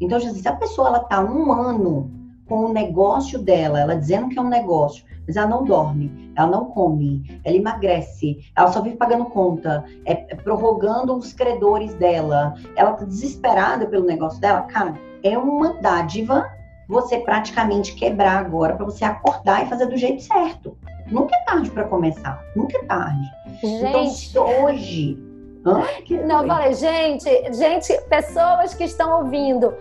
Então, 0.00 0.20
se 0.20 0.46
a 0.46 0.56
pessoa 0.56 0.88
ela 0.88 0.98
tá 1.00 1.24
um 1.24 1.50
ano 1.52 2.10
com 2.46 2.66
o 2.66 2.72
negócio 2.72 3.38
dela, 3.38 3.80
ela 3.80 3.96
dizendo 3.96 4.28
que 4.28 4.38
é 4.38 4.42
um 4.42 4.48
negócio, 4.48 5.04
mas 5.26 5.36
ela 5.36 5.48
não 5.48 5.64
dorme, 5.64 6.32
ela 6.36 6.48
não 6.48 6.66
come, 6.66 7.40
ela 7.42 7.56
emagrece, 7.56 8.38
ela 8.54 8.70
só 8.70 8.82
vive 8.82 8.96
pagando 8.96 9.26
conta, 9.26 9.84
é, 10.04 10.34
é 10.34 10.36
prorrogando 10.36 11.16
os 11.16 11.32
credores 11.32 11.94
dela, 11.94 12.54
ela 12.76 12.92
tá 12.92 13.04
desesperada 13.04 13.86
pelo 13.86 14.04
negócio 14.04 14.40
dela, 14.40 14.62
cara, 14.62 14.94
é 15.22 15.38
uma 15.38 15.74
dádiva 15.80 16.50
você 16.86 17.18
praticamente 17.18 17.94
quebrar 17.94 18.38
agora 18.38 18.76
para 18.76 18.84
você 18.84 19.04
acordar 19.04 19.64
e 19.64 19.68
fazer 19.70 19.86
do 19.86 19.96
jeito 19.96 20.22
certo. 20.22 20.76
Nunca 21.06 21.36
é 21.36 21.40
tarde 21.40 21.70
para 21.70 21.84
começar, 21.84 22.42
nunca 22.56 22.78
é 22.78 22.84
tarde. 22.84 23.30
Então, 23.62 24.04
gente. 24.04 24.30
Então, 24.30 24.64
hoje. 24.64 25.18
Hã? 25.66 25.82
Não, 26.26 26.46
falei, 26.46 26.74
gente, 26.74 27.52
gente, 27.54 27.98
pessoas 28.08 28.74
que 28.74 28.84
estão 28.84 29.20
ouvindo, 29.20 29.72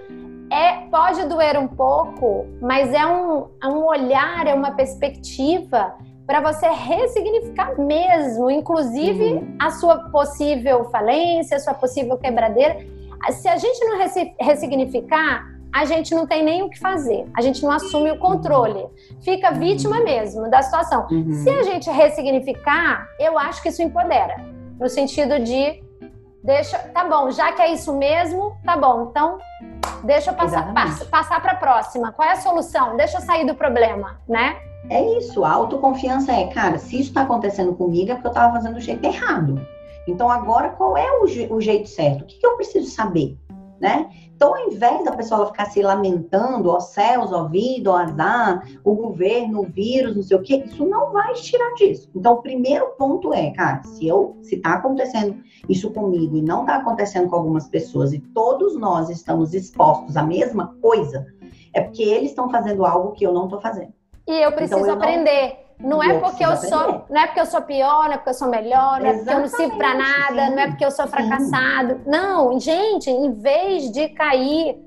é, 0.51 0.87
pode 0.89 1.27
doer 1.27 1.57
um 1.57 1.67
pouco, 1.67 2.45
mas 2.61 2.93
é 2.93 3.05
um, 3.05 3.47
é 3.61 3.67
um 3.67 3.85
olhar, 3.85 4.47
é 4.47 4.53
uma 4.53 4.71
perspectiva 4.71 5.93
para 6.25 6.39
você 6.39 6.67
ressignificar 6.69 7.77
mesmo, 7.77 8.49
inclusive 8.49 9.33
uhum. 9.33 9.57
a 9.59 9.71
sua 9.71 10.09
possível 10.09 10.85
falência, 10.85 11.57
a 11.57 11.59
sua 11.59 11.73
possível 11.73 12.17
quebradeira. 12.17 12.77
Se 13.31 13.47
a 13.47 13.57
gente 13.57 13.83
não 13.85 13.97
ressignificar, 14.39 15.52
a 15.73 15.85
gente 15.85 16.13
não 16.13 16.27
tem 16.27 16.43
nem 16.43 16.61
o 16.61 16.69
que 16.69 16.79
fazer, 16.79 17.25
a 17.35 17.41
gente 17.41 17.63
não 17.63 17.71
assume 17.71 18.11
o 18.11 18.19
controle, 18.19 18.85
fica 19.21 19.51
vítima 19.51 19.99
mesmo 20.01 20.47
da 20.49 20.61
situação. 20.61 21.07
Uhum. 21.09 21.33
Se 21.33 21.49
a 21.49 21.63
gente 21.63 21.89
ressignificar, 21.89 23.07
eu 23.19 23.39
acho 23.39 23.61
que 23.63 23.69
isso 23.69 23.81
empodera, 23.81 24.35
no 24.79 24.87
sentido 24.87 25.39
de 25.39 25.83
deixa, 26.43 26.77
tá 26.77 27.05
bom, 27.05 27.31
já 27.31 27.51
que 27.53 27.61
é 27.61 27.73
isso 27.73 27.97
mesmo, 27.97 28.55
tá 28.63 28.77
bom, 28.77 29.09
então 29.09 29.39
deixa 30.03 30.29
eu 30.29 30.35
passar, 30.35 30.71
pass, 30.73 31.03
passar 31.05 31.41
para 31.41 31.53
a 31.53 31.55
próxima. 31.55 32.11
Qual 32.11 32.27
é 32.27 32.33
a 32.33 32.37
solução? 32.37 32.95
Deixa 32.95 33.17
eu 33.17 33.21
sair 33.21 33.45
do 33.45 33.55
problema, 33.55 34.21
né? 34.29 34.57
É 34.89 35.01
isso, 35.17 35.43
a 35.43 35.51
autoconfiança 35.51 36.31
é, 36.33 36.47
cara, 36.47 36.77
se 36.77 36.97
isso 36.99 37.09
está 37.09 37.21
acontecendo 37.21 37.73
comigo 37.73 38.11
é 38.11 38.15
porque 38.15 38.27
eu 38.27 38.31
estava 38.31 38.53
fazendo 38.53 38.75
do 38.75 38.81
jeito 38.81 39.03
errado. 39.03 39.65
Então 40.07 40.29
agora 40.29 40.69
qual 40.69 40.95
é 40.95 41.09
o, 41.19 41.55
o 41.55 41.61
jeito 41.61 41.87
certo? 41.87 42.21
O 42.21 42.25
que, 42.25 42.37
que 42.37 42.45
eu 42.45 42.57
preciso 42.57 42.91
saber? 42.91 43.37
né? 43.83 44.09
Então, 44.43 44.55
ao 44.55 44.67
invés 44.67 45.05
da 45.05 45.13
pessoa 45.13 45.45
ficar 45.45 45.67
se 45.67 45.81
lamentando, 45.81 46.69
ó 46.69 46.77
céus, 46.77 47.31
ó 47.31 47.45
vida, 47.45 47.89
ó 47.89 47.95
azar, 47.95 48.67
o 48.83 48.93
governo, 48.93 49.61
o 49.61 49.63
vírus, 49.63 50.17
não 50.17 50.21
sei 50.21 50.35
o 50.35 50.41
quê, 50.41 50.65
isso 50.65 50.85
não 50.85 51.13
vai 51.13 51.31
tirar 51.35 51.73
disso. 51.75 52.11
Então, 52.13 52.33
o 52.33 52.41
primeiro 52.41 52.87
ponto 52.97 53.33
é, 53.33 53.51
cara, 53.51 53.81
se 53.83 54.05
eu, 54.05 54.35
se 54.41 54.57
tá 54.57 54.73
acontecendo 54.73 55.41
isso 55.69 55.89
comigo 55.91 56.35
e 56.35 56.41
não 56.41 56.65
tá 56.65 56.75
acontecendo 56.75 57.29
com 57.29 57.37
algumas 57.37 57.69
pessoas 57.69 58.11
e 58.11 58.19
todos 58.19 58.75
nós 58.75 59.09
estamos 59.09 59.53
expostos 59.53 60.17
à 60.17 60.23
mesma 60.23 60.75
coisa, 60.81 61.25
é 61.73 61.79
porque 61.79 62.03
eles 62.03 62.31
estão 62.31 62.49
fazendo 62.49 62.85
algo 62.85 63.13
que 63.13 63.25
eu 63.25 63.31
não 63.31 63.47
tô 63.47 63.61
fazendo. 63.61 63.93
E 64.27 64.43
eu 64.43 64.51
preciso 64.51 64.81
então, 64.81 64.89
eu 64.89 64.95
aprender. 64.95 65.55
Não... 65.55 65.62
Não 65.83 66.01
é 66.01 66.17
porque 66.17 66.45
eu 66.45 66.55
sou, 66.55 67.05
não 67.09 67.21
é 67.21 67.25
porque 67.27 67.41
eu 67.41 67.45
sou 67.45 67.61
pior, 67.61 68.05
não 68.05 68.13
é 68.13 68.17
porque 68.17 68.29
eu 68.29 68.33
sou 68.33 68.47
melhor, 68.47 69.01
não 69.01 69.09
é 69.09 69.13
porque 69.13 69.29
eu 69.29 69.39
não 69.39 69.47
sirvo 69.47 69.77
para 69.77 69.93
nada, 69.93 70.45
sim. 70.45 70.55
não 70.55 70.59
é 70.59 70.67
porque 70.67 70.85
eu 70.85 70.91
sou 70.91 71.07
fracassado. 71.07 71.95
Sim. 71.95 72.03
Não, 72.05 72.57
gente, 72.57 73.09
em 73.09 73.33
vez 73.33 73.91
de 73.91 74.07
cair 74.09 74.77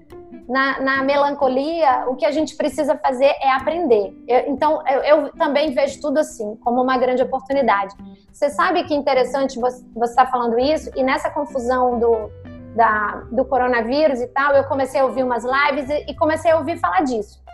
na, 0.49 0.81
na, 0.81 1.03
melancolia, 1.03 2.07
o 2.09 2.17
que 2.17 2.25
a 2.25 2.31
gente 2.31 2.57
precisa 2.57 2.97
fazer 2.97 3.35
é 3.43 3.51
aprender. 3.53 4.17
Eu, 4.27 4.45
então, 4.47 4.83
eu, 4.89 5.01
eu, 5.03 5.33
também 5.33 5.73
vejo 5.73 6.01
tudo 6.01 6.19
assim, 6.19 6.57
como 6.65 6.81
uma 6.81 6.97
grande 6.97 7.23
oportunidade. 7.23 7.95
Você 8.33 8.49
sabe 8.49 8.85
que 8.85 8.95
interessante 8.95 9.59
você 9.59 9.85
estar 10.03 10.25
tá 10.25 10.31
falando 10.31 10.59
isso, 10.59 10.91
e 10.97 11.03
nessa 11.03 11.29
confusão 11.29 11.99
do, 11.99 12.31
da, 12.75 13.23
do 13.31 13.45
coronavírus 13.45 14.21
e 14.23 14.29
tal, 14.29 14.55
eu 14.55 14.65
comecei 14.65 15.01
a 15.01 15.05
ouvir 15.05 15.25
umas 15.25 15.45
lives 15.45 15.91
e, 15.91 16.11
e 16.11 16.15
comecei 16.15 16.51
a 16.51 16.57
ouvir 16.57 16.79
falar 16.79 17.03
disso 17.03 17.45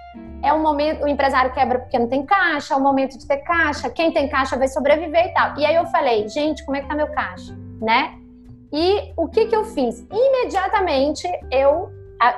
é 0.42 0.52
um 0.52 0.60
momento, 0.60 1.04
o 1.04 1.08
empresário 1.08 1.52
quebra 1.52 1.78
porque 1.78 1.98
não 1.98 2.08
tem 2.08 2.24
caixa, 2.24 2.74
é 2.74 2.76
o 2.76 2.80
momento 2.80 3.16
de 3.16 3.26
ter 3.26 3.38
caixa, 3.38 3.88
quem 3.88 4.12
tem 4.12 4.28
caixa 4.28 4.56
vai 4.56 4.68
sobreviver 4.68 5.26
e 5.26 5.32
tal. 5.32 5.58
E 5.58 5.64
aí 5.64 5.74
eu 5.74 5.86
falei, 5.86 6.28
gente, 6.28 6.64
como 6.64 6.76
é 6.76 6.80
que 6.80 6.88
tá 6.88 6.94
meu 6.94 7.08
caixa, 7.08 7.56
né? 7.80 8.14
E 8.72 9.12
o 9.16 9.28
que 9.28 9.46
que 9.46 9.54
eu 9.54 9.64
fiz? 9.64 10.06
Imediatamente 10.10 11.28
eu 11.50 11.90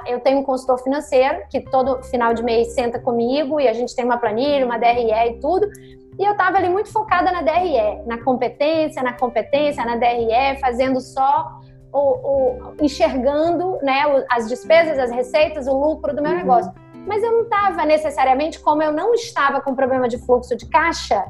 eu 0.07 0.19
tenho 0.21 0.39
um 0.39 0.43
consultor 0.43 0.79
financeiro 0.79 1.43
que 1.51 1.61
todo 1.61 2.03
final 2.05 2.33
de 2.33 2.43
mês 2.43 2.73
senta 2.73 2.99
comigo 2.99 3.61
e 3.61 3.69
a 3.69 3.75
gente 3.75 3.95
tem 3.95 4.03
uma 4.03 4.17
planilha, 4.17 4.65
uma 4.65 4.79
DRE 4.79 5.13
e 5.13 5.39
tudo. 5.41 5.71
E 6.19 6.25
eu 6.25 6.33
estava 6.33 6.57
ali 6.57 6.71
muito 6.71 6.91
focada 6.91 7.31
na 7.31 7.43
DRE, 7.43 8.03
na 8.07 8.23
competência, 8.25 9.03
na 9.03 9.13
competência, 9.13 9.85
na 9.85 9.97
DRE, 9.97 10.59
fazendo 10.59 11.01
só 11.03 11.61
o, 11.93 11.99
o 11.99 12.75
enxergando 12.81 13.79
né, 13.83 14.05
as 14.31 14.49
despesas, 14.49 14.99
as 14.99 15.11
receitas, 15.11 15.67
o 15.67 15.79
lucro 15.79 16.17
do 16.17 16.23
meu 16.23 16.33
uhum. 16.33 16.39
negócio 16.39 16.73
mas 17.07 17.23
eu 17.23 17.31
não 17.33 17.43
estava 17.43 17.85
necessariamente, 17.85 18.61
como 18.61 18.83
eu 18.83 18.93
não 18.93 19.15
estava 19.15 19.61
com 19.61 19.75
problema 19.75 20.09
de 20.09 20.19
fluxo 20.19 20.57
de 20.57 20.67
caixa, 20.67 21.25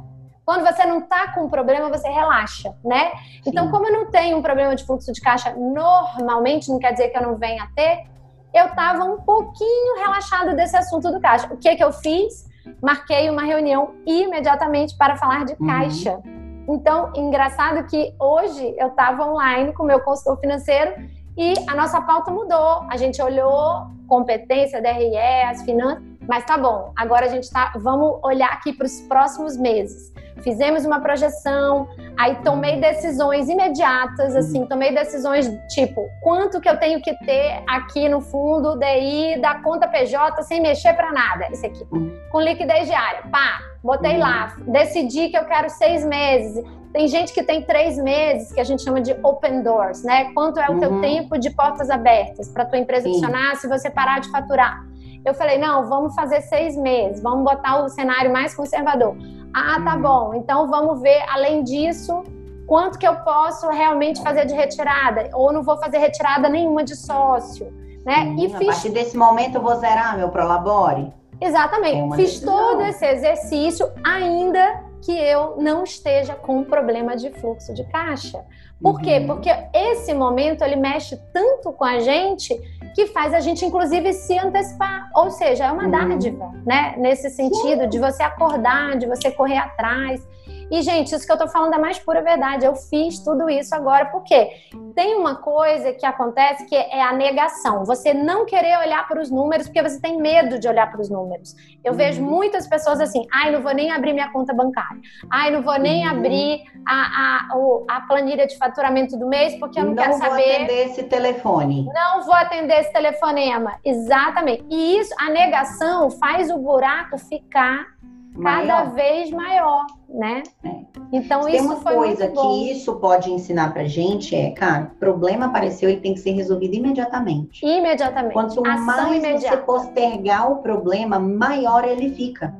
quando 0.45 0.63
você 0.63 0.85
não 0.85 0.99
está 0.99 1.33
com 1.33 1.49
problema, 1.49 1.89
você 1.89 2.09
relaxa, 2.09 2.75
né? 2.85 3.13
Sim. 3.43 3.51
Então, 3.51 3.71
como 3.71 3.87
eu 3.87 3.93
não 3.93 4.11
tenho 4.11 4.37
um 4.37 4.43
problema 4.43 4.75
de 4.75 4.85
fluxo 4.85 5.11
de 5.13 5.21
caixa 5.21 5.55
normalmente, 5.55 6.71
não 6.71 6.79
quer 6.79 6.93
dizer 6.93 7.09
que 7.09 7.17
eu 7.17 7.23
não 7.23 7.37
venha 7.37 7.65
a 7.65 7.67
ter, 7.69 8.05
eu 8.53 8.67
estava 8.67 9.05
um 9.05 9.21
pouquinho 9.23 9.99
relaxada 9.99 10.55
desse 10.55 10.77
assunto 10.77 11.11
do 11.11 11.21
caixa. 11.21 11.53
O 11.53 11.57
que 11.57 11.75
que 11.75 11.83
eu 11.83 11.93
fiz? 11.93 12.45
Marquei 12.81 13.29
uma 13.29 13.43
reunião 13.43 13.95
imediatamente 14.07 14.97
para 14.97 15.17
falar 15.17 15.45
de 15.45 15.57
uhum. 15.59 15.67
caixa. 15.67 16.21
Então, 16.69 17.13
engraçado 17.15 17.85
que 17.87 18.15
hoje 18.19 18.75
eu 18.79 18.89
estava 18.89 19.27
online 19.27 19.73
com 19.73 19.83
o 19.83 19.87
meu 19.87 20.01
consultor 20.01 20.39
financeiro 20.41 20.95
e 21.37 21.55
a 21.69 21.75
nossa 21.75 22.01
pauta 22.01 22.31
mudou. 22.31 22.87
A 22.89 22.97
gente 22.97 23.21
olhou 23.21 23.87
competência, 24.07 24.81
DRE, 24.81 25.17
as 25.49 25.63
finanças, 25.63 26.03
mas 26.29 26.45
tá 26.45 26.57
bom. 26.57 26.93
Agora 26.97 27.27
a 27.27 27.29
gente 27.29 27.51
tá, 27.51 27.73
vamos 27.77 28.19
olhar 28.23 28.51
aqui 28.53 28.73
para 28.73 28.87
os 28.87 29.01
próximos 29.03 29.57
meses. 29.57 30.13
Fizemos 30.43 30.85
uma 30.85 31.01
projeção, 31.01 31.89
aí 32.19 32.37
tomei 32.43 32.79
decisões 32.81 33.49
imediatas, 33.49 34.37
assim, 34.37 34.67
tomei 34.67 34.93
decisões 34.93 35.49
tipo, 35.69 36.07
quanto 36.23 36.61
que 36.61 36.69
eu 36.69 36.79
tenho 36.79 37.01
que 37.01 37.15
ter 37.25 37.63
aqui 37.67 38.09
no 38.09 38.21
fundo 38.21 38.77
DI 38.79 39.41
da 39.41 39.63
conta 39.63 39.89
PJ 39.89 40.43
sem 40.43 40.61
mexer 40.61 40.93
para 40.95 41.13
nada, 41.13 41.49
isso 41.51 41.65
aqui. 41.65 41.87
Com 42.31 42.41
liquidez 42.41 42.87
diária, 42.87 43.23
pá, 43.31 43.61
botei 43.85 44.17
lá, 44.17 44.57
decidi 44.67 45.29
que 45.29 45.37
eu 45.37 45.45
quero 45.45 45.69
seis 45.69 46.03
meses, 46.05 46.65
tem 46.91 47.07
gente 47.07 47.35
que 47.35 47.43
tem 47.43 47.61
três 47.63 47.99
meses, 47.99 48.51
que 48.51 48.61
a 48.61 48.65
gente 48.65 48.83
chama 48.83 49.01
de 49.01 49.13
open 49.23 49.63
doors, 49.63 50.03
né? 50.03 50.33
Quanto 50.33 50.59
é 50.59 50.69
o 50.71 50.73
uhum. 50.73 50.81
teu 50.81 51.01
tempo 51.03 51.39
de 51.39 51.51
portas 51.51 51.91
abertas 51.91 52.49
para 52.49 52.65
tua 52.65 52.79
empresa 52.79 53.03
Sim. 53.03 53.15
funcionar 53.15 53.57
se 53.57 53.69
você 53.69 53.91
parar 53.91 54.21
de 54.21 54.31
faturar? 54.31 54.83
Eu 55.25 55.35
falei, 55.35 55.59
não, 55.59 55.87
vamos 55.89 56.15
fazer 56.15 56.41
seis 56.43 56.77
meses, 56.77 57.23
vamos 57.23 57.45
botar 57.45 57.83
o 57.83 57.89
cenário 57.89 58.33
mais 58.33 58.55
conservador. 58.55 59.17
Ah, 59.53 59.81
tá 59.85 59.97
uhum. 59.97 60.03
bom. 60.03 60.35
Então 60.35 60.67
vamos 60.69 61.03
ver, 61.03 61.23
além 61.29 61.63
disso, 61.63 62.23
quanto 62.67 62.99
que 62.99 63.07
eu 63.07 63.17
posso 63.17 63.69
realmente 63.69 64.23
fazer 64.23 64.47
de 64.47 64.55
retirada? 64.55 65.29
Ou 65.35 65.53
não 65.53 65.63
vou 65.63 65.77
fazer 65.77 65.99
retirada 65.99 66.49
nenhuma 66.49 66.83
de 66.83 66.97
sócio, 66.97 67.67
né? 68.07 68.21
Hum, 68.21 68.39
e 68.39 68.47
a 68.47 68.59
fiz... 68.59 68.67
partir 68.67 68.91
desse 68.91 69.17
momento 69.17 69.57
eu 69.57 69.63
vou 69.63 69.75
zerar 69.77 70.17
meu 70.17 70.31
Prolabore? 70.31 71.13
Exatamente. 71.41 72.17
Fiz 72.17 72.33
decisão. 72.33 72.57
todo 72.57 72.83
esse 72.83 73.05
exercício 73.07 73.91
ainda 74.03 74.83
que 75.05 75.13
eu 75.13 75.57
não 75.59 75.85
esteja 75.85 76.35
com 76.35 76.65
problema 76.65 77.15
de 77.17 77.31
fluxo 77.31 77.75
de 77.75 77.85
caixa. 77.85 78.43
Por 78.83 78.95
uhum. 78.95 79.03
quê? 79.03 79.23
Porque 79.27 79.51
esse 79.73 80.15
momento 80.15 80.63
ele 80.63 80.77
mexe 80.77 81.17
tanto 81.33 81.73
com 81.73 81.85
a 81.85 81.99
gente 82.01 82.55
que 82.95 83.07
faz 83.09 83.35
a 83.35 83.41
gente 83.41 83.65
inclusive 83.65 84.13
se 84.13 84.39
antecipar, 84.39 85.11
ou 85.15 85.31
seja, 85.31 85.67
é 85.67 85.73
uma 85.73 85.85
uhum. 85.85 85.91
dádiva, 85.91 86.53
né? 86.65 86.95
Nesse 86.97 87.29
sentido 87.29 87.87
de 87.87 87.99
você 87.99 88.23
acordar, 88.23 88.97
de 88.97 89.07
você 89.07 89.31
correr 89.31 89.59
atrás. 89.59 90.27
E, 90.71 90.83
gente, 90.83 91.15
isso 91.15 91.27
que 91.27 91.33
eu 91.33 91.39
tô 91.39 91.49
falando 91.49 91.75
é 91.75 91.79
mais 91.79 91.99
pura 91.99 92.23
verdade. 92.23 92.65
Eu 92.65 92.75
fiz 92.75 93.19
tudo 93.19 93.49
isso 93.49 93.75
agora 93.75 94.07
porque 94.07 94.51
tem 94.95 95.15
uma 95.17 95.37
coisa 95.37 95.93
que 95.93 96.07
acontece 96.07 96.67
que 96.67 96.75
é 96.75 97.03
a 97.03 97.13
negação. 97.13 97.85
Você 97.85 98.15
não 98.15 98.47
querer 98.47 98.79
olhar 98.79 99.07
para 99.07 99.21
os 99.21 99.31
números 99.31 99.67
porque 99.67 99.83
você 99.83 100.01
tem 100.01 100.21
medo 100.21 100.59
de 100.59 100.69
olhar 100.69 100.91
para 100.91 101.01
os 101.01 101.11
números. 101.11 101.55
Eu 101.83 101.93
uhum. 101.93 101.99
vejo 101.99 102.23
muitas 102.23 102.67
pessoas 102.67 103.01
assim: 103.01 103.27
ai, 103.33 103.51
não 103.51 103.61
vou 103.61 103.75
nem 103.75 103.91
abrir 103.91 104.13
minha 104.13 104.31
conta 104.31 104.55
bancária. 104.55 105.01
Ai, 105.31 105.51
não 105.51 105.63
vou 105.63 105.79
nem 105.79 106.05
uhum. 106.05 106.17
abrir 106.17 106.63
a, 106.87 107.49
a, 107.89 107.97
a 107.97 108.01
planilha 108.03 108.47
de 108.47 108.57
faturamento 108.57 109.17
do 109.17 109.29
mês 109.29 109.55
porque 109.59 109.79
eu 109.79 109.85
não, 109.85 109.95
não 109.95 110.03
quero 110.03 110.15
saber. 110.15 110.29
Não 110.29 110.37
vou 110.37 110.55
atender 110.55 110.87
esse 110.87 111.03
telefone. 111.05 111.91
Não 111.93 112.23
vou 112.25 112.35
atender 112.35 112.81
esse 112.81 112.93
telefonema. 112.93 113.79
Exatamente. 113.85 114.65
E 114.71 114.99
isso, 114.99 115.15
a 115.19 115.31
negação 115.31 116.11
faz 116.11 116.51
o 116.51 116.59
buraco 116.59 117.19
ficar 117.19 117.94
maior. 118.35 118.67
cada 118.67 118.85
vez 118.91 119.31
maior, 119.31 119.87
né? 120.09 120.43
É. 120.65 120.71
Então 121.13 121.43
tem 121.43 121.57
isso 121.57 121.65
uma 121.65 121.81
coisa 121.81 122.29
que 122.29 122.73
isso 122.73 122.97
pode 122.97 123.31
ensinar 123.31 123.73
pra 123.73 123.85
gente 123.85 124.35
é, 124.35 124.51
cara, 124.51 124.91
problema 124.99 125.47
apareceu 125.47 125.89
e 125.89 126.01
tem 126.01 126.15
que 126.15 126.21
ser 126.21 126.33
resolvido 126.33 126.75
imediatamente. 126.75 127.65
Imediatamente. 127.65 128.33
Quanto 128.33 128.67
Ação 128.67 128.85
mais 128.85 129.17
imediata. 129.17 129.57
você 129.57 129.63
postergar 129.63 130.51
o 130.51 130.57
problema, 130.57 131.19
maior 131.19 131.85
ele 131.85 132.11
fica. 132.15 132.55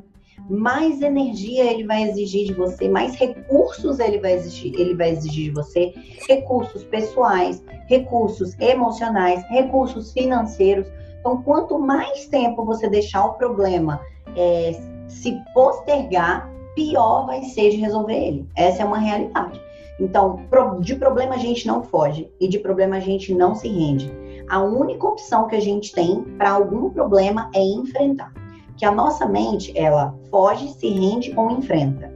mais 0.49 1.01
energia 1.01 1.65
ele 1.65 1.85
vai 1.85 2.03
exigir 2.03 2.47
de 2.47 2.53
você, 2.53 2.89
mais 2.89 3.15
recursos 3.15 3.99
ele 3.99 4.19
vai 4.19 4.35
exigir, 4.35 4.75
ele 4.79 4.95
vai 4.95 5.11
exigir 5.11 5.45
de 5.45 5.51
você, 5.53 5.95
recursos 6.29 6.85
pessoais, 6.85 7.65
recursos 7.87 8.55
emocionais, 8.61 9.43
recursos 9.49 10.13
financeiros. 10.13 10.87
Então, 11.21 11.43
quanto 11.43 11.79
mais 11.79 12.27
tempo 12.27 12.65
você 12.65 12.89
deixar 12.91 13.25
o 13.25 13.33
problema 13.35 13.99
é, 14.37 14.73
se 15.09 15.37
postergar, 15.53 16.51
pior 16.75 17.27
vai 17.27 17.43
ser 17.43 17.71
de 17.71 17.77
resolver 17.77 18.15
ele. 18.15 18.49
Essa 18.57 18.83
é 18.83 18.85
uma 18.85 18.99
realidade. 18.99 19.61
Então, 20.01 20.41
de 20.81 20.97
problema 20.97 21.35
a 21.35 21.39
gente 21.39 21.67
não 21.67 21.83
foge 21.83 22.29
e 22.41 22.49
de 22.49 22.59
problema 22.59 22.97
a 22.97 23.01
gente 23.01 23.33
não 23.33 23.55
se 23.55 23.69
rende. 23.69 24.13
A 24.49 24.61
única 24.61 25.07
opção 25.07 25.47
que 25.47 25.55
a 25.55 25.61
gente 25.61 25.93
tem 25.93 26.23
para 26.37 26.51
algum 26.51 26.91
problema 26.91 27.51
é 27.55 27.63
enfrentar. 27.63 28.33
Que 28.77 28.85
a 28.85 28.91
nossa 28.91 29.25
mente, 29.27 29.73
ela 29.79 30.15
foge, 30.31 30.69
se 30.69 30.89
rende 30.89 31.33
ou 31.37 31.51
enfrenta. 31.51 32.13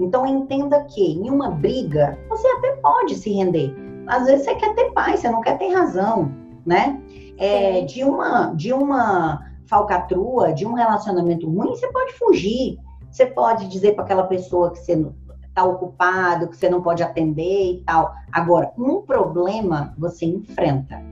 Então, 0.00 0.26
entenda 0.26 0.84
que 0.84 1.02
em 1.02 1.28
uma 1.28 1.50
briga, 1.50 2.18
você 2.28 2.46
até 2.48 2.72
pode 2.76 3.14
se 3.14 3.30
render. 3.30 3.74
Às 4.06 4.24
vezes 4.24 4.44
você 4.44 4.54
quer 4.54 4.74
ter 4.74 4.90
paz, 4.92 5.20
você 5.20 5.28
não 5.28 5.42
quer 5.42 5.58
ter 5.58 5.68
razão, 5.68 6.32
né? 6.64 6.98
É, 7.36 7.82
de 7.82 8.02
uma 8.02 8.52
de 8.54 8.72
uma 8.72 9.44
falcatrua, 9.68 10.52
de 10.52 10.66
um 10.66 10.72
relacionamento 10.72 11.48
ruim, 11.48 11.68
você 11.68 11.86
pode 11.92 12.14
fugir. 12.14 12.78
Você 13.10 13.26
pode 13.26 13.68
dizer 13.68 13.94
para 13.94 14.04
aquela 14.04 14.24
pessoa 14.24 14.70
que 14.70 14.78
você 14.78 15.06
está 15.48 15.64
ocupado, 15.64 16.48
que 16.48 16.56
você 16.56 16.68
não 16.68 16.82
pode 16.82 17.02
atender 17.02 17.72
e 17.72 17.82
tal. 17.84 18.12
Agora, 18.32 18.72
um 18.78 19.02
problema 19.02 19.94
você 19.98 20.26
enfrenta, 20.26 21.02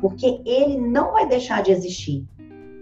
porque 0.00 0.42
ele 0.44 0.78
não 0.78 1.12
vai 1.12 1.26
deixar 1.26 1.62
de 1.62 1.70
existir, 1.70 2.26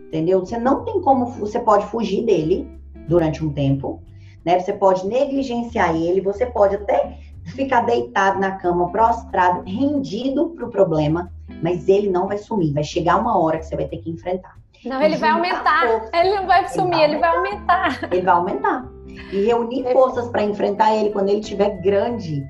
entendeu? 0.06 0.40
Você 0.40 0.58
não 0.58 0.84
tem 0.84 1.00
como, 1.00 1.26
você 1.26 1.60
pode 1.60 1.86
fugir 1.86 2.24
dele 2.24 2.68
durante 3.08 3.44
um 3.44 3.52
tempo, 3.52 4.02
né? 4.44 4.58
Você 4.58 4.72
pode 4.72 5.06
negligenciar 5.06 5.94
ele, 5.94 6.20
você 6.20 6.46
pode 6.46 6.76
até 6.76 7.18
ficar 7.44 7.82
deitado 7.82 8.40
na 8.40 8.52
cama, 8.52 8.90
prostrado, 8.90 9.62
rendido 9.68 10.50
para 10.50 10.66
o 10.66 10.70
problema, 10.70 11.30
mas 11.62 11.88
ele 11.88 12.10
não 12.10 12.26
vai 12.26 12.38
sumir. 12.38 12.72
Vai 12.72 12.84
chegar 12.84 13.20
uma 13.20 13.38
hora 13.38 13.58
que 13.58 13.66
você 13.66 13.76
vai 13.76 13.86
ter 13.86 13.98
que 13.98 14.10
enfrentar. 14.10 14.61
Não, 14.84 15.00
ele 15.02 15.16
vai 15.16 15.30
aumentar. 15.30 15.86
Força. 15.86 16.10
Ele 16.14 16.34
não 16.34 16.46
vai 16.46 16.68
sumir, 16.68 17.00
ele 17.02 17.18
vai 17.18 17.30
aumentar. 17.30 18.02
Ele 18.10 18.22
vai 18.22 18.34
aumentar. 18.34 18.84
E 19.32 19.44
reunir 19.44 19.86
é. 19.86 19.92
forças 19.92 20.28
para 20.28 20.42
enfrentar 20.42 20.94
ele 20.94 21.10
quando 21.10 21.28
ele 21.28 21.40
estiver 21.40 21.80
grande 21.80 22.44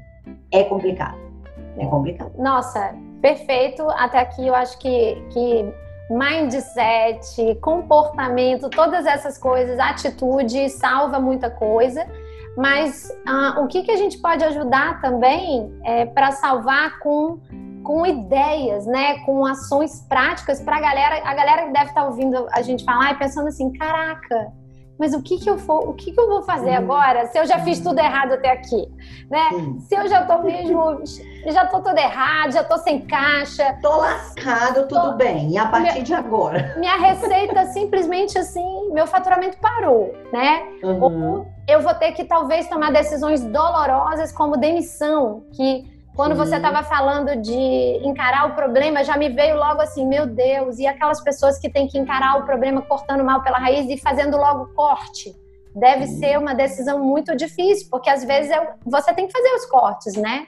é 0.51 0.65
complicado. 0.65 1.19
É 1.79 1.87
complicado. 1.87 2.33
Nossa, 2.39 2.95
perfeito. 3.21 3.89
Até 3.91 4.19
aqui 4.19 4.47
eu 4.47 4.55
acho 4.55 4.79
que, 4.79 5.23
que 5.31 5.73
mindset, 6.11 7.55
comportamento, 7.61 8.69
todas 8.69 9.07
essas 9.07 9.39
coisas, 9.39 9.79
atitude, 9.79 10.69
salva 10.71 11.19
muita 11.19 11.51
coisa. 11.51 12.07
Mas 12.57 13.11
ah, 13.27 13.61
o 13.61 13.67
que, 13.67 13.83
que 13.83 13.91
a 13.91 13.97
gente 13.97 14.19
pode 14.19 14.45
ajudar 14.45 15.01
também 15.01 15.73
é, 15.85 16.05
para 16.05 16.33
salvar 16.33 16.99
com 16.99 17.41
com 17.83 18.07
ideias, 18.07 18.87
né, 18.87 19.19
com 19.21 19.45
ações 19.45 20.01
práticas 20.09 20.61
para 20.61 20.77
a 20.77 20.81
galera, 20.81 21.23
a 21.25 21.35
galera 21.35 21.67
que 21.67 21.73
deve 21.73 21.87
estar 21.87 22.03
tá 22.03 22.07
ouvindo 22.07 22.47
a 22.53 22.63
gente 22.63 22.85
falar 22.85 23.13
e 23.13 23.19
pensando 23.19 23.49
assim, 23.49 23.73
caraca, 23.73 24.53
mas 25.03 25.15
o 25.15 25.21
que 25.21 25.37
que 25.39 25.51
eu 25.51 25.57
vou, 25.57 25.91
o 25.91 25.95
que 25.95 26.13
que 26.13 26.21
eu 26.21 26.29
vou 26.29 26.43
fazer 26.43 26.71
uhum. 26.71 26.77
agora 26.77 27.27
se 27.27 27.37
eu 27.37 27.45
já 27.45 27.59
fiz 27.59 27.81
tudo 27.81 27.99
errado 27.99 28.35
até 28.35 28.53
aqui, 28.53 28.89
né? 29.29 29.49
Se 29.81 29.97
eu 29.97 30.07
já 30.07 30.25
tô 30.25 30.43
mesmo, 30.45 31.03
já 31.47 31.67
tô 31.67 31.81
tudo 31.81 31.99
errado, 31.99 32.53
já 32.53 32.63
tô 32.63 32.79
sem 32.79 33.01
caixa, 33.01 33.77
tô 33.83 33.97
lascado, 33.97 34.87
tudo 34.87 35.11
tô... 35.11 35.17
bem. 35.17 35.51
E 35.51 35.59
a 35.59 35.67
partir 35.67 35.93
minha, 35.95 36.05
de 36.05 36.15
agora, 36.15 36.75
minha 36.79 36.97
receita 36.97 37.67
simplesmente 37.75 38.39
assim, 38.39 38.91
meu 38.93 39.07
faturamento 39.07 39.59
parou, 39.59 40.15
né? 40.33 40.63
Uhum. 40.85 41.03
Ou 41.03 41.47
eu 41.67 41.81
vou 41.81 41.95
ter 41.95 42.13
que 42.13 42.23
talvez 42.23 42.69
tomar 42.69 42.93
decisões 42.93 43.43
dolorosas 43.43 44.31
como 44.31 44.57
demissão, 44.57 45.43
que 45.53 45.92
quando 46.15 46.35
você 46.35 46.57
estava 46.57 46.83
falando 46.83 47.37
de 47.41 48.01
encarar 48.07 48.47
o 48.51 48.55
problema, 48.55 49.03
já 49.03 49.17
me 49.17 49.31
veio 49.31 49.57
logo 49.57 49.81
assim, 49.81 50.07
meu 50.07 50.27
Deus, 50.27 50.79
e 50.79 50.87
aquelas 50.87 51.23
pessoas 51.23 51.59
que 51.59 51.71
têm 51.71 51.89
que 51.89 51.99
encarar 51.99 52.39
o 52.39 52.45
problema 52.45 52.83
cortando 52.83 53.25
mal 53.25 53.43
pela 53.43 53.59
raiz 53.59 53.89
e 53.89 53.97
fazendo 53.97 54.37
logo 54.37 54.75
corte. 54.75 55.35
Deve 55.75 56.07
ser 56.07 56.39
uma 56.39 56.55
decisão 56.55 57.03
muito 57.03 57.35
difícil, 57.35 57.89
porque 57.91 58.11
às 58.11 58.23
vezes 58.25 58.55
você 58.85 59.15
tem 59.15 59.27
que 59.27 59.33
fazer 59.33 59.55
os 59.55 59.67
cortes, 59.67 60.15
né? 60.15 60.47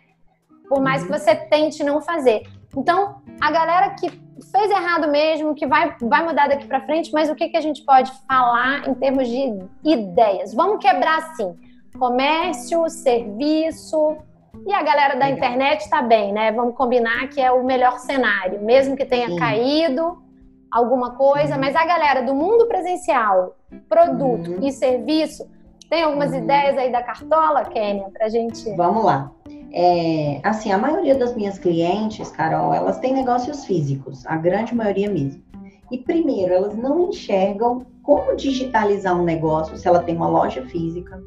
Por 0.69 0.83
mais 0.83 1.03
que 1.03 1.11
você 1.11 1.35
tente 1.35 1.83
não 1.83 2.03
fazer. 2.03 2.43
Então, 2.77 3.23
a 3.41 3.51
galera 3.51 3.91
que 3.95 4.11
fez 4.53 4.71
errado 4.71 5.09
mesmo, 5.11 5.55
que 5.55 5.67
vai, 5.67 5.97
vai 6.03 6.25
mudar 6.25 6.49
daqui 6.49 6.67
para 6.67 6.85
frente, 6.85 7.11
mas 7.11 7.31
o 7.31 7.35
que, 7.35 7.49
que 7.49 7.57
a 7.57 7.61
gente 7.61 7.83
pode 7.85 8.13
falar 8.29 8.87
em 8.87 8.95
termos 8.95 9.29
de 9.29 9.65
ideias? 9.83 10.53
Vamos 10.53 10.79
quebrar 10.79 11.19
assim: 11.19 11.57
comércio, 11.99 12.87
serviço, 12.91 14.19
e 14.67 14.73
a 14.73 14.83
galera 14.83 15.17
da 15.17 15.29
internet 15.29 15.81
está 15.81 16.03
bem, 16.03 16.33
né? 16.33 16.53
Vamos 16.53 16.75
combinar 16.77 17.29
que 17.29 17.41
é 17.41 17.51
o 17.51 17.65
melhor 17.65 17.99
cenário, 17.99 18.63
mesmo 18.63 18.97
que 18.97 19.05
tenha 19.05 19.29
Sim. 19.29 19.37
caído 19.37 20.23
alguma 20.71 21.13
coisa, 21.17 21.55
Sim. 21.55 21.61
mas 21.61 21.77
a 21.77 21.85
galera 21.85 22.23
do 22.23 22.35
mundo 22.35 22.67
presencial, 22.67 23.57
produto 23.89 24.53
uhum. 24.53 24.67
e 24.67 24.73
serviço, 24.73 25.49
tem 25.89 26.03
algumas 26.03 26.33
uhum. 26.33 26.39
ideias 26.39 26.77
aí 26.79 26.91
da 26.91 27.03
cartola, 27.03 27.65
Kênia, 27.65 28.09
pra 28.13 28.29
gente. 28.29 28.75
Vamos 28.75 29.05
lá. 29.05 29.31
É, 29.73 30.41
assim, 30.43 30.73
a 30.73 30.79
maioria 30.79 31.15
das 31.15 31.35
minhas 31.35 31.59
clientes, 31.59 32.31
Carol, 32.31 32.73
elas 32.73 32.99
têm 32.99 33.13
negócios 33.13 33.65
físicos, 33.65 34.25
a 34.27 34.37
grande 34.37 34.75
maioria 34.75 35.11
mesmo. 35.11 35.43
E 35.91 35.99
primeiro, 35.99 36.55
elas 36.55 36.77
não 36.77 37.09
enxergam 37.09 37.87
como 38.03 38.35
digitalizar 38.37 39.19
um 39.19 39.25
negócio 39.25 39.77
se 39.77 39.87
ela 39.87 40.03
tem 40.03 40.17
uma 40.17 40.29
loja 40.29 40.63
física, 40.67 41.23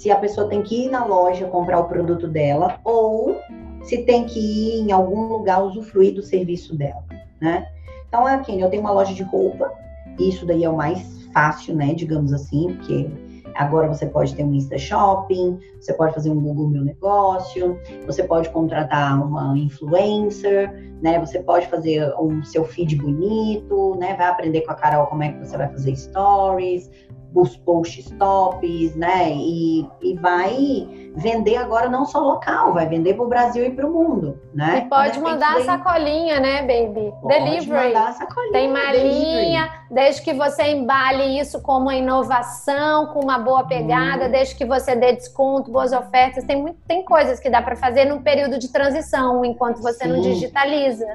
se 0.00 0.10
a 0.10 0.16
pessoa 0.16 0.48
tem 0.48 0.62
que 0.62 0.86
ir 0.86 0.90
na 0.90 1.04
loja 1.04 1.46
comprar 1.46 1.78
o 1.78 1.84
produto 1.84 2.26
dela 2.26 2.80
ou 2.84 3.38
se 3.82 3.98
tem 4.04 4.24
que 4.24 4.40
ir 4.40 4.80
em 4.80 4.92
algum 4.92 5.24
lugar 5.26 5.62
usufruir 5.62 6.14
do 6.14 6.22
serviço 6.22 6.74
dela, 6.74 7.04
né? 7.38 7.66
Então, 8.08 8.26
aqui, 8.26 8.58
eu 8.58 8.70
tenho 8.70 8.80
uma 8.80 8.92
loja 8.92 9.12
de 9.12 9.22
roupa, 9.22 9.70
isso 10.18 10.46
daí 10.46 10.64
é 10.64 10.70
o 10.70 10.74
mais 10.74 11.26
fácil, 11.34 11.76
né, 11.76 11.92
digamos 11.92 12.32
assim, 12.32 12.74
porque 12.76 13.10
agora 13.54 13.88
você 13.88 14.06
pode 14.06 14.34
ter 14.34 14.42
um 14.42 14.54
Insta 14.54 14.78
Shopping, 14.78 15.58
você 15.78 15.92
pode 15.92 16.14
fazer 16.14 16.30
um 16.30 16.40
Google 16.40 16.70
Meu 16.70 16.82
Negócio, 16.82 17.78
você 18.06 18.24
pode 18.24 18.48
contratar 18.48 19.22
uma 19.22 19.56
influencer, 19.58 20.72
né, 21.02 21.18
você 21.18 21.40
pode 21.40 21.66
fazer 21.66 22.10
um 22.18 22.42
seu 22.42 22.64
feed 22.64 22.96
bonito, 22.96 23.96
né, 23.96 24.16
vai 24.16 24.28
aprender 24.28 24.62
com 24.62 24.72
a 24.72 24.74
Carol 24.74 25.06
como 25.08 25.22
é 25.24 25.32
que 25.32 25.46
você 25.46 25.58
vai 25.58 25.68
fazer 25.68 25.94
stories, 25.94 26.90
os 27.34 27.56
posts 27.56 28.10
tops, 28.18 28.94
né? 28.96 29.30
E, 29.32 29.88
e 30.02 30.14
vai 30.14 30.88
vender 31.14 31.56
agora 31.56 31.88
não 31.88 32.04
só 32.04 32.20
local, 32.20 32.72
vai 32.74 32.86
vender 32.86 33.14
para 33.14 33.24
o 33.24 33.28
Brasil 33.28 33.64
e 33.64 33.70
para 33.70 33.86
o 33.86 33.92
mundo, 33.92 34.40
né? 34.54 34.84
E 34.84 34.88
pode 34.88 35.18
mandar 35.20 35.56
a 35.56 35.64
sacolinha, 35.64 36.40
né, 36.40 36.62
baby? 36.62 37.12
Pode 37.20 37.44
delivery. 37.44 37.88
Mandar 37.88 38.08
a 38.08 38.12
sacolinha, 38.12 38.52
Tem 38.52 38.68
malinha, 38.72 39.62
delivery. 39.62 39.70
desde 39.90 40.22
que 40.22 40.32
você 40.32 40.62
embale 40.72 41.38
isso 41.38 41.60
como 41.62 41.86
uma 41.86 41.94
inovação, 41.94 43.06
com 43.06 43.20
uma 43.20 43.38
boa 43.38 43.64
pegada, 43.64 44.26
hum. 44.26 44.30
desde 44.30 44.54
que 44.54 44.64
você 44.64 44.96
dê 44.96 45.12
desconto, 45.12 45.70
boas 45.70 45.92
ofertas. 45.92 46.44
Tem, 46.44 46.60
muito, 46.60 46.78
tem 46.86 47.04
coisas 47.04 47.38
que 47.38 47.50
dá 47.50 47.62
para 47.62 47.76
fazer 47.76 48.04
num 48.04 48.22
período 48.22 48.58
de 48.58 48.72
transição, 48.72 49.44
enquanto 49.44 49.80
você 49.80 50.04
Sim. 50.04 50.12
não 50.12 50.20
digitaliza. 50.20 51.06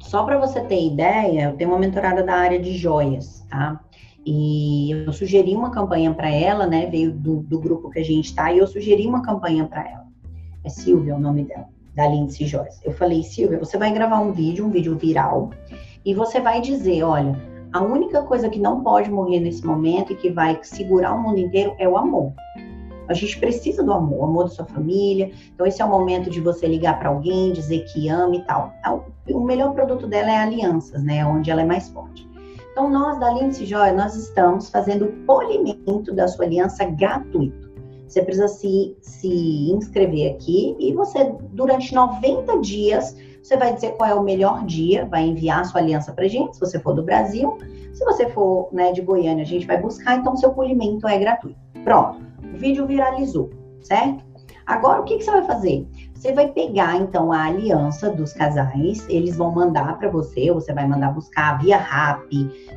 Só 0.00 0.24
para 0.24 0.36
você 0.36 0.60
ter 0.62 0.84
ideia, 0.84 1.44
eu 1.44 1.56
tenho 1.56 1.70
uma 1.70 1.78
mentorada 1.78 2.22
da 2.22 2.34
área 2.34 2.58
de 2.58 2.76
joias, 2.76 3.46
tá? 3.48 3.80
E 4.24 4.92
eu 4.92 5.12
sugeri 5.12 5.54
uma 5.54 5.70
campanha 5.70 6.14
para 6.14 6.30
ela, 6.30 6.66
né? 6.66 6.86
Veio 6.86 7.12
do, 7.12 7.42
do, 7.42 7.58
grupo 7.58 7.90
que 7.90 7.98
a 7.98 8.04
gente 8.04 8.26
está, 8.26 8.52
e 8.52 8.58
eu 8.58 8.66
sugeri 8.66 9.06
uma 9.06 9.22
campanha 9.22 9.66
para 9.66 9.88
ela. 9.88 10.06
É 10.64 10.68
Silvia 10.68 11.16
o 11.16 11.20
nome 11.20 11.44
dela, 11.44 11.68
da 11.94 12.06
Lindsay 12.06 12.46
Joyce. 12.46 12.80
Eu 12.84 12.92
falei, 12.92 13.22
Silvia, 13.24 13.58
você 13.58 13.76
vai 13.76 13.92
gravar 13.92 14.20
um 14.20 14.32
vídeo, 14.32 14.64
um 14.64 14.70
vídeo 14.70 14.96
viral, 14.96 15.50
e 16.04 16.14
você 16.14 16.40
vai 16.40 16.60
dizer: 16.60 17.02
olha, 17.02 17.36
a 17.72 17.82
única 17.82 18.22
coisa 18.22 18.48
que 18.48 18.60
não 18.60 18.82
pode 18.82 19.10
morrer 19.10 19.40
nesse 19.40 19.66
momento 19.66 20.12
e 20.12 20.16
que 20.16 20.30
vai 20.30 20.58
segurar 20.62 21.14
o 21.14 21.20
mundo 21.20 21.38
inteiro 21.38 21.74
é 21.78 21.88
o 21.88 21.96
amor. 21.96 22.32
A 23.08 23.14
gente 23.14 23.38
precisa 23.38 23.82
do 23.82 23.92
amor, 23.92 24.20
o 24.20 24.24
amor 24.24 24.44
da 24.44 24.50
sua 24.50 24.64
família. 24.64 25.32
Então, 25.52 25.66
esse 25.66 25.82
é 25.82 25.84
o 25.84 25.88
momento 25.88 26.30
de 26.30 26.40
você 26.40 26.66
ligar 26.66 26.98
para 26.98 27.08
alguém, 27.08 27.52
dizer 27.52 27.84
que 27.86 28.08
ama 28.08 28.36
e 28.36 28.42
tal. 28.44 28.72
É 28.84 29.34
o 29.34 29.40
melhor 29.40 29.74
produto 29.74 30.06
dela 30.06 30.30
é 30.30 30.38
alianças, 30.38 31.02
né? 31.02 31.26
Onde 31.26 31.50
ela 31.50 31.62
é 31.62 31.64
mais 31.64 31.88
forte. 31.88 32.31
Então, 32.72 32.88
nós 32.88 33.20
da 33.20 33.30
Lindsay 33.30 33.66
Joy, 33.66 33.92
nós 33.92 34.16
estamos 34.16 34.70
fazendo 34.70 35.04
o 35.04 35.12
polimento 35.26 36.12
da 36.14 36.26
sua 36.26 36.46
aliança 36.46 36.84
gratuito. 36.86 37.70
Você 38.08 38.22
precisa 38.22 38.48
se, 38.48 38.96
se 39.00 39.70
inscrever 39.72 40.32
aqui 40.32 40.74
e 40.78 40.92
você, 40.92 41.34
durante 41.52 41.94
90 41.94 42.60
dias, 42.60 43.16
você 43.42 43.56
vai 43.56 43.74
dizer 43.74 43.92
qual 43.96 44.08
é 44.08 44.14
o 44.14 44.22
melhor 44.22 44.64
dia, 44.64 45.04
vai 45.04 45.24
enviar 45.24 45.60
a 45.60 45.64
sua 45.64 45.80
aliança 45.80 46.12
para 46.12 46.26
gente, 46.28 46.54
se 46.54 46.60
você 46.60 46.78
for 46.78 46.94
do 46.94 47.02
Brasil. 47.02 47.58
Se 47.92 48.04
você 48.04 48.28
for 48.30 48.68
né, 48.72 48.90
de 48.92 49.02
Goiânia, 49.02 49.44
a 49.44 49.46
gente 49.46 49.66
vai 49.66 49.78
buscar, 49.80 50.16
então 50.16 50.34
seu 50.36 50.50
polimento 50.52 51.06
é 51.06 51.18
gratuito. 51.18 51.58
Pronto, 51.84 52.20
o 52.54 52.56
vídeo 52.56 52.86
viralizou, 52.86 53.50
certo? 53.82 54.24
Agora, 54.66 55.00
o 55.00 55.04
que, 55.04 55.18
que 55.18 55.24
você 55.24 55.30
vai 55.30 55.44
fazer? 55.44 55.86
Você 56.14 56.32
vai 56.32 56.52
pegar 56.52 56.96
então 56.98 57.32
a 57.32 57.46
aliança 57.46 58.08
dos 58.08 58.32
casais, 58.32 59.04
eles 59.08 59.36
vão 59.36 59.50
mandar 59.50 59.98
para 59.98 60.08
você, 60.08 60.52
ou 60.52 60.60
você 60.60 60.72
vai 60.72 60.86
mandar 60.86 61.12
buscar 61.12 61.58
via 61.58 61.76
RAP, 61.76 62.30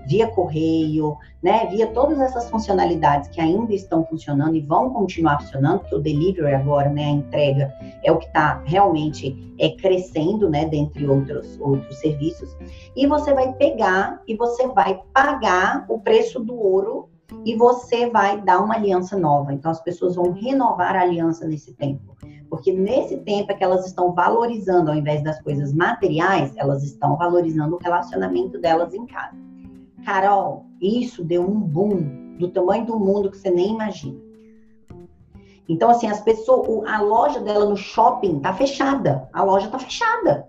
via 0.07 0.27
correio, 0.27 1.15
né? 1.43 1.67
Via 1.67 1.85
todas 1.85 2.19
essas 2.19 2.49
funcionalidades 2.49 3.29
que 3.29 3.39
ainda 3.39 3.71
estão 3.71 4.03
funcionando 4.05 4.55
e 4.55 4.61
vão 4.61 4.89
continuar 4.89 5.39
funcionando, 5.41 5.81
porque 5.81 5.93
o 5.93 5.99
delivery 5.99 6.55
agora, 6.55 6.89
né, 6.89 7.05
a 7.05 7.09
entrega 7.11 7.71
é 8.03 8.11
o 8.11 8.17
que 8.17 8.25
está 8.25 8.63
realmente 8.65 9.55
é 9.59 9.69
crescendo, 9.69 10.49
né, 10.49 10.65
dentre 10.65 11.07
outros 11.07 11.59
outros 11.61 11.99
serviços. 11.99 12.49
E 12.95 13.05
você 13.05 13.31
vai 13.31 13.53
pegar 13.53 14.23
e 14.27 14.35
você 14.35 14.67
vai 14.69 14.99
pagar 15.13 15.85
o 15.87 15.99
preço 15.99 16.39
do 16.39 16.59
ouro 16.59 17.09
e 17.43 17.55
você 17.55 18.09
vai 18.09 18.39
dar 18.41 18.63
uma 18.63 18.75
aliança 18.75 19.17
nova. 19.17 19.53
Então 19.53 19.71
as 19.71 19.81
pessoas 19.81 20.15
vão 20.15 20.31
renovar 20.31 20.95
a 20.95 21.01
aliança 21.01 21.47
nesse 21.47 21.73
tempo. 21.73 22.15
Porque 22.49 22.71
nesse 22.71 23.17
tempo 23.17 23.51
é 23.51 23.55
que 23.55 23.63
elas 23.63 23.85
estão 23.85 24.13
valorizando, 24.13 24.91
ao 24.91 24.95
invés 24.95 25.23
das 25.23 25.41
coisas 25.41 25.73
materiais, 25.73 26.55
elas 26.55 26.83
estão 26.83 27.17
valorizando 27.17 27.75
o 27.75 27.79
relacionamento 27.79 28.59
delas 28.59 28.93
em 28.93 29.05
casa. 29.05 29.35
Carol, 30.05 30.65
isso 30.79 31.23
deu 31.23 31.41
um 31.41 31.59
boom 31.59 32.37
do 32.37 32.49
tamanho 32.49 32.85
do 32.85 32.99
mundo 32.99 33.31
que 33.31 33.37
você 33.37 33.49
nem 33.49 33.73
imagina. 33.73 34.19
Então, 35.67 35.89
assim, 35.89 36.07
as 36.07 36.21
pessoas, 36.21 36.87
a 36.87 37.01
loja 37.01 37.39
dela 37.39 37.65
no 37.65 37.75
shopping 37.75 38.39
tá 38.39 38.53
fechada. 38.53 39.27
A 39.33 39.43
loja 39.43 39.67
tá 39.67 39.79
fechada. 39.79 40.47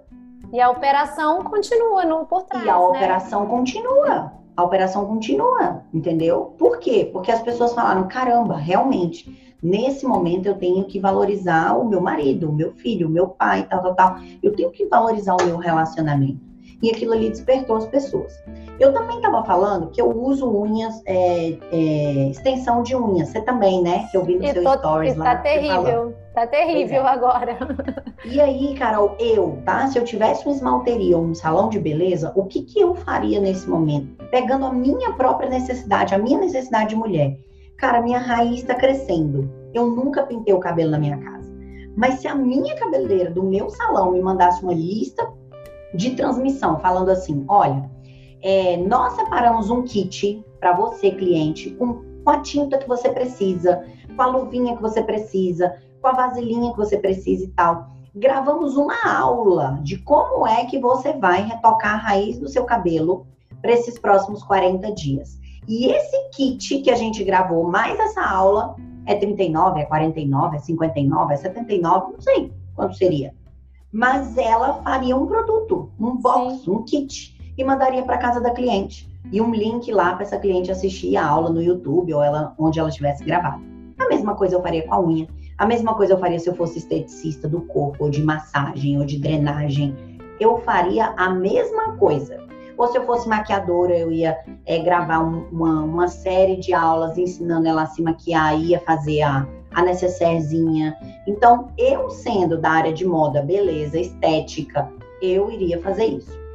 E 0.53 0.61
a 0.61 0.71
operação 0.71 1.43
continua 1.43 2.05
no 2.05 2.27
por 2.27 2.43
trás. 2.45 2.65
E 2.65 2.69
a 2.69 2.79
né? 2.79 2.85
operação 2.85 3.47
continua. 3.47 4.33
A 4.57 4.65
operação 4.65 5.05
continua, 5.05 5.83
entendeu? 5.93 6.55
Por 6.59 6.79
quê? 6.79 7.09
Porque 7.13 7.31
as 7.31 7.43
pessoas 7.43 7.75
falaram: 7.75 8.09
caramba, 8.09 8.57
realmente, 8.57 9.47
Nesse 9.63 10.07
momento, 10.07 10.47
eu 10.47 10.55
tenho 10.55 10.85
que 10.85 11.01
valorizar 11.01 11.77
o 11.77 11.89
meu 11.89 12.01
marido, 12.01 12.49
o 12.49 12.53
meu 12.53 12.73
filho, 12.75 13.09
o 13.09 13.11
meu 13.11 13.29
pai, 13.29 13.67
tal, 13.67 13.83
tal, 13.83 13.95
tal. 13.95 14.17
Eu 14.43 14.55
tenho 14.55 14.71
que 14.71 14.87
valorizar 14.87 15.35
o 15.35 15.45
meu 15.45 15.57
relacionamento. 15.57 16.41
E 16.83 16.91
aquilo 16.91 17.15
ali 17.15 17.31
despertou 17.31 17.77
as 17.77 17.87
pessoas. 17.87 18.33
Eu 18.79 18.93
também 18.93 19.17
estava 19.17 19.43
falando 19.45 19.91
que 19.91 20.01
eu 20.01 20.11
uso 20.11 20.49
unhas, 20.49 21.01
é, 21.07 21.57
é, 21.73 22.29
extensão 22.31 22.83
de 22.83 22.95
unhas. 22.95 23.31
Você 23.31 23.41
também, 23.41 23.83
né? 23.83 24.07
Que 24.11 24.17
eu 24.17 24.25
vi 24.25 24.37
no 24.37 24.45
e 24.45 24.53
seu 24.53 24.63
tô, 24.63 24.75
stories 24.79 25.17
lá. 25.17 25.37
Tá 25.37 25.37
terrível. 25.43 26.15
Tá 26.35 26.47
terrível 26.47 27.03
é. 27.03 27.09
agora. 27.09 27.59
E 28.25 28.41
aí, 28.41 28.75
Carol, 28.75 29.15
eu, 29.19 29.63
tá? 29.65 29.87
Se 29.87 29.99
eu 29.99 30.05
tivesse 30.05 30.45
uma 30.45 30.55
esmalteria 30.55 31.17
ou 31.17 31.25
um 31.25 31.35
salão 31.35 31.69
de 31.69 31.79
beleza, 31.79 32.33
o 32.35 32.45
que, 32.45 32.63
que 32.63 32.81
eu 32.81 32.95
faria 32.95 33.41
nesse 33.41 33.69
momento? 33.69 34.25
Pegando 34.31 34.67
a 34.67 34.73
minha 34.73 35.13
própria 35.13 35.49
necessidade, 35.49 36.15
a 36.15 36.19
minha 36.19 36.39
necessidade 36.39 36.89
de 36.91 36.97
mulher 36.97 37.37
Cara, 37.77 38.01
minha 38.01 38.19
raiz 38.19 38.61
está 38.61 38.75
crescendo. 38.75 39.51
Eu 39.75 39.87
nunca 39.89 40.23
pintei 40.23 40.55
o 40.55 40.59
cabelo 40.59 40.91
na 40.91 40.99
minha 40.99 41.19
casa. 41.19 41.55
Mas 41.95 42.21
se 42.21 42.29
a 42.29 42.35
minha 42.35 42.75
cabeleireira 42.75 43.31
do 43.31 43.43
meu 43.43 43.69
salão 43.69 44.13
me 44.13 44.21
mandasse 44.21 44.63
uma 44.63 44.73
lista 44.73 45.31
de 45.95 46.13
transmissão 46.17 46.79
falando 46.79 47.11
assim: 47.11 47.45
olha, 47.49 47.91
é, 48.47 48.77
nós 48.77 49.15
separamos 49.15 49.71
um 49.71 49.83
kit 49.83 50.41
para 50.61 50.73
você, 50.73 51.11
cliente, 51.11 51.71
com, 51.71 52.05
com 52.23 52.31
a 52.31 52.39
tinta 52.39 52.79
que 52.79 52.87
você 52.87 53.09
precisa, 53.09 53.85
com 54.15 54.23
a 54.23 54.27
luvinha 54.27 54.77
que 54.77 54.83
você 54.83 55.03
precisa, 55.03 55.77
com 56.01 56.07
a 56.07 56.13
vasilhinha 56.13 56.71
que 56.71 56.77
você 56.77 56.97
precisa 56.97 57.43
e 57.43 57.49
tal. 57.49 57.89
Gravamos 58.15 58.77
uma 58.77 58.95
aula 59.05 59.81
de 59.83 59.99
como 59.99 60.47
é 60.47 60.65
que 60.65 60.79
você 60.79 61.13
vai 61.15 61.43
retocar 61.43 61.95
a 61.95 61.97
raiz 61.97 62.39
do 62.39 62.49
seu 62.49 62.65
cabelo 62.65 63.27
para 63.61 63.73
esses 63.73 63.99
próximos 63.99 64.45
40 64.45 64.93
dias. 64.93 65.41
E 65.67 65.87
esse 65.87 66.31
kit 66.31 66.83
que 66.83 66.91
a 66.93 66.95
gente 66.95 67.25
gravou, 67.25 67.69
mais 67.69 67.99
essa 67.99 68.25
aula, 68.25 68.77
é 69.07 69.17
39, 69.17 69.81
é 69.81 69.85
49, 69.87 70.57
é 70.57 70.61
59, 70.61 71.35
é 71.35 71.37
79, 71.37 72.13
não 72.13 72.21
sei 72.21 72.53
quanto 72.77 72.95
seria. 72.95 73.35
Mas 73.91 74.39
ela 74.39 74.75
faria 74.85 75.17
um 75.17 75.27
produto, 75.27 75.91
um 75.99 76.17
box, 76.17 76.63
Sim. 76.63 76.71
um 76.71 76.85
kit, 76.85 77.36
e 77.57 77.65
mandaria 77.65 78.03
para 78.03 78.19
casa 78.19 78.41
da 78.41 78.51
cliente. 78.51 79.09
E 79.33 79.41
um 79.41 79.53
link 79.53 79.91
lá 79.91 80.15
para 80.15 80.25
essa 80.25 80.39
cliente 80.39 80.71
assistir 80.71 81.17
a 81.17 81.27
aula 81.27 81.51
no 81.51 81.63
YouTube 81.63 82.15
ou 82.15 82.23
ela, 82.23 82.55
onde 82.59 82.79
ela 82.79 82.89
estivesse 82.89 83.25
gravado. 83.25 83.63
A 83.99 84.09
mesma 84.09 84.35
coisa 84.35 84.57
eu 84.57 84.63
faria 84.63 84.87
com 84.87 84.95
a 84.95 85.01
unha. 85.01 85.27
A 85.59 85.67
mesma 85.67 85.95
coisa 85.95 86.13
eu 86.13 86.19
faria 86.19 86.39
se 86.39 86.49
eu 86.49 86.55
fosse 86.55 86.79
esteticista 86.79 87.49
do 87.49 87.63
corpo, 87.63 88.05
ou 88.05 88.11
de 88.11 88.23
massagem, 88.23 88.99
ou 88.99 89.07
de 89.07 89.19
drenagem. 89.19 89.97
Eu 90.39 90.59
faria 90.59 91.15
a 91.17 91.31
mesma 91.31 91.97
coisa. 91.97 92.45
Ou 92.77 92.89
se 92.89 92.99
eu 92.99 93.07
fosse 93.07 93.27
maquiadora, 93.27 93.97
eu 93.97 94.13
ia 94.13 94.37
é, 94.67 94.79
gravar 94.79 95.21
um, 95.21 95.47
uma, 95.51 95.83
uma 95.83 96.09
série 96.09 96.57
de 96.57 96.75
aulas 96.75 97.17
ensinando 97.17 97.67
ela 97.67 97.85
a 97.85 97.87
se 97.87 98.03
maquiar, 98.03 98.61
ia 98.61 98.79
fazer 98.81 99.23
a, 99.23 99.47
a 99.73 99.83
necessairezinha. 99.83 100.95
Então, 101.27 101.69
eu 101.79 102.11
sendo 102.11 102.59
da 102.59 102.71
área 102.71 102.93
de 102.93 103.07
moda, 103.07 103.41
beleza, 103.41 103.99
estética, 103.99 104.91
eu 105.23 105.51
iria 105.51 105.81
fazer 105.81 106.05
isso. 106.05 106.46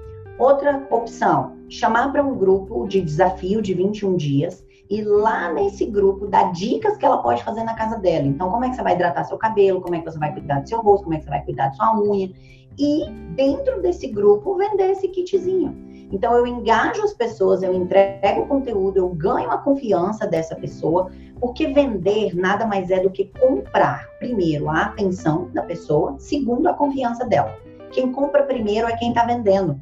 Outra 0.42 0.88
opção, 0.90 1.56
chamar 1.70 2.12
para 2.12 2.24
um 2.24 2.36
grupo 2.36 2.88
de 2.88 3.00
desafio 3.00 3.62
de 3.62 3.76
21 3.76 4.18
dias 4.18 4.66
e 4.90 5.04
lá 5.04 5.54
nesse 5.54 5.86
grupo 5.86 6.26
dar 6.26 6.52
dicas 6.52 6.98
que 6.98 7.06
ela 7.06 7.22
pode 7.22 7.44
fazer 7.44 7.64
na 7.64 7.76
casa 7.76 8.00
dela. 8.00 8.26
Então, 8.26 8.50
como 8.50 8.66
é 8.66 8.70
que 8.72 8.76
você 8.76 8.82
vai 8.82 8.96
hidratar 8.96 9.24
seu 9.26 9.38
cabelo, 9.38 9.82
como 9.82 9.94
é 9.94 10.00
que 10.00 10.06
você 10.06 10.18
vai 10.18 10.34
cuidar 10.34 10.62
do 10.62 10.68
seu 10.68 10.82
rosto, 10.82 11.04
como 11.04 11.14
é 11.14 11.20
que 11.20 11.26
você 11.26 11.30
vai 11.30 11.46
cuidar 11.46 11.68
de 11.68 11.78
sua 11.78 11.96
unha. 11.96 12.32
E 12.80 13.08
dentro 13.36 13.84
desse 13.84 14.08
grupo 14.08 14.56
vender 14.56 14.90
esse 14.90 15.10
kitzinho. 15.10 15.78
Então 16.12 16.36
eu 16.36 16.48
engajo 16.48 17.04
as 17.04 17.14
pessoas, 17.14 17.62
eu 17.62 17.72
entrego 17.76 18.48
conteúdo, 18.48 18.98
eu 18.98 19.10
ganho 19.10 19.52
a 19.52 19.60
confiança 19.60 20.26
dessa 20.26 20.56
pessoa, 20.56 21.12
porque 21.40 21.68
vender 21.68 22.36
nada 22.36 22.66
mais 22.66 22.90
é 22.90 23.00
do 23.00 23.12
que 23.12 23.26
comprar, 23.40 24.10
primeiro, 24.18 24.72
a 24.72 24.86
atenção 24.86 25.52
da 25.54 25.62
pessoa, 25.62 26.16
segundo, 26.18 26.68
a 26.68 26.74
confiança 26.74 27.28
dela. 27.28 27.56
Quem 27.92 28.12
compra 28.12 28.42
primeiro 28.42 28.88
é 28.88 28.98
quem 28.98 29.10
está 29.10 29.24
vendendo, 29.24 29.80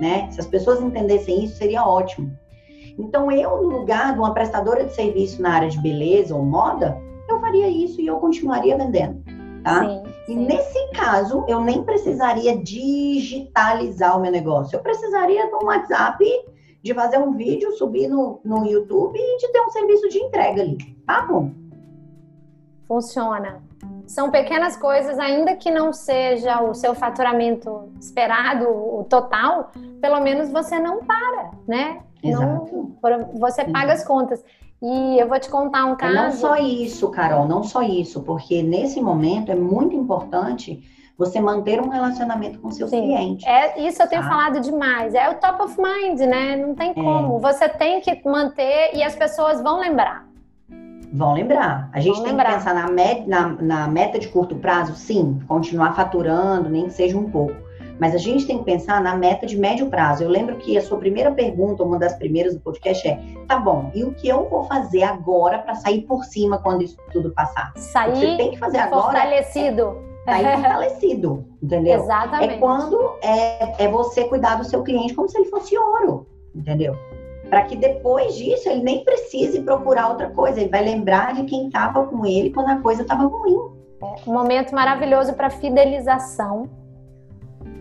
né? 0.00 0.30
Se 0.30 0.40
as 0.40 0.46
pessoas 0.46 0.80
entendessem 0.80 1.44
isso, 1.44 1.56
seria 1.56 1.84
ótimo. 1.84 2.30
Então 2.98 3.30
eu, 3.30 3.62
no 3.62 3.68
lugar 3.68 4.12
de 4.12 4.18
uma 4.18 4.34
prestadora 4.34 4.84
de 4.84 4.94
serviço 4.94 5.40
na 5.40 5.54
área 5.54 5.68
de 5.68 5.80
beleza 5.80 6.34
ou 6.34 6.44
moda, 6.44 7.00
eu 7.28 7.40
faria 7.40 7.68
isso 7.68 8.00
e 8.00 8.06
eu 8.06 8.16
continuaria 8.16 8.76
vendendo 8.76 9.22
tá? 9.68 9.80
Sim, 9.80 10.02
sim. 10.26 10.32
E 10.32 10.36
nesse 10.36 10.90
caso, 10.92 11.44
eu 11.46 11.60
nem 11.60 11.82
precisaria 11.82 12.56
digitalizar 12.62 14.18
o 14.18 14.20
meu 14.20 14.30
negócio. 14.30 14.76
Eu 14.76 14.82
precisaria 14.82 15.46
de 15.46 15.54
um 15.54 15.66
WhatsApp, 15.66 16.24
de 16.82 16.94
fazer 16.94 17.18
um 17.18 17.32
vídeo, 17.32 17.72
subir 17.72 18.08
no, 18.08 18.40
no 18.44 18.66
YouTube 18.66 19.18
e 19.18 19.36
de 19.38 19.52
ter 19.52 19.60
um 19.60 19.70
serviço 19.70 20.08
de 20.08 20.18
entrega 20.18 20.62
ali. 20.62 20.78
Tá 21.06 21.22
bom. 21.22 21.52
Funciona. 22.86 23.62
São 24.08 24.30
pequenas 24.30 24.74
coisas, 24.74 25.18
ainda 25.18 25.54
que 25.54 25.70
não 25.70 25.92
seja 25.92 26.62
o 26.62 26.72
seu 26.72 26.94
faturamento 26.94 27.92
esperado, 28.00 28.66
o 28.66 29.04
total, 29.04 29.70
pelo 30.00 30.18
menos 30.20 30.50
você 30.50 30.78
não 30.78 31.04
para, 31.04 31.50
né? 31.66 32.00
Exato. 32.24 32.96
Não, 33.02 33.38
você 33.38 33.64
paga 33.66 33.92
as 33.92 34.02
contas. 34.02 34.42
E 34.80 35.20
eu 35.20 35.28
vou 35.28 35.38
te 35.38 35.50
contar 35.50 35.84
um 35.84 35.94
caso. 35.94 36.14
Não 36.14 36.32
só 36.32 36.56
isso, 36.56 37.10
Carol, 37.10 37.46
não 37.46 37.62
só 37.62 37.82
isso, 37.82 38.22
porque 38.22 38.62
nesse 38.62 38.98
momento 38.98 39.52
é 39.52 39.54
muito 39.54 39.94
importante 39.94 40.82
você 41.18 41.40
manter 41.40 41.80
um 41.80 41.88
relacionamento 41.88 42.60
com 42.60 42.70
seus 42.70 42.90
Sim. 42.90 43.02
clientes. 43.02 43.44
É, 43.46 43.80
isso 43.80 44.00
eu 44.00 44.08
tenho 44.08 44.22
tá? 44.22 44.28
falado 44.28 44.60
demais. 44.60 45.14
É 45.14 45.28
o 45.28 45.34
top 45.34 45.62
of 45.62 45.76
mind, 45.76 46.20
né? 46.20 46.56
Não 46.56 46.74
tem 46.76 46.90
é. 46.90 46.94
como. 46.94 47.40
Você 47.40 47.68
tem 47.68 48.00
que 48.00 48.22
manter 48.24 48.92
e 48.94 49.02
as 49.02 49.16
pessoas 49.16 49.60
vão 49.60 49.80
lembrar. 49.80 50.27
Vão 51.12 51.34
lembrar. 51.34 51.90
A 51.92 52.00
gente 52.00 52.16
vão 52.16 52.24
tem 52.24 52.32
lembrar. 52.32 52.50
que 52.50 52.54
pensar 52.56 52.74
na, 52.74 52.86
na, 53.26 53.48
na 53.60 53.88
meta 53.88 54.18
de 54.18 54.28
curto 54.28 54.56
prazo, 54.56 54.94
sim, 54.94 55.40
continuar 55.48 55.94
faturando, 55.94 56.68
nem 56.68 56.84
que 56.84 56.92
seja 56.92 57.16
um 57.16 57.30
pouco. 57.30 57.68
Mas 57.98 58.14
a 58.14 58.18
gente 58.18 58.46
tem 58.46 58.58
que 58.58 58.64
pensar 58.64 59.02
na 59.02 59.16
meta 59.16 59.44
de 59.44 59.58
médio 59.58 59.88
prazo. 59.88 60.22
Eu 60.22 60.28
lembro 60.28 60.56
que 60.56 60.78
a 60.78 60.82
sua 60.82 60.98
primeira 60.98 61.32
pergunta, 61.32 61.82
uma 61.82 61.98
das 61.98 62.14
primeiras 62.14 62.54
do 62.54 62.60
podcast 62.60 63.06
é: 63.08 63.20
tá 63.46 63.58
bom, 63.58 63.90
e 63.94 64.04
o 64.04 64.12
que 64.12 64.28
eu 64.28 64.48
vou 64.48 64.64
fazer 64.64 65.02
agora 65.02 65.58
para 65.58 65.74
sair 65.74 66.02
por 66.02 66.24
cima 66.24 66.58
quando 66.58 66.82
isso 66.82 66.96
tudo 67.12 67.30
passar? 67.30 67.72
Sair 67.76 68.14
Você 68.14 68.36
tem 68.36 68.50
que 68.52 68.58
fazer 68.58 68.78
agora. 68.78 69.02
Fortalecido. 69.02 69.98
É, 70.26 70.30
sair 70.30 70.54
fortalecido, 70.62 71.44
entendeu? 71.62 72.00
Exatamente. 72.00 72.54
É 72.54 72.58
quando 72.58 73.12
é, 73.22 73.84
é 73.84 73.88
você 73.88 74.24
cuidar 74.24 74.56
do 74.56 74.64
seu 74.64 74.82
cliente 74.82 75.14
como 75.14 75.28
se 75.28 75.38
ele 75.38 75.50
fosse 75.50 75.76
ouro, 75.76 76.26
entendeu? 76.54 76.94
Para 77.48 77.62
que 77.64 77.76
depois 77.76 78.34
disso 78.36 78.68
ele 78.68 78.82
nem 78.82 79.04
precise 79.04 79.62
procurar 79.62 80.08
outra 80.08 80.30
coisa, 80.30 80.60
ele 80.60 80.68
vai 80.68 80.84
lembrar 80.84 81.34
de 81.34 81.44
quem 81.44 81.66
estava 81.66 82.04
com 82.06 82.26
ele 82.26 82.50
quando 82.50 82.68
a 82.68 82.80
coisa 82.80 83.02
estava 83.02 83.24
ruim. 83.24 83.56
É 84.02 84.28
um 84.30 84.32
momento 84.32 84.74
maravilhoso 84.74 85.34
para 85.34 85.50
fidelização 85.50 86.68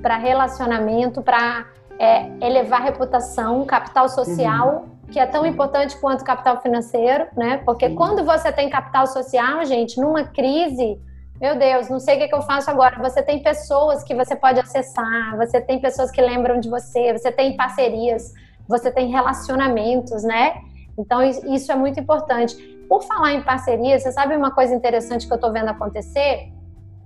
para 0.02 0.18
relacionamento, 0.18 1.22
para 1.22 1.68
é, 2.00 2.30
elevar 2.42 2.82
reputação, 2.82 3.66
capital 3.66 4.08
social, 4.10 4.86
uhum. 4.86 5.12
que 5.12 5.20
é 5.20 5.26
tão 5.26 5.46
importante 5.46 5.98
quanto 5.98 6.24
capital 6.24 6.62
financeiro, 6.62 7.28
né? 7.36 7.58
Porque 7.66 7.90
Sim. 7.90 7.96
quando 7.96 8.24
você 8.24 8.52
tem 8.52 8.70
capital 8.70 9.08
social, 9.08 9.66
gente, 9.66 10.00
numa 10.00 10.24
crise, 10.24 11.00
meu 11.42 11.58
Deus, 11.58 11.90
não 11.90 12.00
sei 12.00 12.16
o 12.16 12.20
que, 12.20 12.28
que 12.28 12.36
eu 12.36 12.42
faço 12.42 12.70
agora. 12.70 12.98
Você 13.00 13.22
tem 13.22 13.42
pessoas 13.42 14.04
que 14.04 14.16
você 14.16 14.36
pode 14.36 14.60
acessar, 14.60 15.36
você 15.38 15.62
tem 15.62 15.80
pessoas 15.80 16.12
que 16.12 16.22
lembram 16.22 16.60
de 16.60 16.70
você, 16.70 17.14
você 17.14 17.32
tem 17.32 17.56
parcerias, 17.56 18.34
você 18.68 18.92
tem 18.92 19.10
relacionamentos, 19.10 20.24
né? 20.24 20.56
Então, 20.98 21.22
isso 21.24 21.72
é 21.72 21.76
muito 21.76 22.00
importante. 22.00 22.56
Por 22.90 23.04
falar 23.04 23.34
em 23.34 23.42
parceria, 23.42 24.00
você 24.00 24.12
sabe 24.12 24.36
uma 24.36 24.52
coisa 24.52 24.74
interessante 24.74 25.28
que 25.28 25.34
eu 25.34 25.36
estou 25.36 25.52
vendo 25.52 25.70
acontecer? 25.70 26.52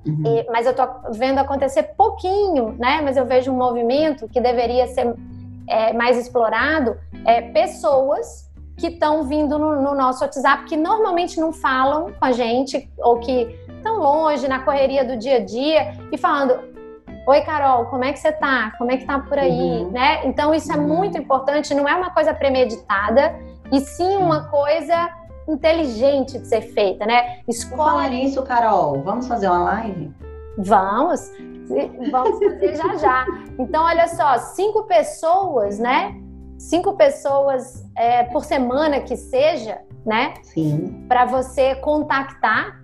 Uhum. 0.06 0.24
E, 0.26 0.46
mas 0.52 0.66
eu 0.66 0.74
tô 0.74 0.88
vendo 1.12 1.40
acontecer 1.40 1.84
pouquinho, 1.98 2.76
né? 2.80 3.02
Mas 3.04 3.18
eu 3.18 3.26
vejo 3.26 3.52
um 3.52 3.58
movimento 3.58 4.28
que 4.28 4.40
deveria 4.40 4.88
ser 4.88 5.14
é, 5.68 5.94
mais 5.94 6.18
explorado, 6.18 6.98
é, 7.26 7.42
pessoas 7.42 8.50
que 8.78 8.88
estão 8.88 9.24
vindo 9.24 9.60
no, 9.60 9.82
no, 9.82 9.94
nosso 9.94 10.24
WhatsApp 10.24 10.66
que 10.66 10.76
normalmente 10.76 11.40
não 11.40 11.54
falam 11.54 12.12
com 12.12 12.26
a 12.26 12.32
gente 12.32 12.92
ou 12.98 13.20
que 13.20 13.56
estão 13.76 14.00
longe 14.00 14.48
na 14.48 14.60
correria 14.60 15.06
do 15.06 15.16
dia 15.18 15.38
a 15.38 15.46
dia 15.46 15.94
e 16.12 16.18
falando 16.18 16.71
Oi, 17.28 17.42
Carol, 17.42 17.86
como 17.86 18.04
é 18.04 18.12
que 18.12 18.20
você 18.20 18.32
tá? 18.32 18.74
Como 18.78 18.92
é 18.92 18.98
que 18.98 19.06
tá 19.06 19.20
por 19.20 19.38
aí? 19.38 19.52
Uhum. 19.52 19.92
Né? 19.92 20.26
Então, 20.26 20.54
isso 20.54 20.72
é 20.72 20.76
uhum. 20.76 20.88
muito 20.88 21.18
importante, 21.18 21.74
não 21.74 21.88
é 21.88 21.96
uma 21.96 22.10
coisa 22.10 22.34
premeditada, 22.34 23.36
e 23.72 23.80
sim 23.80 24.18
uma 24.18 24.50
coisa 24.50 25.10
inteligente 25.48 26.40
de 26.40 26.48
ser 26.48 26.62
feita, 26.62 27.06
né? 27.06 27.40
Por 27.46 27.78
falar 27.78 28.10
nisso, 28.10 28.42
Carol, 28.44 29.02
vamos 29.04 29.28
fazer 29.28 29.48
uma 29.48 29.64
live? 29.64 30.12
Vamos, 30.58 31.32
vamos 32.12 32.40
fazer 32.40 32.76
já 32.76 32.96
já. 32.96 33.26
Então, 33.60 33.84
olha 33.84 34.08
só, 34.08 34.38
cinco 34.38 34.84
pessoas, 34.84 35.78
né? 35.78 36.16
Cinco 36.58 36.94
pessoas 36.94 37.86
é, 37.96 38.24
por 38.24 38.44
semana 38.44 39.00
que 39.02 39.16
seja, 39.16 39.80
né? 40.06 40.34
Sim. 40.44 41.06
Para 41.08 41.26
você 41.26 41.76
contactar. 41.76 42.81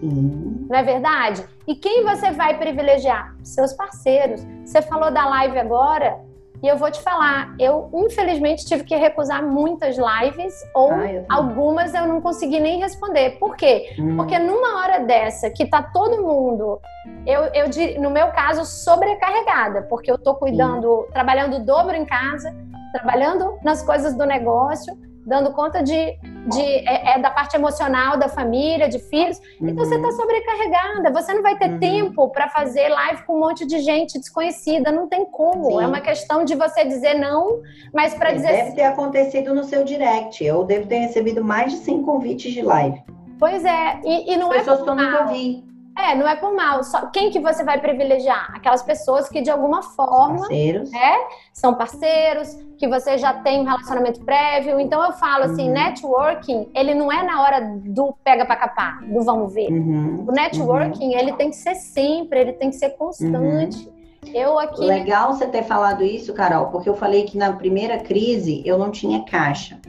Sim. 0.00 0.66
Não 0.68 0.78
é 0.78 0.82
verdade? 0.82 1.44
E 1.66 1.74
quem 1.74 2.04
você 2.04 2.30
vai 2.30 2.58
privilegiar? 2.58 3.34
Seus 3.42 3.72
parceiros. 3.72 4.46
Você 4.64 4.82
falou 4.82 5.10
da 5.10 5.26
live 5.26 5.58
agora, 5.58 6.18
e 6.62 6.68
eu 6.68 6.76
vou 6.76 6.90
te 6.90 7.00
falar, 7.00 7.54
eu 7.58 7.90
infelizmente 7.92 8.64
tive 8.64 8.82
que 8.84 8.96
recusar 8.96 9.42
muitas 9.42 9.96
lives 9.96 10.54
ou 10.74 10.92
ah, 10.92 11.12
eu 11.12 11.24
algumas 11.28 11.92
eu 11.94 12.06
não 12.06 12.20
consegui 12.20 12.58
nem 12.58 12.80
responder. 12.80 13.38
Por 13.38 13.56
quê? 13.56 13.94
Hum. 13.98 14.16
Porque 14.16 14.38
numa 14.38 14.80
hora 14.80 15.00
dessa 15.00 15.50
que 15.50 15.66
tá 15.66 15.82
todo 15.82 16.22
mundo, 16.22 16.80
eu, 17.26 17.44
eu 17.52 18.00
no 18.00 18.10
meu 18.10 18.28
caso, 18.28 18.64
sobrecarregada, 18.64 19.82
porque 19.82 20.10
eu 20.10 20.18
tô 20.18 20.34
cuidando, 20.34 21.04
Sim. 21.06 21.12
trabalhando 21.12 21.64
dobro 21.64 21.94
em 21.94 22.06
casa, 22.06 22.54
trabalhando 22.92 23.58
nas 23.62 23.82
coisas 23.82 24.16
do 24.16 24.24
negócio, 24.24 24.96
dando 25.26 25.52
conta 25.52 25.82
de, 25.82 26.16
de 26.48 26.62
é, 26.62 27.16
é 27.16 27.18
da 27.18 27.30
parte 27.30 27.56
emocional 27.56 28.16
da 28.16 28.28
família, 28.28 28.88
de 28.88 29.00
filhos. 29.00 29.38
Uhum. 29.60 29.68
Então 29.68 29.84
você 29.84 29.96
está 29.96 30.06
uhum. 30.06 30.14
sobrecarregada. 30.14 31.10
Você 31.12 31.34
não 31.34 31.42
vai 31.42 31.58
ter 31.58 31.70
uhum. 31.70 31.78
tempo 31.80 32.28
para 32.28 32.48
fazer 32.48 32.88
live 32.88 33.24
com 33.24 33.34
um 33.34 33.40
monte 33.40 33.66
de 33.66 33.80
gente 33.80 34.18
desconhecida. 34.18 34.92
Não 34.92 35.08
tem 35.08 35.24
como. 35.24 35.72
Sim. 35.72 35.82
É 35.82 35.86
uma 35.86 36.00
questão 36.00 36.44
de 36.44 36.54
você 36.54 36.84
dizer 36.84 37.14
não, 37.14 37.60
mas 37.92 38.14
para 38.14 38.32
dizer. 38.32 38.52
Deve 38.52 38.72
ter 38.72 38.84
acontecido 38.84 39.52
no 39.52 39.64
seu 39.64 39.82
direct. 39.82 40.44
Eu 40.44 40.62
devo 40.62 40.86
ter 40.86 40.98
recebido 40.98 41.44
mais 41.44 41.72
de 41.72 41.78
100 41.78 42.02
convites 42.02 42.52
de 42.52 42.62
live. 42.62 43.02
Pois 43.38 43.64
é, 43.64 44.00
e, 44.04 44.32
e 44.32 44.36
não 44.36 44.50
As 44.50 44.56
é. 44.56 44.58
Pessoas 44.60 44.82
que 44.82 44.88
eu 44.88 44.94
nunca 44.94 45.24
vi. 45.26 45.75
É, 45.98 46.14
não 46.14 46.28
é 46.28 46.36
por 46.36 46.54
mal. 46.54 46.84
Só 46.84 47.06
quem 47.06 47.30
que 47.30 47.40
você 47.40 47.64
vai 47.64 47.80
privilegiar? 47.80 48.52
Aquelas 48.54 48.82
pessoas 48.82 49.28
que 49.28 49.40
de 49.40 49.50
alguma 49.50 49.82
forma 49.82 50.40
parceiros. 50.40 50.92
É, 50.92 51.26
são 51.52 51.74
parceiros, 51.74 52.54
que 52.76 52.86
você 52.86 53.16
já 53.16 53.32
tem 53.32 53.60
um 53.60 53.64
relacionamento 53.64 54.22
prévio. 54.22 54.78
Então 54.78 55.02
eu 55.02 55.12
falo 55.12 55.44
assim, 55.44 55.68
uhum. 55.68 55.74
networking, 55.74 56.68
ele 56.74 56.94
não 56.94 57.10
é 57.10 57.22
na 57.22 57.42
hora 57.42 57.60
do 57.60 58.14
pega 58.22 58.44
para 58.44 58.56
capar, 58.56 59.02
do 59.02 59.22
vamos 59.22 59.54
ver. 59.54 59.70
Uhum. 59.70 60.26
O 60.28 60.32
networking, 60.32 61.14
uhum. 61.14 61.18
ele 61.18 61.32
tem 61.32 61.48
que 61.48 61.56
ser 61.56 61.74
sempre, 61.74 62.40
ele 62.40 62.52
tem 62.52 62.68
que 62.68 62.76
ser 62.76 62.90
constante. 62.90 63.88
Uhum. 63.88 63.96
Eu 64.34 64.58
aqui 64.58 64.80
Legal 64.80 65.32
você 65.32 65.46
ter 65.46 65.62
falado 65.62 66.02
isso, 66.02 66.34
Carol, 66.34 66.66
porque 66.66 66.88
eu 66.88 66.96
falei 66.96 67.24
que 67.24 67.38
na 67.38 67.52
primeira 67.52 67.98
crise 67.98 68.60
eu 68.66 68.76
não 68.76 68.90
tinha 68.90 69.24
caixa. 69.24 69.80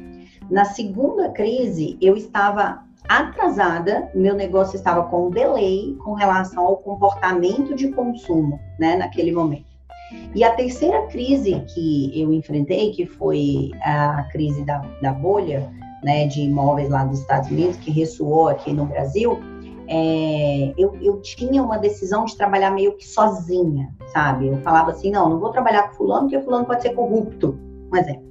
Na 0.50 0.64
segunda 0.64 1.30
crise, 1.30 1.98
eu 2.00 2.16
estava 2.16 2.87
atrasada, 3.08 4.10
meu 4.14 4.36
negócio 4.36 4.76
estava 4.76 5.04
com 5.04 5.28
um 5.28 5.30
delay 5.30 5.96
com 6.04 6.14
relação 6.14 6.66
ao 6.66 6.78
comportamento 6.78 7.76
de 7.76 7.90
consumo, 7.90 8.60
né, 8.80 8.96
naquele 8.96 9.32
momento. 9.32 9.66
E 10.34 10.44
a 10.44 10.54
terceira 10.54 11.08
crise 11.08 11.64
que 11.74 12.12
eu 12.20 12.32
enfrentei, 12.32 12.92
que 12.92 13.06
foi 13.06 13.72
a 13.82 14.24
crise 14.32 14.64
da, 14.64 14.80
da 15.02 15.12
bolha, 15.12 15.70
né, 16.04 16.28
de 16.28 16.42
imóveis 16.42 16.90
lá 16.90 17.04
dos 17.04 17.20
Estados 17.20 17.50
Unidos, 17.50 17.78
que 17.78 17.92
ressoou 17.92 18.48
aqui 18.48 18.72
no 18.72 18.86
Brasil, 18.86 19.40
é, 19.88 20.74
eu, 20.78 20.96
eu 21.02 21.22
tinha 21.22 21.64
uma 21.64 21.78
decisão 21.78 22.26
de 22.26 22.36
trabalhar 22.36 22.72
meio 22.72 22.96
que 22.98 23.08
sozinha, 23.08 23.94
sabe? 24.12 24.48
Eu 24.48 24.58
falava 24.58 24.92
assim, 24.92 25.12
não, 25.12 25.30
não 25.30 25.40
vou 25.40 25.50
trabalhar 25.50 25.90
com 25.90 25.96
fulano, 25.96 26.30
porque 26.30 26.44
fulano 26.44 26.66
pode 26.66 26.82
ser 26.82 26.94
corrupto, 26.94 27.58
um 27.92 27.96
exemplo. 27.96 28.28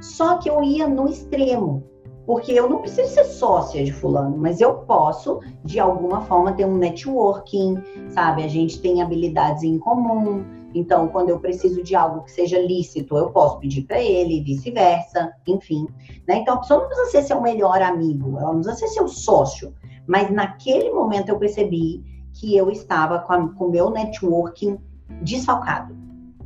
Só 0.00 0.36
que 0.36 0.50
eu 0.50 0.62
ia 0.62 0.86
no 0.86 1.08
extremo, 1.08 1.82
porque 2.26 2.52
eu 2.52 2.68
não 2.68 2.80
preciso 2.80 3.12
ser 3.12 3.24
sócia 3.24 3.84
de 3.84 3.92
fulano, 3.92 4.36
mas 4.36 4.60
eu 4.60 4.74
posso, 4.78 5.40
de 5.62 5.78
alguma 5.78 6.22
forma, 6.22 6.52
ter 6.52 6.64
um 6.64 6.76
networking, 6.76 7.82
sabe? 8.08 8.42
A 8.42 8.48
gente 8.48 8.80
tem 8.80 9.02
habilidades 9.02 9.62
em 9.62 9.78
comum. 9.78 10.44
Então, 10.74 11.08
quando 11.08 11.28
eu 11.28 11.38
preciso 11.38 11.82
de 11.82 11.94
algo 11.94 12.22
que 12.22 12.32
seja 12.32 12.58
lícito, 12.58 13.16
eu 13.16 13.30
posso 13.30 13.58
pedir 13.58 13.82
para 13.82 14.00
ele, 14.00 14.42
vice-versa, 14.42 15.32
enfim. 15.46 15.86
Né? 16.26 16.38
Então, 16.38 16.54
a 16.54 16.58
pessoa 16.58 16.80
não 16.80 16.86
precisa 16.88 17.10
ser 17.10 17.22
seu 17.22 17.40
melhor 17.40 17.80
amigo, 17.80 18.38
ela 18.38 18.52
não 18.52 18.60
precisa 18.60 18.86
ser 18.86 18.88
seu 18.88 19.06
sócio. 19.06 19.72
Mas 20.06 20.30
naquele 20.30 20.90
momento 20.90 21.28
eu 21.28 21.38
percebi 21.38 22.02
que 22.32 22.56
eu 22.56 22.70
estava 22.70 23.20
com 23.20 23.64
o 23.64 23.70
meu 23.70 23.90
networking 23.90 24.78
desfalcado. 25.22 25.96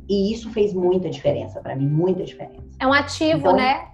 E 0.07 0.33
isso 0.33 0.49
fez 0.51 0.73
muita 0.73 1.09
diferença 1.09 1.59
para 1.59 1.75
mim, 1.75 1.87
muita 1.87 2.23
diferença. 2.23 2.67
É 2.79 2.87
um 2.87 2.93
ativo, 2.93 3.39
então, 3.39 3.55
né? 3.55 3.87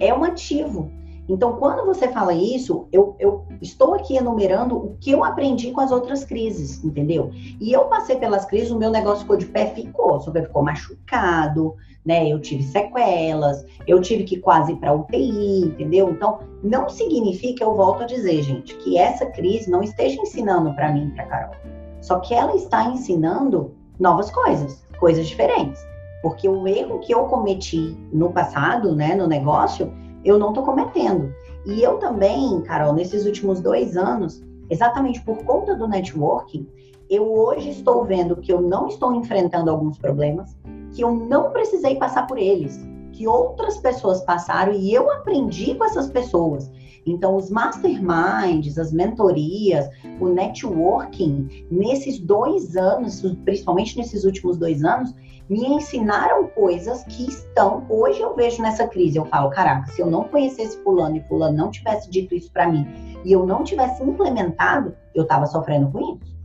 É 0.00 0.12
um 0.12 0.24
ativo. 0.24 0.90
Então, 1.28 1.56
quando 1.56 1.84
você 1.84 2.08
fala 2.08 2.32
isso, 2.32 2.86
eu, 2.92 3.16
eu, 3.18 3.44
estou 3.60 3.94
aqui 3.94 4.16
enumerando 4.16 4.76
o 4.76 4.96
que 5.00 5.10
eu 5.10 5.24
aprendi 5.24 5.72
com 5.72 5.80
as 5.80 5.90
outras 5.90 6.24
crises, 6.24 6.82
entendeu? 6.84 7.30
E 7.60 7.72
eu 7.72 7.86
passei 7.86 8.16
pelas 8.16 8.44
crises, 8.44 8.70
o 8.70 8.78
meu 8.78 8.90
negócio 8.90 9.22
ficou 9.22 9.36
de 9.36 9.46
pé, 9.46 9.66
ficou, 9.66 10.20
só 10.20 10.30
que 10.30 10.42
ficou 10.42 10.62
machucado, 10.62 11.74
né? 12.04 12.28
Eu 12.28 12.40
tive 12.40 12.62
sequelas, 12.62 13.64
eu 13.86 14.00
tive 14.00 14.22
que 14.22 14.38
quase 14.38 14.72
ir 14.72 14.76
para 14.76 14.94
UTI, 14.94 15.64
entendeu? 15.64 16.10
Então, 16.10 16.38
não 16.62 16.88
significa, 16.88 17.64
eu 17.64 17.74
volto 17.74 18.04
a 18.04 18.06
dizer, 18.06 18.42
gente, 18.42 18.76
que 18.76 18.96
essa 18.96 19.26
crise 19.26 19.68
não 19.68 19.82
esteja 19.82 20.20
ensinando 20.20 20.72
para 20.74 20.92
mim, 20.92 21.10
para 21.10 21.26
Carol. 21.26 21.54
Só 22.00 22.20
que 22.20 22.32
ela 22.32 22.54
está 22.54 22.84
ensinando 22.84 23.74
novas 23.98 24.30
coisas, 24.30 24.86
coisas 25.00 25.26
diferentes. 25.26 25.84
Porque 26.22 26.48
o 26.48 26.66
erro 26.66 27.00
que 27.00 27.12
eu 27.12 27.24
cometi 27.24 27.96
no 28.12 28.32
passado, 28.32 28.94
né, 28.94 29.14
no 29.14 29.26
negócio, 29.26 29.92
eu 30.26 30.38
não 30.38 30.48
estou 30.48 30.64
cometendo. 30.64 31.32
E 31.64 31.82
eu 31.82 31.98
também, 31.98 32.60
Carol, 32.62 32.92
nesses 32.92 33.26
últimos 33.26 33.60
dois 33.60 33.96
anos, 33.96 34.42
exatamente 34.68 35.22
por 35.24 35.38
conta 35.44 35.74
do 35.74 35.88
networking, 35.88 36.66
eu 37.08 37.32
hoje 37.32 37.70
estou 37.70 38.04
vendo 38.04 38.36
que 38.36 38.52
eu 38.52 38.60
não 38.60 38.88
estou 38.88 39.14
enfrentando 39.14 39.70
alguns 39.70 39.96
problemas, 39.98 40.56
que 40.92 41.02
eu 41.02 41.12
não 41.12 41.50
precisei 41.50 41.96
passar 41.96 42.26
por 42.26 42.38
eles, 42.38 42.80
que 43.12 43.26
outras 43.26 43.78
pessoas 43.78 44.22
passaram 44.22 44.72
e 44.72 44.92
eu 44.92 45.10
aprendi 45.10 45.74
com 45.74 45.84
essas 45.84 46.10
pessoas. 46.10 46.70
Então, 47.06 47.36
os 47.36 47.48
masterminds, 47.48 48.76
as 48.78 48.92
mentorias, 48.92 49.88
o 50.20 50.28
networking, 50.28 51.66
nesses 51.70 52.18
dois 52.18 52.76
anos, 52.76 53.22
principalmente 53.44 53.96
nesses 53.96 54.24
últimos 54.24 54.56
dois 54.56 54.82
anos, 54.82 55.14
me 55.48 55.64
ensinaram 55.64 56.48
coisas 56.48 57.04
que 57.04 57.28
estão. 57.28 57.86
Hoje 57.88 58.20
eu 58.20 58.34
vejo 58.34 58.60
nessa 58.60 58.88
crise, 58.88 59.16
eu 59.16 59.24
falo, 59.26 59.50
caraca, 59.50 59.86
se 59.92 60.02
eu 60.02 60.10
não 60.10 60.24
conhecesse 60.24 60.76
fulano 60.82 61.16
e 61.16 61.22
fulano 61.22 61.56
não 61.56 61.70
tivesse 61.70 62.10
dito 62.10 62.34
isso 62.34 62.50
para 62.50 62.66
mim 62.66 62.84
e 63.24 63.32
eu 63.32 63.46
não 63.46 63.62
tivesse 63.62 64.02
implementado, 64.02 64.96
eu 65.14 65.22
estava 65.22 65.46
sofrendo 65.46 65.90
com 65.92 66.00
isso. 66.00 66.36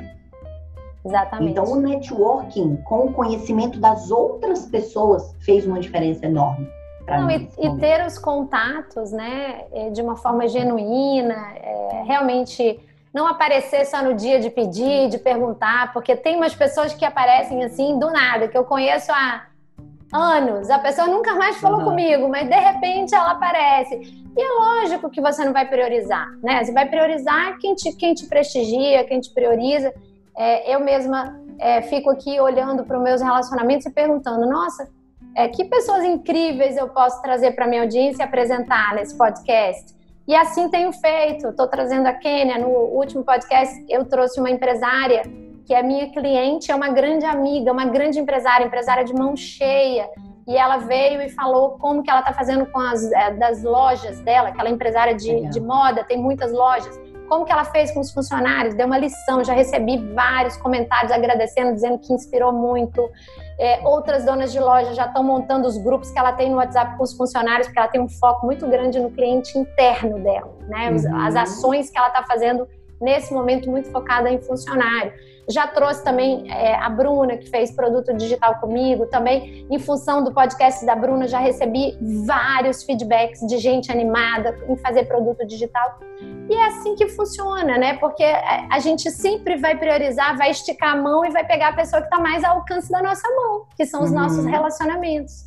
Exatamente. 1.03 1.51
Então, 1.51 1.65
o 1.65 1.81
networking 1.81 2.75
com 2.83 3.07
o 3.07 3.13
conhecimento 3.13 3.79
das 3.79 4.11
outras 4.11 4.67
pessoas 4.67 5.35
fez 5.39 5.65
uma 5.65 5.79
diferença 5.79 6.27
enorme. 6.27 6.67
Não, 7.07 7.29
e, 7.29 7.49
e, 7.59 7.77
ter 7.77 8.05
os 8.05 8.17
contatos, 8.17 9.11
né, 9.11 9.65
é, 9.71 9.89
de 9.89 10.01
uma 10.01 10.15
forma 10.15 10.47
genuína, 10.47 11.35
é, 11.55 12.03
realmente 12.05 12.79
não 13.13 13.27
aparecer 13.27 13.85
só 13.85 14.01
no 14.01 14.13
dia 14.13 14.39
de 14.39 14.49
pedir, 14.49 15.09
de 15.09 15.17
perguntar, 15.17 15.91
porque 15.91 16.15
tem 16.15 16.37
umas 16.37 16.55
pessoas 16.55 16.93
que 16.93 17.03
aparecem 17.03 17.63
assim 17.63 17.99
do 17.99 18.09
nada, 18.09 18.47
que 18.47 18.57
eu 18.57 18.63
conheço 18.63 19.11
há 19.11 19.47
anos, 20.13 20.69
a 20.69 20.79
pessoa 20.79 21.07
nunca 21.07 21.35
mais 21.35 21.57
falou 21.57 21.79
uhum. 21.79 21.85
comigo, 21.85 22.27
mas 22.27 22.47
de 22.47 22.55
repente 22.55 23.15
ela 23.15 23.31
aparece. 23.31 23.95
E 24.35 24.41
é 24.41 24.49
lógico 24.59 25.09
que 25.09 25.21
você 25.21 25.43
não 25.43 25.53
vai 25.53 25.67
priorizar, 25.67 26.27
né? 26.41 26.63
Você 26.63 26.71
vai 26.71 26.87
priorizar 26.87 27.57
quem 27.59 27.75
te, 27.75 27.93
quem 27.95 28.13
te 28.13 28.27
prestigia, 28.27 29.03
quem 29.05 29.19
te 29.19 29.33
prioriza. 29.33 29.93
É, 30.37 30.73
eu 30.73 30.79
mesma 30.79 31.39
é, 31.59 31.81
fico 31.81 32.09
aqui 32.09 32.39
olhando 32.39 32.83
para 32.83 32.97
os 32.97 33.03
meus 33.03 33.21
relacionamentos 33.21 33.85
e 33.85 33.91
perguntando: 33.91 34.47
nossa, 34.47 34.89
é, 35.35 35.47
que 35.47 35.65
pessoas 35.65 36.03
incríveis 36.03 36.77
eu 36.77 36.89
posso 36.89 37.21
trazer 37.21 37.51
para 37.51 37.67
minha 37.67 37.83
audiência 37.83 38.23
e 38.23 38.25
apresentar 38.25 38.95
nesse 38.95 39.17
podcast? 39.17 39.95
E 40.27 40.35
assim 40.35 40.69
tenho 40.69 40.91
feito. 40.91 41.47
Estou 41.47 41.67
trazendo 41.67 42.07
a 42.07 42.13
Kênia. 42.13 42.57
No 42.57 42.69
último 42.69 43.23
podcast, 43.23 43.83
eu 43.89 44.05
trouxe 44.05 44.39
uma 44.39 44.49
empresária 44.49 45.23
que 45.65 45.73
é 45.73 45.81
minha 45.81 46.11
cliente, 46.11 46.71
é 46.71 46.75
uma 46.75 46.89
grande 46.89 47.25
amiga, 47.25 47.71
uma 47.71 47.85
grande 47.85 48.19
empresária, 48.19 48.65
empresária 48.65 49.03
de 49.03 49.13
mão 49.13 49.35
cheia. 49.35 50.09
E 50.47 50.57
ela 50.57 50.77
veio 50.77 51.21
e 51.21 51.29
falou 51.29 51.77
como 51.79 52.03
que 52.03 52.09
ela 52.09 52.19
está 52.19 52.33
fazendo 52.33 52.65
com 52.65 52.79
as 52.79 53.11
é, 53.11 53.31
das 53.31 53.63
lojas 53.63 54.19
dela, 54.21 54.49
aquela 54.49 54.69
empresiária 54.69 55.15
de, 55.15 55.49
de 55.49 55.59
moda, 55.59 56.03
tem 56.03 56.17
muitas 56.17 56.51
lojas 56.51 56.99
como 57.31 57.45
que 57.45 57.51
ela 57.53 57.63
fez 57.63 57.91
com 57.91 58.01
os 58.01 58.11
funcionários, 58.11 58.75
deu 58.75 58.85
uma 58.85 58.97
lição, 58.97 59.41
já 59.41 59.53
recebi 59.53 59.97
vários 60.13 60.57
comentários 60.57 61.13
agradecendo, 61.13 61.73
dizendo 61.73 61.97
que 61.97 62.11
inspirou 62.11 62.51
muito. 62.51 63.09
É, 63.61 63.79
outras 63.87 64.25
donas 64.25 64.51
de 64.51 64.59
loja 64.59 64.91
já 64.95 65.05
estão 65.05 65.23
montando 65.23 65.67
os 65.67 65.77
grupos 65.77 66.09
que 66.09 66.17
ela 66.17 66.33
tem 66.33 66.49
no 66.49 66.57
WhatsApp 66.57 66.97
com 66.97 67.03
os 67.03 67.13
funcionários, 67.13 67.67
porque 67.67 67.77
ela 67.77 67.87
tem 67.87 68.01
um 68.01 68.09
foco 68.09 68.43
muito 68.43 68.67
grande 68.67 68.99
no 68.99 69.11
cliente 69.11 69.55
interno 69.55 70.17
dela, 70.19 70.51
né? 70.67 70.89
Uhum. 70.89 71.21
As 71.21 71.35
ações 71.35 71.91
que 71.91 71.95
ela 71.95 72.07
está 72.07 72.23
fazendo 72.23 72.67
nesse 72.99 73.31
momento 73.31 73.69
muito 73.69 73.91
focada 73.91 74.31
em 74.31 74.41
funcionário. 74.41 75.13
Já 75.51 75.67
trouxe 75.67 76.03
também 76.03 76.49
é, 76.51 76.75
a 76.75 76.89
Bruna, 76.89 77.37
que 77.37 77.49
fez 77.49 77.71
produto 77.71 78.13
digital 78.13 78.55
comigo. 78.59 79.05
Também, 79.05 79.67
em 79.69 79.79
função 79.79 80.23
do 80.23 80.33
podcast 80.33 80.85
da 80.85 80.95
Bruna, 80.95 81.27
já 81.27 81.39
recebi 81.39 81.97
vários 82.25 82.83
feedbacks 82.83 83.41
de 83.41 83.57
gente 83.57 83.91
animada 83.91 84.57
em 84.67 84.75
fazer 84.77 85.05
produto 85.05 85.45
digital. 85.45 85.99
E 86.49 86.53
é 86.53 86.65
assim 86.67 86.95
que 86.95 87.07
funciona, 87.09 87.77
né? 87.77 87.97
Porque 87.97 88.23
a 88.23 88.79
gente 88.79 89.11
sempre 89.11 89.57
vai 89.57 89.77
priorizar, 89.77 90.37
vai 90.37 90.51
esticar 90.51 90.93
a 90.93 90.95
mão 90.95 91.25
e 91.25 91.29
vai 91.29 91.45
pegar 91.45 91.69
a 91.69 91.73
pessoa 91.73 92.01
que 92.01 92.07
está 92.07 92.19
mais 92.19 92.43
ao 92.43 92.57
alcance 92.57 92.91
da 92.91 93.01
nossa 93.01 93.27
mão, 93.29 93.65
que 93.75 93.85
são 93.85 94.03
os 94.03 94.09
uhum. 94.09 94.19
nossos 94.19 94.45
relacionamentos. 94.45 95.45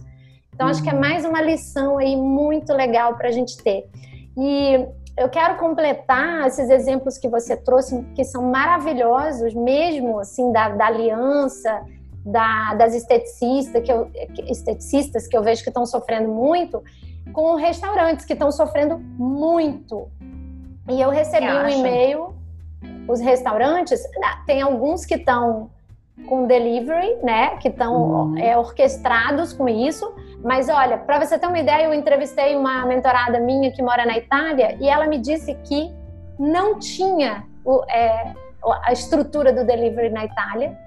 Então, 0.55 0.68
acho 0.68 0.82
que 0.82 0.88
é 0.88 0.94
mais 0.94 1.24
uma 1.24 1.42
lição 1.42 1.98
aí 1.98 2.14
muito 2.14 2.72
legal 2.72 3.16
para 3.16 3.28
a 3.28 3.32
gente 3.32 3.57
ter. 3.62 3.88
E 4.36 4.86
eu 5.17 5.29
quero 5.29 5.57
completar 5.57 6.47
esses 6.47 6.69
exemplos 6.69 7.17
que 7.19 7.29
você 7.29 7.57
trouxe, 7.57 8.03
que 8.15 8.25
são 8.25 8.43
maravilhosos, 8.51 9.55
mesmo 9.55 10.19
assim, 10.19 10.53
da, 10.53 10.71
da 10.71 10.87
aliança, 10.87 11.83
da, 12.25 12.75
das 12.75 12.95
esteticistas 12.95 13.83
que, 13.83 13.93
eu, 13.93 14.11
esteticistas 14.49 15.29
que 15.29 15.37
eu 15.37 15.43
vejo 15.43 15.62
que 15.62 15.71
estão 15.71 15.87
sofrendo 15.87 16.29
muito, 16.29 16.83
com 17.33 17.55
restaurantes 17.55 18.25
que 18.25 18.33
estão 18.33 18.51
sofrendo 18.51 18.99
muito. 18.99 20.09
E 20.89 21.01
eu 21.01 21.11
recebi 21.11 21.47
um 21.47 21.69
e-mail, 21.69 22.35
os 23.09 23.21
restaurantes, 23.21 24.03
tem 24.47 24.62
alguns 24.62 25.05
que 25.05 25.15
estão 25.15 25.71
com 26.27 26.47
delivery, 26.47 27.17
né, 27.23 27.57
que 27.57 27.69
estão 27.69 27.95
uhum. 27.95 28.39
é, 28.39 28.57
orquestrados 28.57 29.53
com 29.53 29.69
isso, 29.69 30.15
mas 30.45 30.69
olha, 30.69 30.99
para 30.99 31.25
você 31.25 31.39
ter 31.39 31.47
uma 31.47 31.59
ideia, 31.59 31.87
eu 31.87 31.95
entrevistei 31.95 32.55
uma 32.55 32.87
mentorada 32.87 33.41
minha 33.41 33.73
que 33.73 33.83
mora 33.83 34.07
na 34.07 34.17
Itália 34.17 34.77
e 34.81 34.89
ela 34.89 35.07
me 35.07 35.19
disse 35.19 35.55
que 35.65 35.93
não 36.39 36.79
tinha 36.79 37.45
o, 37.65 37.83
é, 37.91 38.33
a 38.83 38.93
estrutura 38.93 39.53
do 39.53 39.65
delivery 39.65 40.11
na 40.11 40.25
Itália 40.25 40.79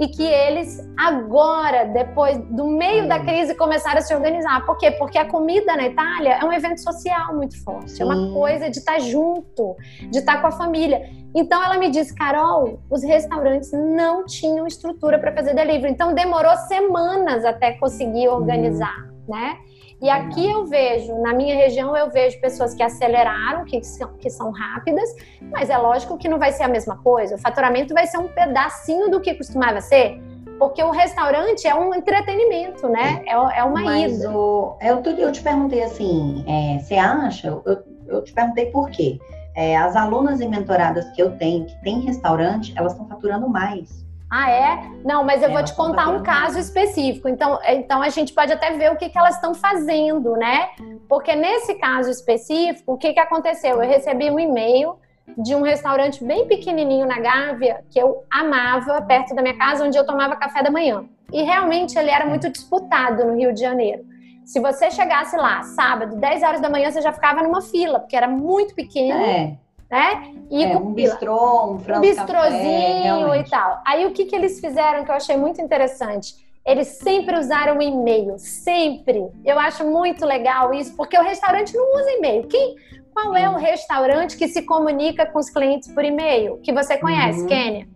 e 0.00 0.08
que 0.08 0.22
eles 0.22 0.80
agora, 0.98 1.84
depois 1.84 2.38
do 2.38 2.66
meio 2.66 3.06
da 3.06 3.20
crise, 3.20 3.54
começaram 3.54 3.98
a 3.98 4.00
se 4.00 4.14
organizar. 4.14 4.64
Por 4.64 4.78
quê? 4.78 4.90
Porque 4.92 5.18
a 5.18 5.26
comida 5.26 5.76
na 5.76 5.86
Itália 5.86 6.38
é 6.40 6.44
um 6.44 6.52
evento 6.52 6.80
social 6.80 7.36
muito 7.36 7.62
forte, 7.62 7.90
Sim. 7.90 8.02
é 8.02 8.06
uma 8.06 8.32
coisa 8.32 8.70
de 8.70 8.78
estar 8.78 8.98
junto, 8.98 9.76
de 10.10 10.18
estar 10.18 10.40
com 10.40 10.46
a 10.46 10.52
família. 10.52 11.10
Então 11.34 11.62
ela 11.62 11.76
me 11.76 11.90
disse, 11.90 12.14
Carol, 12.14 12.80
os 12.90 13.04
restaurantes 13.04 13.70
não 13.72 14.24
tinham 14.24 14.66
estrutura 14.66 15.18
para 15.18 15.32
fazer 15.32 15.54
delivery, 15.54 15.92
então 15.92 16.14
demorou 16.14 16.56
semanas 16.56 17.44
até 17.44 17.72
conseguir 17.72 18.28
organizar, 18.28 19.06
hum. 19.06 19.32
né? 19.32 19.58
E 20.00 20.08
aqui 20.08 20.50
eu 20.50 20.64
vejo, 20.64 21.14
na 21.20 21.34
minha 21.34 21.54
região, 21.54 21.94
eu 21.94 22.10
vejo 22.10 22.40
pessoas 22.40 22.72
que 22.72 22.82
aceleraram, 22.82 23.66
que 23.66 23.82
são, 23.84 24.14
que 24.14 24.30
são 24.30 24.50
rápidas, 24.50 25.10
mas 25.52 25.68
é 25.68 25.76
lógico 25.76 26.16
que 26.16 26.26
não 26.26 26.38
vai 26.38 26.52
ser 26.52 26.62
a 26.62 26.68
mesma 26.68 26.96
coisa. 26.96 27.34
O 27.34 27.38
faturamento 27.38 27.92
vai 27.92 28.06
ser 28.06 28.16
um 28.16 28.28
pedacinho 28.28 29.10
do 29.10 29.20
que 29.20 29.34
costumava 29.34 29.82
ser, 29.82 30.18
porque 30.58 30.82
o 30.82 30.90
restaurante 30.90 31.68
é 31.68 31.74
um 31.74 31.94
entretenimento, 31.94 32.88
né? 32.88 33.22
É, 33.26 33.32
é 33.32 33.64
uma 33.64 33.82
mas 33.82 34.18
ida. 34.18 34.30
O, 34.30 34.78
eu, 34.80 35.02
eu 35.02 35.32
te 35.32 35.42
perguntei 35.42 35.82
assim, 35.82 36.44
é, 36.48 36.78
você 36.78 36.94
acha? 36.94 37.48
Eu, 37.48 37.84
eu 38.08 38.24
te 38.24 38.32
perguntei 38.32 38.66
por 38.66 38.88
quê. 38.88 39.18
É, 39.54 39.76
as 39.76 39.96
alunas 39.96 40.40
e 40.40 40.48
mentoradas 40.48 41.10
que 41.10 41.20
eu 41.20 41.36
tenho, 41.36 41.66
que 41.66 41.78
têm 41.82 42.00
restaurante, 42.00 42.72
elas 42.74 42.92
estão 42.92 43.06
faturando 43.06 43.48
mais. 43.48 44.06
Ah, 44.30 44.48
é? 44.48 44.90
Não, 45.04 45.24
mas 45.24 45.42
eu 45.42 45.50
vou 45.50 45.64
te 45.64 45.74
contar 45.74 46.08
um 46.08 46.22
caso 46.22 46.56
específico. 46.56 47.28
Então, 47.28 47.58
então 47.66 48.00
a 48.00 48.08
gente 48.10 48.32
pode 48.32 48.52
até 48.52 48.70
ver 48.70 48.92
o 48.92 48.96
que, 48.96 49.08
que 49.08 49.18
elas 49.18 49.34
estão 49.34 49.54
fazendo, 49.54 50.36
né? 50.36 50.68
Porque 51.08 51.34
nesse 51.34 51.74
caso 51.74 52.08
específico, 52.08 52.92
o 52.92 52.96
que, 52.96 53.12
que 53.12 53.18
aconteceu? 53.18 53.82
Eu 53.82 53.88
recebi 53.88 54.30
um 54.30 54.38
e-mail 54.38 54.94
de 55.36 55.54
um 55.54 55.62
restaurante 55.62 56.24
bem 56.24 56.46
pequenininho 56.46 57.06
na 57.06 57.18
Gávea, 57.18 57.84
que 57.90 57.98
eu 57.98 58.24
amava, 58.30 59.02
perto 59.02 59.34
da 59.34 59.42
minha 59.42 59.56
casa, 59.56 59.84
onde 59.84 59.98
eu 59.98 60.06
tomava 60.06 60.36
café 60.36 60.62
da 60.62 60.70
manhã. 60.70 61.04
E 61.32 61.42
realmente 61.42 61.98
ele 61.98 62.10
era 62.10 62.26
muito 62.26 62.48
disputado 62.48 63.24
no 63.24 63.36
Rio 63.36 63.52
de 63.52 63.60
Janeiro. 63.60 64.04
Se 64.44 64.60
você 64.60 64.90
chegasse 64.90 65.36
lá 65.36 65.62
sábado, 65.62 66.16
10 66.16 66.42
horas 66.42 66.60
da 66.60 66.68
manhã, 66.68 66.90
você 66.90 67.00
já 67.00 67.12
ficava 67.12 67.42
numa 67.42 67.62
fila, 67.62 68.00
porque 68.00 68.16
era 68.16 68.28
muito 68.28 68.74
pequeno. 68.74 69.20
É 69.20 69.56
né? 69.90 70.32
E 70.50 70.64
é, 70.64 70.76
um 70.76 70.92
bistrô, 70.92 71.72
um 71.72 71.78
frango 71.80 71.98
um 71.98 72.08
bistrozinho 72.08 73.26
café, 73.26 73.40
e 73.40 73.50
tal. 73.50 73.82
Aí 73.84 74.06
o 74.06 74.12
que, 74.12 74.24
que 74.24 74.36
eles 74.36 74.60
fizeram 74.60 75.04
que 75.04 75.10
eu 75.10 75.14
achei 75.14 75.36
muito 75.36 75.60
interessante? 75.60 76.48
Eles 76.64 76.88
sempre 76.88 77.38
usaram 77.38 77.80
e-mail, 77.80 78.38
sempre. 78.38 79.26
Eu 79.44 79.58
acho 79.58 79.84
muito 79.84 80.24
legal 80.24 80.72
isso, 80.72 80.94
porque 80.94 81.18
o 81.18 81.22
restaurante 81.22 81.74
não 81.74 81.96
usa 81.96 82.10
e-mail. 82.12 82.46
Quem, 82.46 82.76
qual 83.12 83.34
é 83.34 83.48
o 83.48 83.56
restaurante 83.56 84.36
que 84.36 84.46
se 84.46 84.62
comunica 84.62 85.26
com 85.26 85.38
os 85.38 85.50
clientes 85.50 85.92
por 85.92 86.04
e-mail? 86.04 86.58
Que 86.62 86.72
você 86.72 86.96
conhece, 86.98 87.40
uhum. 87.40 87.46
Kênia? 87.46 87.88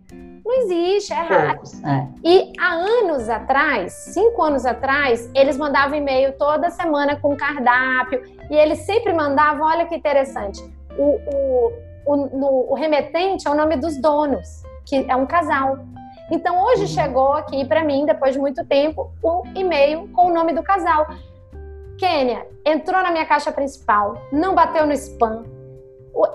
Não 0.45 0.61
existe, 0.61 1.11
é 1.11 1.21
raro. 1.21 1.59
É. 1.83 2.07
E 2.23 2.53
há 2.59 2.73
anos 2.73 3.29
atrás, 3.29 3.93
cinco 3.93 4.43
anos 4.43 4.65
atrás, 4.65 5.29
eles 5.33 5.57
mandavam 5.57 5.97
e-mail 5.97 6.33
toda 6.33 6.69
semana 6.69 7.15
com 7.15 7.35
cardápio. 7.35 8.21
E 8.49 8.55
eles 8.55 8.79
sempre 8.79 9.11
mandavam, 9.13 9.65
olha 9.65 9.87
que 9.87 9.95
interessante, 9.95 10.61
o, 10.97 11.19
o, 11.33 11.73
o, 12.05 12.15
no, 12.15 12.71
o 12.71 12.73
remetente 12.73 13.47
é 13.47 13.51
o 13.51 13.55
nome 13.55 13.75
dos 13.77 13.97
donos, 13.97 14.63
que 14.85 15.05
é 15.09 15.15
um 15.15 15.25
casal. 15.25 15.79
Então 16.31 16.63
hoje 16.63 16.81
uhum. 16.81 16.87
chegou 16.87 17.33
aqui 17.33 17.65
para 17.65 17.83
mim, 17.83 18.05
depois 18.05 18.33
de 18.33 18.39
muito 18.39 18.65
tempo, 18.65 19.11
um 19.23 19.43
e-mail 19.55 20.07
com 20.09 20.27
o 20.27 20.33
nome 20.33 20.53
do 20.53 20.63
casal. 20.63 21.07
Kênia, 21.97 22.45
entrou 22.65 23.01
na 23.01 23.11
minha 23.11 23.25
caixa 23.25 23.51
principal, 23.51 24.17
não 24.31 24.53
bateu 24.53 24.85
no 24.85 24.93
spam. 24.93 25.43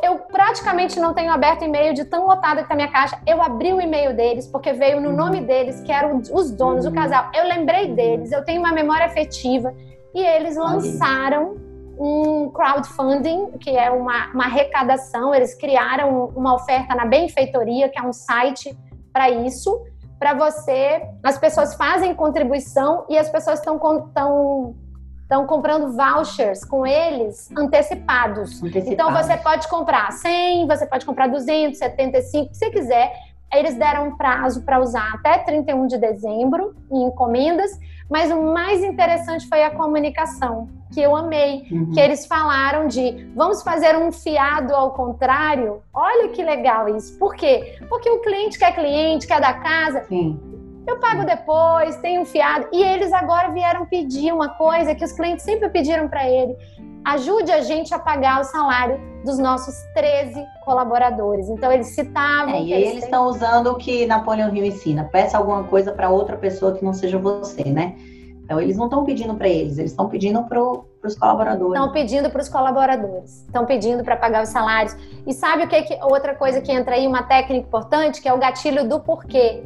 Eu 0.02 0.18
praticamente 0.18 1.00
não 1.00 1.14
tenho 1.14 1.32
aberto 1.32 1.64
e-mail 1.64 1.94
de 1.94 2.04
tão 2.04 2.26
lotada 2.26 2.62
que 2.62 2.68
tá 2.68 2.74
minha 2.74 2.90
caixa. 2.90 3.18
Eu 3.26 3.40
abri 3.40 3.72
o 3.72 3.80
e-mail 3.80 4.14
deles 4.14 4.46
porque 4.46 4.72
veio 4.74 5.00
no 5.00 5.08
uhum. 5.08 5.16
nome 5.16 5.40
deles, 5.40 5.80
que 5.80 5.90
eram 5.90 6.18
os 6.18 6.50
donos, 6.50 6.84
uhum. 6.84 6.92
o 6.92 6.94
casal. 6.94 7.30
Eu 7.34 7.44
lembrei 7.44 7.88
deles, 7.94 8.30
eu 8.30 8.44
tenho 8.44 8.60
uma 8.60 8.72
memória 8.72 9.06
afetiva 9.06 9.74
e 10.14 10.22
eles 10.22 10.56
lançaram 10.56 11.69
um 12.00 12.48
crowdfunding, 12.48 13.58
que 13.58 13.76
é 13.76 13.90
uma, 13.90 14.32
uma 14.32 14.44
arrecadação. 14.46 15.34
Eles 15.34 15.54
criaram 15.54 16.32
uma 16.34 16.54
oferta 16.54 16.94
na 16.94 17.04
Benfeitoria, 17.04 17.90
que 17.90 17.98
é 17.98 18.02
um 18.02 18.12
site 18.12 18.74
para 19.12 19.28
isso, 19.28 19.84
para 20.18 20.32
você. 20.32 21.02
As 21.22 21.36
pessoas 21.36 21.74
fazem 21.74 22.14
contribuição 22.14 23.04
e 23.06 23.18
as 23.18 23.28
pessoas 23.28 23.58
estão 23.58 23.76
estão 23.76 25.46
comprando 25.46 25.92
vouchers 25.92 26.64
com 26.64 26.86
eles 26.86 27.50
antecipados. 27.56 28.62
antecipados. 28.62 28.90
Então 28.90 29.12
você 29.12 29.36
pode 29.36 29.68
comprar 29.68 30.10
100, 30.10 30.66
você 30.66 30.86
pode 30.86 31.04
comprar 31.04 31.28
275, 31.28 32.54
se 32.54 32.70
quiser. 32.70 33.12
Eles 33.52 33.74
deram 33.74 34.08
um 34.08 34.16
prazo 34.16 34.62
para 34.62 34.80
usar 34.80 35.12
até 35.14 35.38
31 35.38 35.86
de 35.86 35.98
dezembro 35.98 36.74
em 36.90 37.04
encomendas, 37.04 37.78
mas 38.10 38.30
o 38.30 38.42
mais 38.52 38.82
interessante 38.82 39.48
foi 39.48 39.62
a 39.62 39.70
comunicação 39.70 40.68
que 40.92 41.00
eu 41.00 41.14
amei, 41.14 41.68
uhum. 41.70 41.92
que 41.92 42.00
eles 42.00 42.26
falaram 42.26 42.88
de 42.88 43.30
vamos 43.36 43.62
fazer 43.62 43.96
um 43.96 44.10
fiado 44.10 44.74
ao 44.74 44.90
contrário. 44.90 45.82
Olha 45.94 46.28
que 46.28 46.42
legal 46.42 46.88
isso. 46.96 47.16
Por 47.18 47.34
quê? 47.36 47.78
Porque 47.88 48.10
o 48.10 48.20
cliente 48.20 48.58
quer 48.58 48.74
cliente, 48.74 49.26
quer 49.26 49.40
da 49.40 49.54
casa. 49.54 50.02
Sim. 50.04 50.38
Eu 50.86 50.98
pago 50.98 51.24
depois, 51.24 51.96
tem 51.98 52.18
um 52.18 52.24
fiado. 52.24 52.66
E 52.72 52.82
eles 52.82 53.12
agora 53.12 53.50
vieram 53.52 53.86
pedir 53.86 54.32
uma 54.32 54.48
coisa 54.48 54.94
que 54.94 55.04
os 55.04 55.12
clientes 55.12 55.44
sempre 55.44 55.68
pediram 55.68 56.08
para 56.08 56.28
ele. 56.28 56.56
Ajude 57.04 57.50
a 57.50 57.62
gente 57.62 57.94
a 57.94 57.98
pagar 57.98 58.40
o 58.40 58.44
salário 58.44 59.00
dos 59.24 59.38
nossos 59.38 59.74
13 59.94 60.44
colaboradores. 60.64 61.48
Então, 61.48 61.72
eles 61.72 61.88
citavam. 61.88 62.54
É, 62.54 62.62
e 62.62 62.74
aí 62.74 62.84
eles 62.84 63.04
estão 63.04 63.26
usando 63.26 63.68
o 63.68 63.76
que 63.76 64.06
Napoleão 64.06 64.54
Hill 64.54 64.64
ensina: 64.64 65.04
peça 65.04 65.38
alguma 65.38 65.64
coisa 65.64 65.92
para 65.92 66.10
outra 66.10 66.36
pessoa 66.36 66.74
que 66.74 66.84
não 66.84 66.92
seja 66.92 67.18
você, 67.18 67.64
né? 67.64 67.96
Então, 68.50 68.60
eles 68.60 68.76
não 68.76 68.86
estão 68.86 69.04
pedindo 69.04 69.32
para 69.34 69.48
eles, 69.48 69.78
eles 69.78 69.92
estão 69.92 70.08
pedindo 70.08 70.42
para 70.42 70.60
os 70.60 71.16
colaboradores. 71.16 71.72
Estão 71.72 71.92
pedindo 71.92 72.30
para 72.30 72.42
os 72.42 72.48
colaboradores, 72.48 73.42
estão 73.42 73.64
pedindo 73.64 74.02
para 74.02 74.16
pagar 74.16 74.42
os 74.42 74.48
salários. 74.48 74.96
E 75.24 75.32
sabe 75.32 75.62
o 75.62 75.68
que, 75.68 75.82
que 75.82 75.98
outra 76.02 76.34
coisa 76.34 76.60
que 76.60 76.72
entra 76.72 76.96
aí, 76.96 77.06
uma 77.06 77.22
técnica 77.22 77.68
importante, 77.68 78.20
que 78.20 78.28
é 78.28 78.32
o 78.32 78.38
gatilho 78.38 78.88
do 78.88 78.98
porquê. 78.98 79.62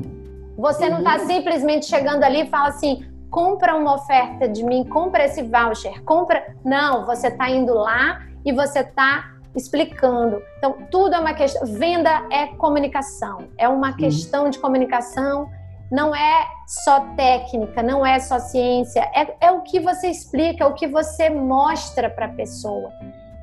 Você 0.58 0.90
não 0.90 0.98
está 0.98 1.16
uhum. 1.16 1.26
simplesmente 1.26 1.86
chegando 1.86 2.22
ali 2.24 2.42
e 2.42 2.46
fala 2.46 2.68
assim, 2.68 3.02
compra 3.30 3.74
uma 3.74 3.94
oferta 3.94 4.48
de 4.48 4.64
mim, 4.64 4.84
compra 4.84 5.24
esse 5.24 5.42
voucher, 5.42 6.02
compra. 6.04 6.54
Não, 6.64 7.04
você 7.04 7.28
está 7.28 7.50
indo 7.50 7.74
lá 7.74 8.22
e 8.44 8.52
você 8.52 8.80
está 8.80 9.32
explicando. 9.54 10.42
Então, 10.58 10.78
tudo 10.90 11.14
é 11.14 11.18
uma 11.18 11.34
questão. 11.34 11.66
Venda 11.66 12.26
é 12.30 12.48
comunicação, 12.56 13.48
é 13.58 13.68
uma 13.68 13.96
questão 13.96 14.50
de 14.50 14.58
comunicação 14.58 15.48
não 15.90 16.14
é 16.14 16.46
só 16.66 17.00
técnica, 17.14 17.82
não 17.82 18.04
é 18.04 18.18
só 18.18 18.40
ciência, 18.40 19.00
é, 19.14 19.46
é 19.46 19.52
o 19.52 19.62
que 19.62 19.78
você 19.78 20.08
explica, 20.08 20.64
é 20.64 20.66
o 20.66 20.74
que 20.74 20.88
você 20.88 21.30
mostra 21.30 22.10
para 22.10 22.26
a 22.26 22.30
pessoa. 22.30 22.90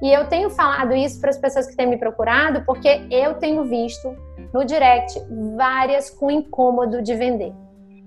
E 0.01 0.11
eu 0.11 0.27
tenho 0.27 0.49
falado 0.49 0.93
isso 0.93 1.21
para 1.21 1.29
as 1.29 1.37
pessoas 1.37 1.67
que 1.67 1.75
têm 1.75 1.87
me 1.87 1.97
procurado, 1.97 2.63
porque 2.65 3.07
eu 3.09 3.35
tenho 3.35 3.63
visto 3.63 4.15
no 4.51 4.65
direct 4.65 5.17
várias 5.55 6.09
com 6.09 6.31
incômodo 6.31 7.01
de 7.01 7.15
vender. 7.15 7.53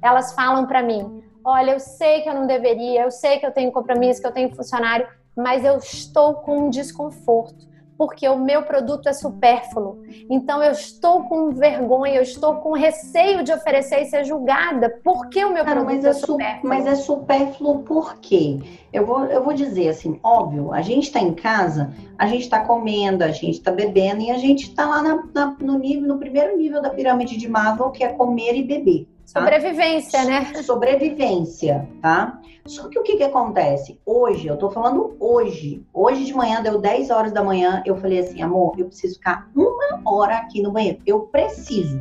Elas 0.03 0.35
falam 0.35 0.67
para 0.67 0.83
mim: 0.83 1.23
olha, 1.45 1.73
eu 1.73 1.81
sei 1.81 2.23
que 2.23 2.29
eu 2.29 2.35
não 2.35 2.47
deveria, 2.47 3.03
eu 3.03 3.11
sei 3.11 3.39
que 3.39 3.47
eu 3.47 3.53
tenho 3.53 3.71
compromisso, 3.71 4.21
que 4.21 4.27
eu 4.27 4.33
tenho 4.33 4.55
funcionário, 4.55 5.07
mas 5.37 5.65
eu 5.65 5.77
estou 5.79 6.35
com 6.35 6.67
um 6.67 6.71
desconforto 6.71 7.75
porque 7.97 8.29
o 8.29 8.39
meu 8.39 8.63
produto 8.63 9.09
é 9.09 9.13
supérfluo. 9.13 10.03
Então 10.29 10.63
eu 10.63 10.73
estou 10.73 11.25
com 11.25 11.51
vergonha, 11.51 12.17
eu 12.17 12.23
estou 12.23 12.57
com 12.57 12.73
receio 12.73 13.43
de 13.43 13.53
oferecer 13.53 14.03
e 14.03 14.07
ser 14.07 14.25
julgada 14.25 15.01
porque 15.03 15.45
o 15.45 15.53
meu 15.53 15.65
Cara, 15.65 15.85
produto 15.85 16.05
é, 16.05 16.09
é 16.09 16.13
supérfluo. 16.13 16.69
Mas 16.69 16.87
é 16.87 16.95
supérfluo 16.95 17.83
por 17.83 18.19
quê? 18.19 18.61
Eu 18.93 19.07
vou, 19.07 19.25
eu 19.27 19.43
vou 19.43 19.53
dizer 19.53 19.89
assim, 19.89 20.19
óbvio, 20.23 20.73
a 20.73 20.83
gente 20.83 21.05
está 21.05 21.21
em 21.21 21.35
casa, 21.35 21.93
a 22.19 22.27
gente 22.27 22.43
está 22.43 22.61
comendo, 22.61 23.25
a 23.25 23.31
gente 23.31 23.59
está 23.59 23.71
bebendo 23.71 24.23
e 24.23 24.31
a 24.31 24.39
gente 24.39 24.69
está 24.69 24.87
lá 24.87 25.03
na, 25.03 25.25
na, 25.33 25.57
no, 25.61 25.79
nível, 25.79 26.09
no 26.09 26.19
primeiro 26.19 26.57
nível 26.57 26.81
da 26.81 26.91
pirâmide 26.91 27.37
de 27.37 27.49
Maslow, 27.49 27.91
que 27.91 28.05
é 28.05 28.09
comer 28.09 28.57
e 28.57 28.63
beber. 28.63 29.09
Tá? 29.35 29.41
Sobrevivência, 29.41 30.25
né? 30.25 30.55
Sobrevivência, 30.63 31.89
tá? 32.01 32.41
Só 32.67 32.89
que 32.89 32.97
o 33.01 33.03
que 33.03 33.17
que 33.17 33.25
acontece? 33.25 34.01
Hoje, 34.07 34.47
eu 34.47 34.57
tô 34.57 34.71
falando 34.71 35.17
hoje. 35.19 35.85
Hoje 35.93 36.25
de 36.25 36.33
manhã, 36.33 36.63
deu 36.63 36.79
10 36.79 37.11
horas 37.11 37.33
da 37.33 37.43
manhã, 37.43 37.83
eu 37.85 37.97
falei 37.97 38.21
assim, 38.21 38.41
amor, 38.41 38.77
eu 38.79 38.87
preciso 38.87 39.15
ficar 39.15 39.51
uma 39.57 40.01
hora 40.07 40.37
aqui 40.37 40.63
no 40.63 40.71
banheiro. 40.71 41.01
Eu 41.05 41.23
preciso. 41.23 42.01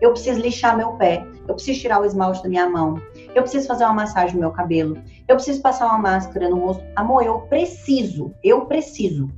Eu 0.00 0.10
preciso 0.10 0.40
lixar 0.40 0.76
meu 0.76 0.94
pé. 0.94 1.24
Eu 1.46 1.54
preciso 1.54 1.80
tirar 1.80 2.00
o 2.00 2.04
esmalte 2.04 2.42
da 2.42 2.48
minha 2.48 2.68
mão. 2.68 3.00
Eu 3.32 3.42
preciso 3.42 3.68
fazer 3.68 3.84
uma 3.84 3.94
massagem 3.94 4.34
no 4.34 4.40
meu 4.40 4.50
cabelo. 4.50 5.00
Eu 5.28 5.36
preciso 5.36 5.62
passar 5.62 5.86
uma 5.86 5.98
máscara 5.98 6.50
no 6.50 6.58
rosto. 6.58 6.82
Amor, 6.96 7.24
eu 7.24 7.42
preciso. 7.42 8.34
Eu 8.42 8.66
preciso. 8.66 9.30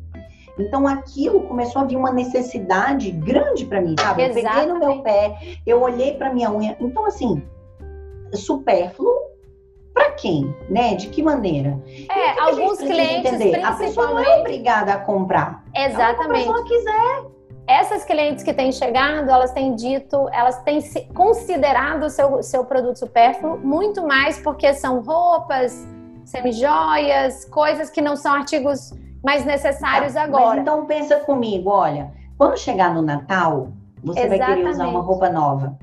Então 0.59 0.87
aquilo 0.87 1.41
começou 1.43 1.83
a 1.83 1.85
vir 1.85 1.97
uma 1.97 2.13
necessidade 2.13 3.11
grande 3.11 3.67
para 3.67 3.81
mim, 3.81 3.97
sabe? 3.99 4.25
Eu 4.25 4.35
peguei 4.35 4.67
no 4.67 4.79
meu 4.79 5.03
pé, 5.03 5.37
eu 5.67 5.83
olhei 5.83 6.15
para 6.15 6.33
minha 6.33 6.51
unha. 6.51 6.77
Então 6.81 7.05
assim, 7.07 7.43
supérfluo 8.33 9.13
para 9.93 10.11
quem, 10.13 10.55
né? 10.69 10.95
De 10.95 11.09
que 11.09 11.23
maneira? 11.23 11.81
É, 12.09 12.33
que 12.33 12.41
alguns 12.41 12.79
que 12.79 12.87
clientes 12.87 13.33
entender? 13.33 13.65
A 13.65 13.73
pessoa 13.73 14.09
não 14.09 14.19
é 14.21 14.41
obrigada 14.41 14.93
a 14.93 14.99
comprar. 14.99 15.65
Exatamente. 15.75 16.45
Se 16.45 16.51
a 16.51 16.53
pessoa 16.53 16.65
quiser. 16.67 17.35
Essas 17.67 18.05
clientes 18.05 18.45
que 18.45 18.53
têm 18.53 18.71
chegado, 18.71 19.31
elas 19.31 19.53
têm 19.53 19.75
dito, 19.75 20.29
elas 20.33 20.63
têm 20.65 20.81
considerado 21.15 22.05
o 22.05 22.11
seu, 22.11 22.43
seu 22.43 22.65
produto 22.67 22.99
supérfluo 22.99 23.57
muito 23.57 24.07
mais 24.07 24.39
porque 24.39 24.75
são 24.75 25.01
roupas, 25.01 25.89
semijoias, 26.27 27.47
coisas 27.47 27.89
que 27.89 28.03
não 28.03 28.17
são 28.17 28.35
artigos 28.35 28.93
mais 29.25 29.45
necessários 29.45 30.13
tá, 30.13 30.23
agora. 30.23 30.47
Mas 30.49 30.59
então 30.61 30.85
pensa 30.85 31.17
comigo, 31.21 31.71
olha, 31.71 32.13
quando 32.37 32.59
chegar 32.59 32.95
no 32.95 33.01
Natal, 33.01 33.69
você 34.03 34.21
Exatamente. 34.21 34.39
vai 34.39 34.57
querer 34.57 34.69
usar 34.69 34.89
uma 34.89 35.01
roupa 35.01 35.31
nova. 35.31 35.79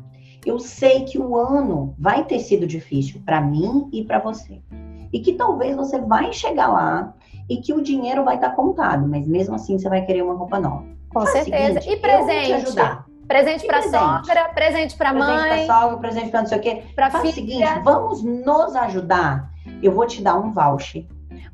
Eu 0.46 0.60
sei 0.60 1.06
que 1.06 1.20
o 1.20 1.36
ano 1.36 1.96
vai 1.98 2.24
ter 2.24 2.40
sido 2.40 2.68
difícil 2.68 3.22
para 3.26 3.42
mim 3.42 3.90
e 3.92 4.04
para 4.04 4.20
você. 4.20 4.62
E 5.12 5.20
que 5.20 5.34
talvez 5.34 5.76
você 5.76 6.00
vai 6.00 6.32
chegar 6.32 6.68
lá 6.68 7.14
e 7.50 7.58
que 7.58 7.74
o 7.74 7.82
dinheiro 7.82 8.24
vai 8.24 8.36
estar 8.36 8.50
tá 8.50 8.56
contado, 8.56 9.08
mas 9.08 9.28
mesmo 9.28 9.56
assim 9.56 9.78
você 9.78 9.90
vai 9.90 10.06
querer 10.06 10.22
uma 10.22 10.36
roupa 10.36 10.60
nova. 10.60 10.86
Com 11.10 11.22
Faz 11.22 11.32
certeza. 11.32 11.82
Seguinte, 11.82 11.98
e 11.98 12.00
presente? 12.00 12.76
Presente 13.28 13.66
para 13.66 13.82
sogra, 13.84 14.50
presente 14.50 14.98
para 14.98 15.14
mãe. 15.14 15.38
Presente 15.38 15.68
para 15.68 15.80
sogra, 15.80 15.98
presente 15.98 16.30
para 16.30 16.42
não 16.42 16.48
sei 16.48 16.58
o 16.58 16.62
quê. 16.62 16.84
Pra 16.96 17.10
Faz 17.10 17.22
filha. 17.22 17.32
o 17.32 17.36
seguinte, 17.36 17.80
vamos 17.84 18.24
nos 18.24 18.76
ajudar. 18.76 19.52
Eu 19.82 19.92
vou 19.92 20.06
te 20.06 20.22
dar 20.22 20.36
um 20.36 20.52
voucher 20.52 21.06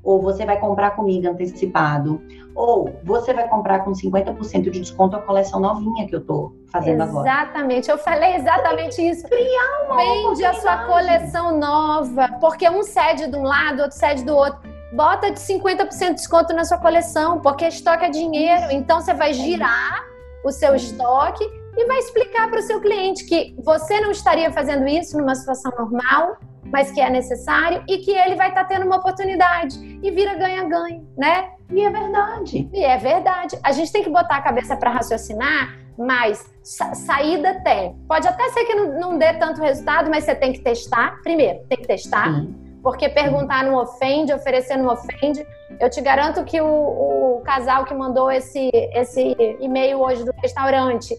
ou 0.04 0.22
você 0.22 0.46
vai 0.46 0.60
comprar 0.60 0.92
comigo 0.92 1.28
antecipado, 1.28 2.22
ou 2.56 3.00
você 3.04 3.34
vai 3.34 3.48
comprar 3.48 3.80
com 3.80 3.92
50% 3.92 4.70
de 4.70 4.80
desconto 4.80 5.16
a 5.16 5.22
coleção 5.22 5.60
novinha 5.60 6.08
que 6.08 6.16
eu 6.16 6.26
tô 6.26 6.54
fazendo 6.72 7.04
exatamente. 7.04 7.10
agora. 7.10 7.30
Exatamente, 7.30 7.92
eu 7.92 7.98
falei 7.98 8.36
exatamente 8.36 9.02
isso. 9.02 9.28
Criar 9.28 9.86
uma 9.86 9.98
Vende 9.98 10.46
a 10.46 10.54
sua 10.54 10.86
coleção 10.86 11.58
nova, 11.58 12.30
porque 12.40 12.68
um 12.70 12.84
cede 12.84 13.28
de 13.28 13.38
um 13.38 13.44
lado, 13.44 13.82
outro 13.82 13.98
cede 13.98 14.24
do 14.24 14.36
outro. 14.36 14.60
Bota 14.94 15.30
de 15.30 15.40
50% 15.40 15.90
de 15.90 16.14
desconto 16.16 16.54
na 16.54 16.64
sua 16.64 16.78
coleção, 16.78 17.40
porque 17.42 17.68
estoque 17.68 18.06
é 18.06 18.10
dinheiro. 18.10 18.72
Então 18.72 19.02
você 19.02 19.14
vai 19.14 19.34
girar 19.34 20.06
o 20.44 20.52
seu 20.52 20.74
estoque 20.76 21.44
e 21.78 21.86
vai 21.86 22.00
explicar 22.00 22.50
para 22.50 22.60
o 22.60 22.64
seu 22.64 22.82
cliente 22.82 23.26
que 23.26 23.56
você 23.64 24.00
não 24.02 24.12
estaria 24.12 24.52
fazendo 24.52 24.88
isso 24.88 25.18
numa 25.18 25.36
situação 25.36 25.72
normal, 25.78 26.38
mas 26.72 26.92
que 26.92 27.02
é 27.02 27.10
necessário 27.10 27.84
e 27.88 27.98
que 28.00 28.12
ele 28.12 28.36
vai 28.36 28.50
estar 28.50 28.64
tá 28.64 28.68
tendo 28.68 28.86
uma 28.86 28.98
oportunidade 28.98 30.00
e 30.02 30.12
vira 30.12 30.36
ganha-ganha, 30.36 31.04
né? 31.18 31.50
E 31.72 31.84
é 31.84 31.90
verdade. 31.90 32.70
E 32.74 32.84
é 32.84 32.98
verdade. 32.98 33.58
A 33.64 33.72
gente 33.72 33.92
tem 33.92 34.04
que 34.04 34.10
botar 34.10 34.38
a 34.38 34.42
cabeça 34.42 34.76
para 34.76 34.90
raciocinar, 34.90 35.78
mas 35.98 36.50
sa 36.64 36.94
saída 36.94 37.62
tem. 37.64 37.96
Pode 38.08 38.28
até 38.28 38.50
ser 38.50 38.66
que 38.66 38.76
não, 38.76 39.00
não, 39.00 39.18
dê 39.18 39.34
tanto 39.34 39.62
resultado, 39.62 40.10
mas 40.10 40.24
você 40.24 40.36
tem 40.36 40.54
que 40.54 40.60
testar. 40.60 41.20
Primeiro, 41.24 41.60
tem 41.68 41.78
que 41.78 41.88
testar. 41.88 42.34
Sim. 42.34 42.56
Porque 42.82 43.10
perguntar 43.10 43.66
não 43.66 43.76
ofende, 43.76 44.32
oferecer 44.32 44.78
não 44.78 44.88
ofende. 44.88 45.46
Eu 45.80 45.90
te 45.90 46.00
garanto 46.00 46.44
que 46.46 46.62
o, 46.62 47.38
o 47.38 47.42
casal 47.44 47.84
que 47.84 47.94
mandou 47.94 48.32
esse, 48.32 48.70
esse 48.94 49.36
e-mail 49.60 50.00
hoje 50.00 50.24
do 50.24 50.34
restaurante 50.42 51.16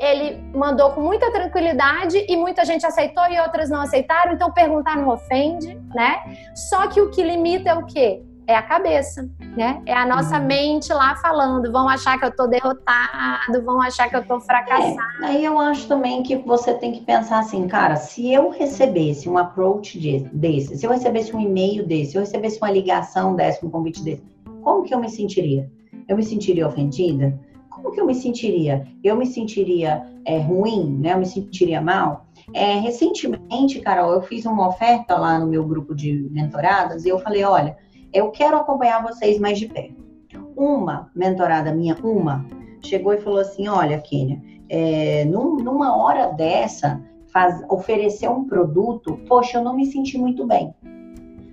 ele 0.00 0.42
mandou 0.54 0.90
com 0.92 1.02
muita 1.02 1.30
tranquilidade 1.30 2.24
e 2.26 2.34
muita 2.36 2.64
gente 2.64 2.86
aceitou 2.86 3.24
e 3.30 3.38
outras 3.38 3.68
não 3.68 3.82
aceitaram, 3.82 4.32
então 4.32 4.50
perguntar 4.50 4.96
não 4.96 5.10
ofende, 5.10 5.78
né? 5.94 6.20
Só 6.54 6.88
que 6.88 7.00
o 7.00 7.10
que 7.10 7.22
limita 7.22 7.68
é 7.68 7.74
o 7.74 7.84
quê? 7.84 8.22
É 8.46 8.56
a 8.56 8.62
cabeça, 8.62 9.30
né? 9.56 9.80
É 9.84 9.92
a 9.92 10.06
nossa 10.06 10.38
uhum. 10.38 10.46
mente 10.46 10.92
lá 10.92 11.14
falando, 11.16 11.70
vão 11.70 11.88
achar 11.88 12.18
que 12.18 12.24
eu 12.24 12.34
tô 12.34 12.46
derrotado, 12.46 13.62
vão 13.62 13.80
achar 13.80 14.08
que 14.08 14.16
eu 14.16 14.26
tô 14.26 14.40
fracassado. 14.40 15.22
É, 15.22 15.26
aí 15.26 15.44
eu 15.44 15.56
acho 15.60 15.86
também 15.86 16.22
que 16.22 16.34
você 16.34 16.72
tem 16.74 16.92
que 16.92 17.02
pensar 17.02 17.38
assim, 17.38 17.68
cara, 17.68 17.94
se 17.94 18.32
eu 18.32 18.48
recebesse 18.48 19.28
um 19.28 19.36
approach 19.36 20.00
desse, 20.32 20.78
se 20.78 20.86
eu 20.86 20.90
recebesse 20.90 21.36
um 21.36 21.40
e-mail 21.40 21.86
desse, 21.86 22.12
se 22.12 22.16
eu 22.16 22.22
recebesse 22.22 22.58
uma 22.58 22.70
ligação 22.70 23.36
desse, 23.36 23.64
um 23.64 23.70
convite 23.70 24.02
desse, 24.02 24.22
como 24.62 24.82
que 24.82 24.94
eu 24.94 24.98
me 24.98 25.10
sentiria? 25.10 25.70
Eu 26.08 26.16
me 26.16 26.24
sentiria 26.24 26.66
ofendida? 26.66 27.38
Como 27.80 27.94
que 27.94 28.00
eu 28.00 28.06
me 28.06 28.14
sentiria? 28.14 28.86
Eu 29.02 29.16
me 29.16 29.26
sentiria 29.26 30.06
é, 30.24 30.38
ruim, 30.38 30.98
né? 30.98 31.14
Eu 31.14 31.18
me 31.18 31.26
sentiria 31.26 31.80
mal? 31.80 32.26
É, 32.52 32.74
recentemente, 32.74 33.80
Carol, 33.80 34.12
eu 34.12 34.22
fiz 34.22 34.44
uma 34.44 34.68
oferta 34.68 35.16
lá 35.16 35.38
no 35.38 35.46
meu 35.46 35.64
grupo 35.64 35.94
de 35.94 36.28
mentoradas 36.30 37.04
e 37.04 37.08
eu 37.08 37.18
falei, 37.18 37.44
olha, 37.44 37.76
eu 38.12 38.30
quero 38.30 38.56
acompanhar 38.56 39.02
vocês 39.02 39.38
mais 39.38 39.58
de 39.58 39.68
perto. 39.68 39.94
Uma 40.56 41.10
mentorada 41.14 41.72
minha, 41.72 41.96
uma, 42.02 42.44
chegou 42.84 43.14
e 43.14 43.20
falou 43.20 43.38
assim, 43.38 43.68
olha, 43.68 43.98
Kênia, 44.00 44.40
é, 44.68 45.24
num, 45.24 45.56
numa 45.56 45.96
hora 45.96 46.28
dessa, 46.32 47.00
faz, 47.32 47.62
oferecer 47.68 48.28
um 48.28 48.44
produto, 48.44 49.18
poxa, 49.28 49.58
eu 49.58 49.64
não 49.64 49.74
me 49.74 49.86
senti 49.86 50.18
muito 50.18 50.46
bem. 50.46 50.74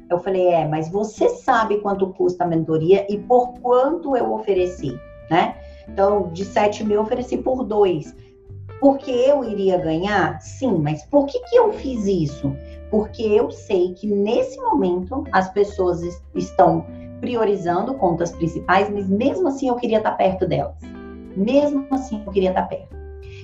Eu 0.09 0.19
falei, 0.19 0.47
é, 0.47 0.67
mas 0.67 0.89
você 0.89 1.29
sabe 1.29 1.79
quanto 1.79 2.13
custa 2.13 2.43
a 2.43 2.47
mentoria 2.47 3.05
e 3.09 3.17
por 3.17 3.53
quanto 3.59 4.15
eu 4.15 4.33
ofereci, 4.33 4.97
né? 5.29 5.55
Então, 5.87 6.29
de 6.31 6.45
7 6.45 6.83
mil, 6.83 6.97
eu 6.97 7.01
ofereci 7.03 7.37
por 7.37 7.63
dois. 7.63 8.15
Porque 8.79 9.09
eu 9.09 9.43
iria 9.43 9.77
ganhar? 9.77 10.39
Sim, 10.39 10.77
mas 10.79 11.03
por 11.05 11.25
que, 11.25 11.39
que 11.39 11.55
eu 11.55 11.73
fiz 11.73 12.05
isso? 12.05 12.55
Porque 12.91 13.23
eu 13.23 13.49
sei 13.49 13.93
que 13.93 14.07
nesse 14.07 14.59
momento 14.61 15.23
as 15.31 15.49
pessoas 15.51 16.01
estão 16.35 16.85
priorizando 17.19 17.95
contas 17.95 18.31
principais, 18.31 18.89
mas 18.89 19.09
mesmo 19.09 19.47
assim 19.47 19.67
eu 19.67 19.75
queria 19.75 19.97
estar 19.97 20.11
perto 20.11 20.47
delas. 20.47 20.75
Mesmo 21.35 21.87
assim 21.91 22.21
eu 22.25 22.31
queria 22.31 22.49
estar 22.49 22.63
perto. 22.63 22.95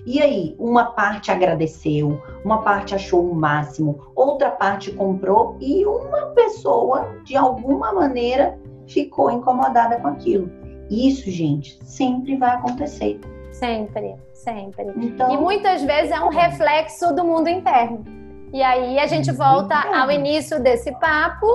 E 0.05 0.21
aí, 0.21 0.53
uma 0.59 0.91
parte 0.91 1.31
agradeceu, 1.31 2.21
uma 2.43 2.61
parte 2.61 2.93
achou 2.93 3.29
o 3.29 3.33
máximo, 3.33 4.11
outra 4.13 4.51
parte 4.51 4.91
comprou 4.91 5.55
e 5.61 5.85
uma 5.85 6.27
pessoa, 6.27 7.15
de 7.23 7.37
alguma 7.37 7.93
maneira, 7.93 8.59
ficou 8.85 9.31
incomodada 9.31 9.97
com 10.01 10.07
aquilo. 10.07 10.51
Isso, 10.93 11.29
gente, 11.31 11.79
sempre 11.83 12.37
vai 12.37 12.55
acontecer. 12.55 13.19
Sempre, 13.51 14.15
sempre. 14.33 14.85
Então, 14.97 15.33
e 15.33 15.37
muitas 15.37 15.81
vezes 15.81 16.11
é 16.11 16.19
um 16.19 16.29
reflexo 16.29 17.13
do 17.15 17.23
mundo 17.23 17.47
interno. 17.49 18.03
E 18.53 18.61
aí 18.61 18.99
a 18.99 19.07
gente 19.07 19.31
volta 19.31 19.75
ao 19.75 20.11
início 20.11 20.61
desse 20.61 20.91
papo 20.99 21.47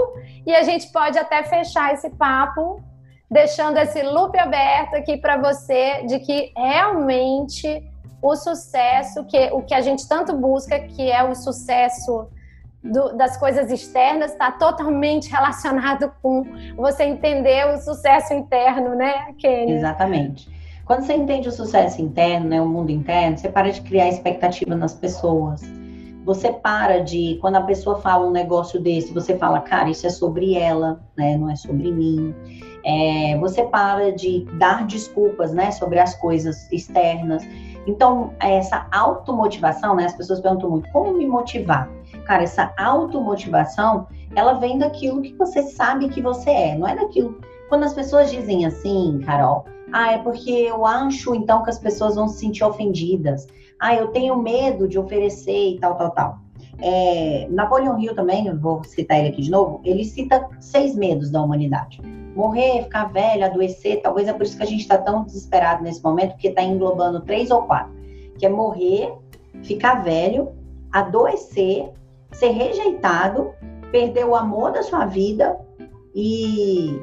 e 0.44 0.52
a 0.52 0.64
gente 0.64 0.88
pode 0.88 1.16
até 1.16 1.44
fechar 1.44 1.94
esse 1.94 2.10
papo 2.10 2.82
deixando 3.30 3.78
esse 3.78 4.02
loop 4.02 4.36
aberto 4.36 4.94
aqui 4.94 5.16
para 5.16 5.36
você 5.36 6.02
de 6.06 6.18
que 6.18 6.52
realmente 6.56 7.84
o 8.20 8.34
sucesso 8.34 9.24
que 9.26 9.48
o 9.52 9.62
que 9.62 9.74
a 9.74 9.80
gente 9.80 10.08
tanto 10.08 10.34
busca, 10.34 10.80
que 10.80 11.08
é 11.08 11.22
o 11.22 11.36
sucesso 11.36 12.26
do, 12.82 13.16
das 13.16 13.36
coisas 13.36 13.70
externas 13.70 14.32
está 14.32 14.52
totalmente 14.52 15.30
relacionado 15.30 16.12
com 16.22 16.44
você 16.76 17.04
entender 17.04 17.66
o 17.74 17.78
sucesso 17.78 18.32
interno, 18.32 18.94
né, 18.94 19.32
Kenny? 19.38 19.72
Exatamente. 19.72 20.48
Quando 20.84 21.02
você 21.02 21.14
entende 21.14 21.48
o 21.48 21.52
sucesso 21.52 22.00
interno, 22.00 22.48
né, 22.48 22.62
o 22.62 22.66
mundo 22.66 22.90
interno, 22.90 23.36
você 23.36 23.48
para 23.48 23.70
de 23.70 23.82
criar 23.82 24.08
expectativa 24.08 24.74
nas 24.74 24.94
pessoas. 24.94 25.60
Você 26.24 26.52
para 26.52 27.02
de, 27.02 27.38
quando 27.40 27.56
a 27.56 27.62
pessoa 27.62 28.00
fala 28.00 28.26
um 28.26 28.30
negócio 28.30 28.80
desse, 28.80 29.12
você 29.12 29.36
fala, 29.36 29.60
cara, 29.60 29.90
isso 29.90 30.06
é 30.06 30.10
sobre 30.10 30.54
ela, 30.54 31.00
né? 31.16 31.38
Não 31.38 31.50
é 31.50 31.56
sobre 31.56 31.90
mim. 31.90 32.34
É, 32.84 33.36
você 33.38 33.62
para 33.64 34.12
de 34.12 34.46
dar 34.58 34.86
desculpas, 34.86 35.54
né? 35.54 35.70
Sobre 35.70 35.98
as 35.98 36.14
coisas 36.14 36.70
externas. 36.70 37.42
Então, 37.86 38.34
essa 38.40 38.86
automotivação, 38.92 39.94
né? 39.94 40.04
As 40.04 40.14
pessoas 40.14 40.40
perguntam 40.40 40.68
muito, 40.68 40.90
como 40.90 41.14
me 41.14 41.26
motivar? 41.26 41.88
Cara, 42.28 42.42
essa 42.42 42.74
automotivação, 42.76 44.06
ela 44.36 44.52
vem 44.52 44.76
daquilo 44.76 45.22
que 45.22 45.32
você 45.32 45.62
sabe 45.62 46.10
que 46.10 46.20
você 46.20 46.50
é, 46.50 46.78
não 46.78 46.86
é 46.86 46.94
daquilo. 46.94 47.40
Quando 47.70 47.84
as 47.84 47.94
pessoas 47.94 48.30
dizem 48.30 48.66
assim, 48.66 49.18
Carol, 49.24 49.64
ah, 49.90 50.12
é 50.12 50.18
porque 50.18 50.50
eu 50.50 50.84
acho 50.84 51.34
então 51.34 51.62
que 51.62 51.70
as 51.70 51.78
pessoas 51.78 52.16
vão 52.16 52.28
se 52.28 52.40
sentir 52.40 52.62
ofendidas. 52.62 53.46
Ah, 53.80 53.94
eu 53.94 54.08
tenho 54.08 54.36
medo 54.36 54.86
de 54.86 54.98
oferecer 54.98 55.70
e 55.70 55.78
tal, 55.80 55.94
tal, 55.94 56.10
tal. 56.10 56.38
É, 56.82 57.48
Napoleão 57.48 57.98
Hill 57.98 58.14
também, 58.14 58.54
vou 58.58 58.84
citar 58.84 59.20
ele 59.20 59.28
aqui 59.28 59.40
de 59.40 59.50
novo, 59.50 59.80
ele 59.82 60.04
cita 60.04 60.50
seis 60.60 60.94
medos 60.94 61.30
da 61.30 61.42
humanidade. 61.42 61.98
Morrer, 62.36 62.82
ficar 62.82 63.06
velho, 63.06 63.46
adoecer, 63.46 64.02
talvez 64.02 64.28
é 64.28 64.34
por 64.34 64.42
isso 64.42 64.54
que 64.54 64.62
a 64.62 64.66
gente 64.66 64.82
está 64.82 64.98
tão 64.98 65.24
desesperado 65.24 65.82
nesse 65.82 66.04
momento, 66.04 66.32
porque 66.32 66.48
está 66.48 66.62
englobando 66.62 67.22
três 67.22 67.50
ou 67.50 67.62
quatro. 67.62 67.90
Que 68.38 68.44
é 68.44 68.50
morrer, 68.50 69.14
ficar 69.62 70.02
velho, 70.04 70.52
adoecer, 70.92 71.90
ser 72.32 72.50
rejeitado, 72.50 73.52
perder 73.90 74.24
o 74.26 74.34
amor 74.34 74.72
da 74.72 74.82
sua 74.82 75.06
vida 75.06 75.58
e 76.14 77.00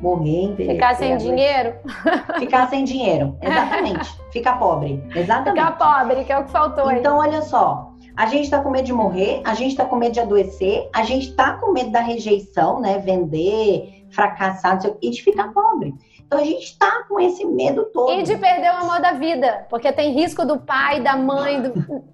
morrer, 0.00 0.44
envelhecer. 0.44 0.74
Ficar 0.74 0.94
sem 0.94 1.16
dinheiro? 1.16 1.74
Ficar 2.38 2.68
sem 2.68 2.84
dinheiro, 2.84 3.36
exatamente. 3.40 4.20
Ficar 4.32 4.58
pobre, 4.58 5.02
exatamente. 5.14 5.64
Ficar 5.64 5.78
pobre, 5.78 6.24
que 6.24 6.32
é 6.32 6.38
o 6.38 6.44
que 6.44 6.50
faltou 6.50 6.88
aí. 6.88 6.98
Então, 6.98 7.18
olha 7.18 7.42
só, 7.42 7.92
a 8.16 8.26
gente 8.26 8.44
está 8.44 8.60
com 8.60 8.70
medo 8.70 8.86
de 8.86 8.92
morrer, 8.92 9.42
a 9.44 9.54
gente 9.54 9.70
está 9.70 9.84
com 9.84 9.96
medo 9.96 10.12
de 10.12 10.20
adoecer, 10.20 10.88
a 10.92 11.02
gente 11.02 11.28
está 11.28 11.54
com 11.54 11.72
medo 11.72 11.90
da 11.90 12.00
rejeição, 12.00 12.80
né? 12.80 12.98
Vender, 12.98 14.06
fracassar, 14.10 14.78
e 15.00 15.10
de 15.10 15.22
ficar 15.22 15.52
pobre. 15.52 15.94
Então 16.30 16.38
a 16.38 16.44
gente 16.44 16.62
está 16.62 17.02
com 17.08 17.18
esse 17.18 17.44
medo 17.44 17.86
todo. 17.86 18.12
E 18.12 18.22
de 18.22 18.36
perder 18.36 18.70
o 18.70 18.84
amor 18.84 19.00
da 19.00 19.14
vida, 19.14 19.66
porque 19.68 19.90
tem 19.90 20.12
risco 20.12 20.46
do 20.46 20.60
pai, 20.60 21.00
da 21.00 21.16
mãe, 21.16 21.60
do. 21.60 21.72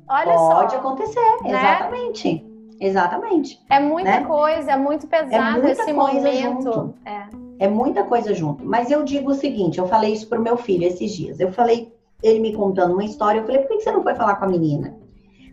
Olha 0.08 0.32
Pode 0.32 0.38
só. 0.38 0.54
Pode 0.54 0.74
acontecer, 0.74 1.42
né? 1.42 1.50
exatamente. 1.50 2.46
Exatamente. 2.80 3.60
É 3.68 3.78
muita 3.78 4.20
né? 4.20 4.24
coisa, 4.24 4.72
é 4.72 4.76
muito 4.76 5.06
pesado 5.06 5.66
é 5.66 5.70
esse 5.70 5.92
momento. 5.92 6.94
É. 7.04 7.66
é 7.66 7.68
muita 7.68 8.04
coisa 8.04 8.32
junto. 8.32 8.64
Mas 8.64 8.90
eu 8.90 9.04
digo 9.04 9.32
o 9.32 9.34
seguinte: 9.34 9.78
eu 9.78 9.86
falei 9.86 10.14
isso 10.14 10.26
pro 10.30 10.40
meu 10.40 10.56
filho 10.56 10.86
esses 10.86 11.12
dias. 11.12 11.38
Eu 11.38 11.52
falei, 11.52 11.92
ele 12.22 12.40
me 12.40 12.54
contando 12.54 12.94
uma 12.94 13.04
história, 13.04 13.40
eu 13.40 13.44
falei, 13.44 13.60
por 13.60 13.76
que 13.76 13.82
você 13.82 13.92
não 13.92 14.02
foi 14.02 14.14
falar 14.14 14.36
com 14.36 14.46
a 14.46 14.48
menina? 14.48 14.96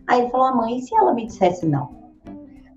Aí 0.06 0.22
ele 0.22 0.30
falou, 0.30 0.46
a 0.46 0.54
mãe, 0.54 0.78
e 0.78 0.80
se 0.80 0.94
ela 0.96 1.12
me 1.12 1.26
dissesse 1.26 1.66
não? 1.66 2.02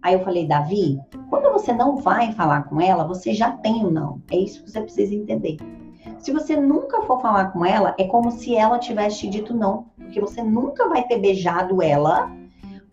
Aí 0.02 0.16
eu 0.16 0.20
falei, 0.20 0.46
Davi, 0.46 1.00
quando 1.30 1.50
você 1.54 1.72
não 1.72 1.96
vai 1.96 2.34
falar 2.34 2.64
com 2.64 2.82
ela, 2.82 3.06
você 3.06 3.34
já 3.34 3.52
tem 3.52 3.86
o 3.86 3.88
um 3.88 3.92
não. 3.92 4.22
É 4.30 4.36
isso 4.36 4.64
que 4.64 4.72
você 4.72 4.82
precisa 4.82 5.16
entender. 5.16 5.58
Se 6.28 6.34
você 6.34 6.57
nunca 6.57 7.01
for 7.03 7.21
falar 7.21 7.53
com 7.53 7.65
ela, 7.65 7.95
é 7.97 8.03
como 8.03 8.32
se 8.32 8.53
ela 8.53 8.78
tivesse 8.80 9.19
te 9.19 9.30
dito 9.30 9.53
não, 9.53 9.86
porque 9.95 10.19
você 10.19 10.43
nunca 10.43 10.89
vai 10.89 11.01
ter 11.07 11.19
beijado 11.19 11.82
ela, 11.82 12.30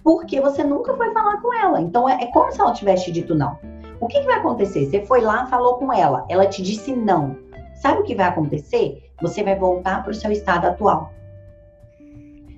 porque 0.05 0.41
você 0.41 0.62
nunca 0.62 0.97
foi 0.97 1.12
falar 1.12 1.43
com 1.43 1.53
ela. 1.53 1.80
Então 1.80 2.09
é, 2.09 2.22
é 2.22 2.26
como 2.26 2.53
se 2.53 2.61
ela 2.61 2.72
tivesse 2.72 3.07
te 3.07 3.11
dito 3.11 3.35
não. 3.35 3.59
O 4.01 4.07
que, 4.07 4.20
que 4.20 4.26
vai 4.26 4.37
acontecer? 4.37 4.87
Você 4.89 5.05
foi 5.05 5.20
lá, 5.20 5.47
falou 5.47 5.78
com 5.78 5.93
ela, 5.93 6.24
ela 6.28 6.47
te 6.47 6.62
disse 6.62 6.95
não. 6.95 7.37
Sabe 7.74 8.03
o 8.03 8.05
que 8.05 8.14
vai 8.14 8.26
acontecer? 8.26 9.03
Você 9.20 9.43
vai 9.43 9.59
voltar 9.59 10.05
para 10.05 10.12
o 10.12 10.14
seu 10.14 10.30
estado 10.30 10.66
atual. 10.66 11.11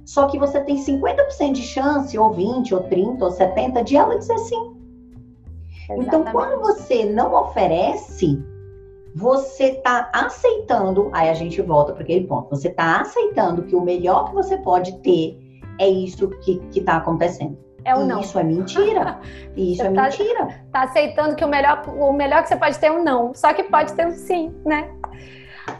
Só 0.05 0.27
que 0.27 0.39
você 0.39 0.61
tem 0.61 0.77
50% 0.77 1.53
de 1.53 1.63
chance, 1.63 2.19
ou 2.19 2.35
20, 2.35 2.75
ou 2.75 2.83
30, 2.83 3.25
ou 3.25 3.31
70, 3.31 3.83
de 3.83 3.97
ela 3.97 4.19
dizer 4.19 4.37
sim. 4.41 4.77
Exatamente. 5.89 6.07
Então, 6.07 6.25
quando 6.25 6.61
você 6.61 7.07
não 7.07 7.33
oferece, 7.33 8.45
você 9.17 9.69
está 9.69 10.11
aceitando, 10.13 11.11
aí 11.15 11.31
a 11.31 11.35
gente 11.35 11.63
volta 11.63 11.95
para 11.95 12.03
aquele 12.03 12.27
ponto, 12.27 12.51
você 12.51 12.69
está 12.69 13.01
aceitando 13.01 13.63
que 13.63 13.75
o 13.75 13.81
melhor 13.81 14.29
que 14.29 14.35
você 14.35 14.59
pode 14.59 14.99
ter 14.99 15.39
é 15.81 15.89
isso 15.89 16.29
que 16.41 16.61
está 16.75 16.99
acontecendo. 16.99 17.59
É 17.83 17.95
o 17.95 18.05
não. 18.05 18.21
Isso 18.21 18.39
é 18.39 18.43
mentira. 18.43 19.19
Isso 19.57 19.81
você 19.81 19.89
é 19.89 19.93
tá, 19.93 20.03
mentira. 20.03 20.49
Tá 20.71 20.83
aceitando 20.83 21.35
que 21.35 21.45
o 21.45 21.49
melhor, 21.49 21.89
o 21.89 22.13
melhor 22.13 22.43
que 22.43 22.49
você 22.49 22.57
pode 22.57 22.79
ter 22.79 22.89
é 22.89 22.93
um 22.93 23.03
não. 23.03 23.33
Só 23.33 23.55
que 23.55 23.63
pode 23.63 23.95
ter 23.95 24.07
um 24.07 24.11
sim, 24.11 24.55
né? 24.67 24.91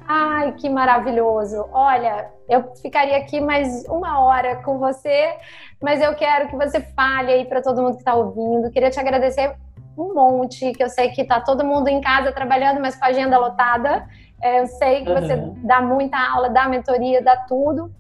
Ai, 0.09 0.53
que 0.53 0.71
maravilhoso. 0.71 1.67
Olha, 1.73 2.31
eu 2.49 2.73
ficaria 2.77 3.19
aqui 3.19 3.41
mais 3.41 3.85
uma 3.87 4.21
hora 4.21 4.57
com 4.63 4.79
você, 4.79 5.35
mas 5.83 6.01
eu 6.01 6.15
quero 6.15 6.49
que 6.49 6.57
você 6.57 6.81
fale 6.81 7.33
aí 7.33 7.45
para 7.45 7.61
todo 7.61 7.83
mundo 7.83 7.95
que 7.95 7.99
está 7.99 8.15
ouvindo. 8.15 8.71
Queria 8.71 8.89
te 8.89 9.01
agradecer 9.01 9.57
um 9.97 10.15
monte, 10.15 10.73
que 10.73 10.83
eu 10.83 10.89
sei 10.89 11.11
que 11.11 11.23
está 11.23 11.41
todo 11.41 11.65
mundo 11.65 11.89
em 11.89 12.01
casa 12.01 12.33
trabalhando, 12.33 12.81
mas 12.81 12.97
com 12.97 13.05
a 13.05 13.09
agenda 13.09 13.39
lotada. 13.39 14.07
É, 14.43 14.61
eu 14.61 14.67
sei 14.67 15.05
que 15.05 15.13
você 15.13 15.35
uhum. 15.35 15.57
dá 15.63 15.81
muita 15.81 16.19
aula, 16.19 16.51
dá 16.51 16.69
mentoria, 16.69 17.23
dá 17.23 17.37
tudo. 17.37 17.91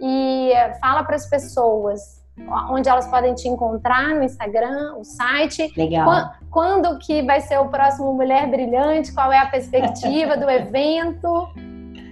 E 0.00 0.50
é, 0.52 0.74
fala 0.74 1.04
para 1.04 1.16
as 1.16 1.26
pessoas 1.26 2.22
onde 2.70 2.88
elas 2.88 3.06
podem 3.06 3.34
te 3.34 3.48
encontrar 3.48 4.14
no 4.14 4.24
Instagram, 4.24 4.96
o 4.96 5.04
site. 5.04 5.72
Legal. 5.76 6.04
Quando, 6.04 6.30
quando 6.50 6.98
que 6.98 7.22
vai 7.22 7.40
ser 7.40 7.58
o 7.58 7.68
próximo 7.68 8.12
Mulher 8.12 8.48
Brilhante? 8.50 9.12
Qual 9.12 9.32
é 9.32 9.38
a 9.38 9.46
perspectiva 9.46 10.36
do 10.36 10.50
evento? 10.50 11.48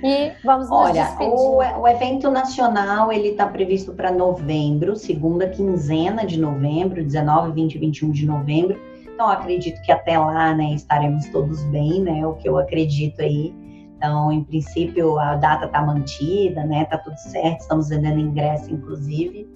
E 0.05 0.33
vamos 0.45 0.69
nos 0.69 0.79
Olha, 0.79 1.05
despedir. 1.05 1.33
O, 1.33 1.57
o 1.59 1.89
evento 1.89 2.31
nacional 2.31 3.13
ele 3.13 3.29
está 3.29 3.47
previsto 3.47 3.93
para 3.93 4.11
novembro, 4.11 4.97
segunda 4.97 5.49
quinzena 5.49 6.27
de 6.27 6.41
novembro, 6.41 7.03
19, 7.03 7.53
20 7.53 7.75
e 7.75 7.79
21 7.79 8.11
de 8.11 8.27
novembro. 8.27 8.81
Então, 9.23 9.31
acredito 9.31 9.81
que 9.83 9.93
até 9.93 10.19
lá, 10.19 10.53
né, 10.53 10.75
estaremos 10.75 11.29
todos 11.29 11.63
bem, 11.67 12.01
né? 12.03 12.27
O 12.27 12.35
que 12.35 12.49
eu 12.49 12.59
acredito 12.59 13.23
aí. 13.23 13.55
Então, 13.97 14.33
em 14.33 14.43
princípio, 14.43 15.17
a 15.17 15.37
data 15.37 15.67
está 15.67 15.81
mantida, 15.81 16.65
né? 16.65 16.85
Tá 16.87 16.99
tudo 16.99 17.17
certo, 17.17 17.61
estamos 17.61 17.89
vendendo 17.89 18.19
ingresso, 18.19 18.75
inclusive. 18.75 19.49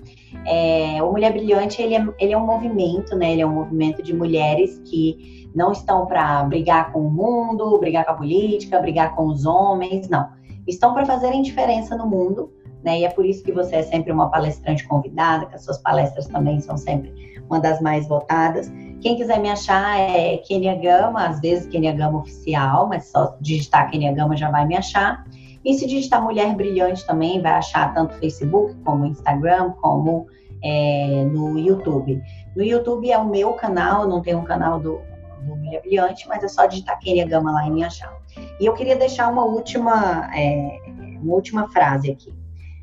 É, 0.47 1.03
o 1.03 1.11
Mulher 1.11 1.33
Brilhante, 1.33 1.83
ele 1.83 1.97
é, 1.97 2.09
ele 2.21 2.33
é 2.33 2.39
um 2.39 2.47
movimento, 2.47 3.17
né? 3.17 3.33
Ele 3.33 3.43
é 3.43 3.47
um 3.47 3.53
movimento 3.53 4.05
de 4.05 4.14
mulheres 4.14 4.81
que 4.85 5.51
não 5.53 5.73
estão 5.73 6.07
para 6.07 6.45
brigar 6.45 6.93
com 6.93 7.01
o 7.01 7.11
mundo, 7.11 7.77
brigar 7.81 8.05
com 8.05 8.12
a 8.12 8.14
política, 8.14 8.79
brigar 8.79 9.17
com 9.17 9.27
os 9.27 9.45
homens, 9.47 10.09
não. 10.09 10.29
Estão 10.64 10.95
para 10.95 11.05
fazerem 11.05 11.43
diferença 11.43 11.97
no 11.97 12.07
mundo, 12.07 12.53
né? 12.85 13.01
E 13.01 13.05
é 13.05 13.09
por 13.11 13.27
isso 13.27 13.43
que 13.43 13.51
você 13.51 13.75
é 13.75 13.83
sempre 13.83 14.12
uma 14.12 14.31
palestrante 14.31 14.87
convidada, 14.87 15.47
que 15.47 15.57
as 15.57 15.64
suas 15.64 15.79
palestras 15.79 16.29
também 16.29 16.61
são 16.61 16.77
sempre 16.77 17.35
uma 17.49 17.61
das 17.61 17.81
mais 17.81 18.07
votadas. 18.07 18.73
Quem 19.01 19.17
quiser 19.17 19.39
me 19.41 19.51
achar 19.51 19.99
é 19.99 20.39
Kenia 20.39 20.75
Gama, 20.75 21.27
às 21.27 21.41
vezes 21.41 21.67
Kenia 21.67 21.93
Gama 21.93 22.19
oficial, 22.19 22.89
mas 22.89 23.07
só 23.07 23.37
digitar 23.41 23.91
Kenia 23.91 24.13
Gama 24.13 24.37
já 24.37 24.51
vai 24.51 24.67
me 24.67 24.77
achar. 24.77 25.25
E 25.65 25.75
se 25.75 25.87
digitar 25.87 26.23
Mulher 26.23 26.55
Brilhante 26.55 27.05
também, 27.07 27.41
vai 27.41 27.53
achar 27.53 27.93
tanto 27.93 28.15
Facebook 28.15 28.75
como 28.85 29.07
Instagram, 29.07 29.73
como 29.81 30.27
é, 30.63 31.25
no 31.33 31.59
YouTube. 31.59 32.23
No 32.55 32.63
YouTube 32.63 33.11
é 33.11 33.19
o 33.19 33.25
meu 33.25 33.53
canal, 33.55 34.09
não 34.09 34.23
tem 34.23 34.35
um 34.35 34.45
canal 34.45 34.79
do, 34.79 35.01
do 35.43 35.57
Mulher 35.57 35.83
Brilhante, 35.83 36.27
mas 36.29 36.43
é 36.43 36.49
só 36.49 36.67
digitar 36.67 36.99
Kenia 36.99 37.27
Gama 37.27 37.53
lá 37.53 37.67
e 37.67 37.71
me 37.71 37.85
achar. 37.85 38.17
E 38.61 38.67
eu 38.67 38.75
queria 38.75 38.97
deixar 38.97 39.29
uma 39.29 39.45
última, 39.45 40.31
é, 40.37 40.79
uma 41.21 41.35
última 41.35 41.69
frase 41.69 42.11
aqui. 42.11 42.33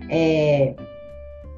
É, 0.09 0.75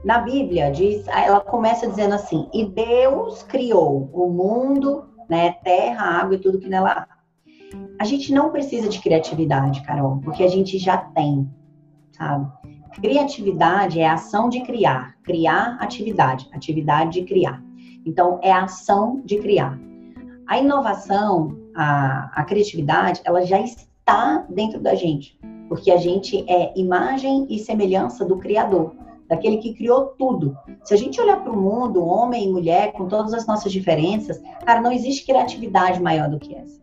na 0.05 0.19
Bíblia 0.19 0.69
diz, 0.69 1.07
ela 1.07 1.39
começa 1.39 1.87
dizendo 1.87 2.13
assim: 2.13 2.47
"E 2.53 2.63
Deus 2.63 3.41
criou 3.41 4.07
o 4.13 4.29
mundo, 4.29 5.05
né, 5.27 5.53
terra, 5.63 6.21
água 6.21 6.35
e 6.35 6.39
tudo 6.39 6.59
que 6.59 6.69
nela 6.69 6.91
há". 6.91 7.07
A 7.99 8.05
gente 8.05 8.31
não 8.31 8.51
precisa 8.51 8.87
de 8.87 8.99
criatividade, 8.99 9.81
Carol, 9.81 10.21
porque 10.23 10.43
a 10.43 10.47
gente 10.47 10.77
já 10.77 10.95
tem, 10.95 11.49
sabe? 12.11 12.47
Criatividade 13.01 13.99
é 13.99 14.07
a 14.07 14.13
ação 14.13 14.47
de 14.47 14.61
criar, 14.61 15.15
criar 15.23 15.75
atividade, 15.81 16.47
atividade 16.53 17.19
de 17.19 17.25
criar. 17.25 17.61
Então 18.05 18.39
é 18.43 18.51
a 18.51 18.65
ação 18.65 19.23
de 19.25 19.39
criar. 19.39 19.77
A 20.45 20.59
inovação, 20.59 21.57
a, 21.75 22.29
a 22.41 22.43
criatividade, 22.43 23.21
ela 23.25 23.43
já 23.43 23.59
está 23.59 24.45
dentro 24.47 24.79
da 24.79 24.93
gente, 24.93 25.37
porque 25.67 25.89
a 25.89 25.97
gente 25.97 26.45
é 26.47 26.71
imagem 26.79 27.47
e 27.49 27.57
semelhança 27.57 28.23
do 28.23 28.37
Criador 28.37 28.93
daquele 29.27 29.57
que 29.57 29.73
criou 29.73 30.07
tudo. 30.17 30.57
Se 30.83 30.93
a 30.93 30.97
gente 30.97 31.19
olhar 31.19 31.41
para 31.41 31.51
o 31.51 31.59
mundo, 31.59 32.03
homem 32.03 32.47
e 32.47 32.51
mulher, 32.51 32.93
com 32.93 33.07
todas 33.07 33.33
as 33.33 33.47
nossas 33.47 33.71
diferenças, 33.71 34.41
cara, 34.65 34.81
não 34.81 34.91
existe 34.91 35.25
criatividade 35.25 36.01
maior 36.01 36.29
do 36.29 36.39
que 36.39 36.55
essa. 36.55 36.79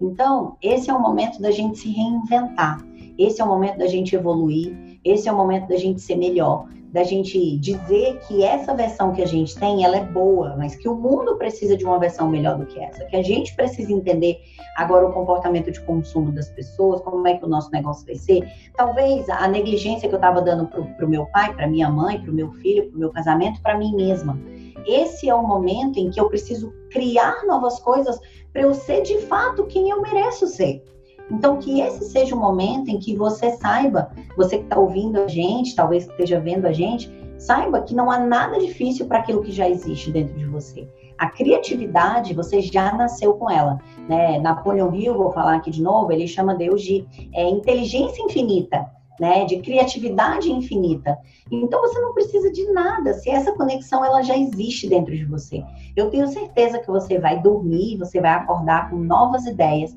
Então, 0.00 0.56
esse 0.62 0.90
é 0.90 0.94
o 0.94 1.00
momento 1.00 1.40
da 1.40 1.50
gente 1.50 1.78
se 1.78 1.90
reinventar. 1.90 2.84
Esse 3.18 3.40
é 3.40 3.44
o 3.44 3.48
momento 3.48 3.78
da 3.78 3.86
gente 3.86 4.14
evoluir. 4.14 4.98
Esse 5.04 5.28
é 5.28 5.32
o 5.32 5.36
momento 5.36 5.68
da 5.68 5.76
gente 5.76 6.00
ser 6.00 6.16
melhor, 6.16 6.66
da 6.96 7.04
gente 7.04 7.58
dizer 7.58 8.20
que 8.26 8.42
essa 8.42 8.74
versão 8.74 9.12
que 9.12 9.20
a 9.20 9.26
gente 9.26 9.54
tem, 9.54 9.84
ela 9.84 9.98
é 9.98 10.02
boa, 10.02 10.56
mas 10.56 10.74
que 10.74 10.88
o 10.88 10.94
mundo 10.94 11.36
precisa 11.36 11.76
de 11.76 11.84
uma 11.84 11.98
versão 11.98 12.26
melhor 12.26 12.56
do 12.56 12.64
que 12.64 12.80
essa, 12.80 13.04
que 13.04 13.14
a 13.14 13.22
gente 13.22 13.54
precisa 13.54 13.92
entender 13.92 14.40
agora 14.78 15.06
o 15.06 15.12
comportamento 15.12 15.70
de 15.70 15.78
consumo 15.82 16.32
das 16.32 16.48
pessoas, 16.48 17.02
como 17.02 17.28
é 17.28 17.36
que 17.36 17.44
o 17.44 17.48
nosso 17.48 17.70
negócio 17.70 18.06
vai 18.06 18.14
ser. 18.14 18.50
Talvez 18.74 19.28
a 19.28 19.46
negligência 19.46 20.08
que 20.08 20.14
eu 20.14 20.18
estava 20.18 20.40
dando 20.40 20.66
para 20.68 21.04
o 21.04 21.08
meu 21.08 21.26
pai, 21.26 21.54
para 21.54 21.66
minha 21.66 21.90
mãe, 21.90 22.18
para 22.18 22.30
o 22.30 22.34
meu 22.34 22.50
filho, 22.52 22.88
para 22.88 22.96
o 22.96 22.98
meu 22.98 23.10
casamento, 23.10 23.60
para 23.60 23.76
mim 23.76 23.94
mesma. 23.94 24.40
Esse 24.86 25.28
é 25.28 25.34
o 25.34 25.46
momento 25.46 25.98
em 25.98 26.08
que 26.08 26.18
eu 26.18 26.30
preciso 26.30 26.72
criar 26.90 27.44
novas 27.44 27.78
coisas 27.78 28.18
para 28.54 28.62
eu 28.62 28.72
ser 28.72 29.02
de 29.02 29.18
fato 29.18 29.66
quem 29.66 29.90
eu 29.90 30.00
mereço 30.00 30.46
ser. 30.46 30.82
Então, 31.30 31.58
que 31.58 31.80
esse 31.80 32.04
seja 32.04 32.34
o 32.34 32.38
momento 32.38 32.88
em 32.88 32.98
que 32.98 33.16
você 33.16 33.50
saiba, 33.56 34.10
você 34.36 34.58
que 34.58 34.64
está 34.64 34.78
ouvindo 34.78 35.20
a 35.20 35.26
gente, 35.26 35.74
talvez 35.74 36.06
esteja 36.06 36.38
vendo 36.38 36.66
a 36.66 36.72
gente, 36.72 37.10
saiba 37.38 37.82
que 37.82 37.94
não 37.94 38.10
há 38.10 38.18
nada 38.18 38.58
difícil 38.58 39.06
para 39.06 39.18
aquilo 39.18 39.42
que 39.42 39.52
já 39.52 39.68
existe 39.68 40.10
dentro 40.10 40.34
de 40.34 40.46
você. 40.46 40.88
A 41.18 41.28
criatividade, 41.28 42.34
você 42.34 42.60
já 42.60 42.92
nasceu 42.92 43.34
com 43.34 43.50
ela. 43.50 43.78
Né? 44.08 44.38
Napoleon 44.38 44.94
Hill, 44.94 45.16
vou 45.16 45.32
falar 45.32 45.56
aqui 45.56 45.70
de 45.70 45.82
novo, 45.82 46.12
ele 46.12 46.26
chama 46.26 46.54
Deus 46.54 46.82
de 46.82 47.06
é, 47.32 47.48
inteligência 47.48 48.22
infinita. 48.22 48.94
Né, 49.18 49.46
de 49.46 49.62
criatividade 49.62 50.52
infinita. 50.52 51.16
Então 51.50 51.80
você 51.80 51.98
não 51.98 52.12
precisa 52.12 52.52
de 52.52 52.70
nada, 52.70 53.14
se 53.14 53.30
essa 53.30 53.50
conexão 53.52 54.04
ela 54.04 54.20
já 54.20 54.36
existe 54.36 54.86
dentro 54.86 55.16
de 55.16 55.24
você. 55.24 55.64
Eu 55.96 56.10
tenho 56.10 56.28
certeza 56.28 56.78
que 56.78 56.90
você 56.90 57.18
vai 57.18 57.40
dormir, 57.40 57.96
você 57.96 58.20
vai 58.20 58.32
acordar 58.32 58.90
com 58.90 58.96
novas 58.96 59.46
ideias, 59.46 59.96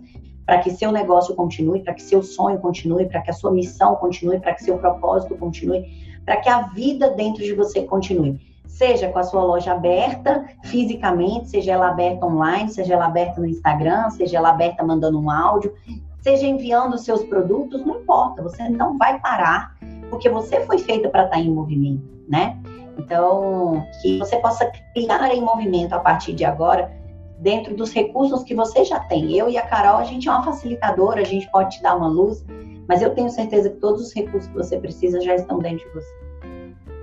para 0.50 0.58
que 0.58 0.72
seu 0.72 0.92
negócio 0.92 1.36
continue, 1.36 1.82
para 1.82 1.94
que 1.94 2.02
seu 2.02 2.24
sonho 2.24 2.58
continue, 2.58 3.06
para 3.06 3.22
que 3.22 3.30
a 3.30 3.34
sua 3.34 3.52
missão 3.52 3.96
continue, 3.98 4.40
para 4.40 4.56
que 4.56 4.64
seu 4.64 4.80
propósito 4.80 5.36
continue, 5.36 5.86
para 6.26 6.38
que 6.38 6.50
a 6.50 6.64
vida 6.64 7.12
dentro 7.12 7.44
de 7.44 7.54
você 7.54 7.84
continue. 7.84 8.40
Seja 8.66 9.10
com 9.10 9.20
a 9.20 9.24
sua 9.24 9.44
loja 9.44 9.74
aberta 9.74 10.46
fisicamente, 10.64 11.52
seja 11.52 11.74
ela 11.74 11.90
aberta 11.90 12.26
online, 12.26 12.68
seja 12.68 12.96
ela 12.96 13.06
aberta 13.06 13.40
no 13.40 13.46
Instagram, 13.46 14.10
seja 14.10 14.38
ela 14.38 14.50
aberta 14.50 14.84
mandando 14.84 15.20
um 15.20 15.30
áudio, 15.30 15.72
seja 16.20 16.48
enviando 16.48 16.98
seus 16.98 17.24
produtos, 17.26 17.86
não 17.86 18.00
importa, 18.00 18.42
você 18.42 18.68
não 18.68 18.98
vai 18.98 19.20
parar, 19.20 19.78
porque 20.10 20.32
você 20.32 20.62
foi 20.62 20.80
feita 20.80 21.10
para 21.10 21.26
estar 21.26 21.40
em 21.40 21.52
movimento, 21.52 22.02
né? 22.28 22.58
Então, 22.98 23.86
que 24.02 24.18
você 24.18 24.38
possa 24.38 24.66
criar 24.96 25.32
em 25.32 25.42
movimento 25.42 25.94
a 25.94 26.00
partir 26.00 26.34
de 26.34 26.44
agora 26.44 26.92
dentro 27.40 27.76
dos 27.76 27.92
recursos 27.92 28.44
que 28.44 28.54
você 28.54 28.84
já 28.84 29.00
tem. 29.00 29.36
Eu 29.36 29.50
e 29.50 29.58
a 29.58 29.66
Carol, 29.66 29.98
a 29.98 30.04
gente 30.04 30.28
é 30.28 30.32
uma 30.32 30.44
facilitadora, 30.44 31.22
a 31.22 31.26
gente 31.26 31.50
pode 31.52 31.78
te 31.78 31.84
dar 31.84 31.96
uma 31.96 32.08
luz, 32.08 32.44
mas 32.88 33.02
eu 33.02 33.14
tenho 33.14 33.30
certeza 33.30 33.70
que 33.70 33.78
todos 33.78 34.02
os 34.02 34.14
recursos 34.14 34.48
que 34.50 34.56
você 34.56 34.78
precisa 34.78 35.22
já 35.22 35.36
estão 35.36 35.60
dentro 35.60 35.88
de 35.88 35.94
você. 35.94 36.20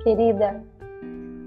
Querida, 0.03 0.63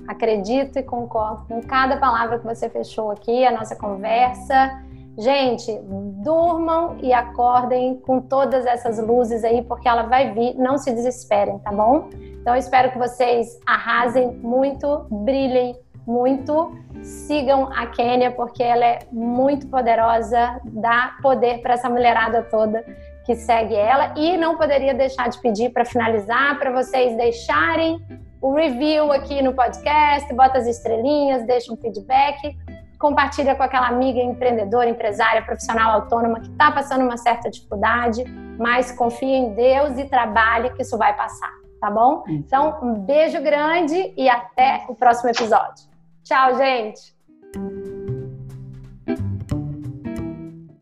acredito 0.07 0.77
e 0.77 0.83
concordo 0.83 1.45
com 1.47 1.61
cada 1.61 1.97
palavra 1.97 2.39
que 2.39 2.45
você 2.45 2.69
fechou 2.69 3.11
aqui, 3.11 3.45
a 3.45 3.51
nossa 3.51 3.75
conversa. 3.75 4.83
Gente, 5.17 5.77
durmam 6.23 6.97
e 7.01 7.11
acordem 7.11 7.97
com 7.97 8.21
todas 8.21 8.65
essas 8.65 8.97
luzes 8.99 9.43
aí, 9.43 9.61
porque 9.61 9.87
ela 9.87 10.03
vai 10.03 10.33
vir. 10.33 10.55
Não 10.55 10.77
se 10.77 10.93
desesperem, 10.93 11.59
tá 11.59 11.71
bom? 11.71 12.07
Então, 12.13 12.55
eu 12.55 12.59
espero 12.59 12.91
que 12.91 12.97
vocês 12.97 13.59
arrasem 13.65 14.31
muito, 14.37 15.05
brilhem 15.11 15.75
muito. 16.09 16.75
Sigam 17.03 17.69
a 17.71 17.85
Kênia, 17.87 18.31
porque 18.31 18.63
ela 18.63 18.83
é 18.83 18.99
muito 19.11 19.67
poderosa, 19.67 20.59
dá 20.65 21.15
poder 21.21 21.61
para 21.61 21.75
essa 21.75 21.89
mulherada 21.89 22.41
toda 22.43 22.83
que 23.25 23.35
segue 23.35 23.75
ela. 23.75 24.13
E 24.17 24.35
não 24.35 24.57
poderia 24.57 24.93
deixar 24.93 25.29
de 25.29 25.39
pedir 25.39 25.69
para 25.69 25.85
finalizar, 25.85 26.57
para 26.57 26.71
vocês 26.71 27.15
deixarem 27.15 28.03
o 28.41 28.53
review 28.53 29.11
aqui 29.11 29.41
no 29.41 29.53
podcast, 29.53 30.33
bota 30.33 30.57
as 30.57 30.65
estrelinhas, 30.65 31.45
deixa 31.45 31.71
um 31.71 31.77
feedback, 31.77 32.57
compartilha 32.97 33.53
com 33.53 33.63
aquela 33.63 33.87
amiga 33.87 34.19
empreendedora, 34.19 34.89
empresária, 34.89 35.41
profissional 35.43 36.01
autônoma 36.01 36.39
que 36.39 36.49
está 36.49 36.71
passando 36.71 37.03
uma 37.03 37.17
certa 37.17 37.49
dificuldade, 37.49 38.23
mas 38.57 38.91
confia 38.91 39.37
em 39.37 39.53
Deus 39.53 39.97
e 39.97 40.05
trabalhe 40.05 40.71
que 40.71 40.81
isso 40.81 40.97
vai 40.97 41.15
passar, 41.15 41.51
tá 41.79 41.91
bom? 41.91 42.23
Então, 42.27 42.79
um 42.81 42.93
beijo 42.93 43.41
grande 43.41 44.13
e 44.17 44.29
até 44.29 44.85
o 44.87 44.95
próximo 44.95 45.29
episódio. 45.29 45.88
Tchau, 46.23 46.57
gente! 46.57 47.13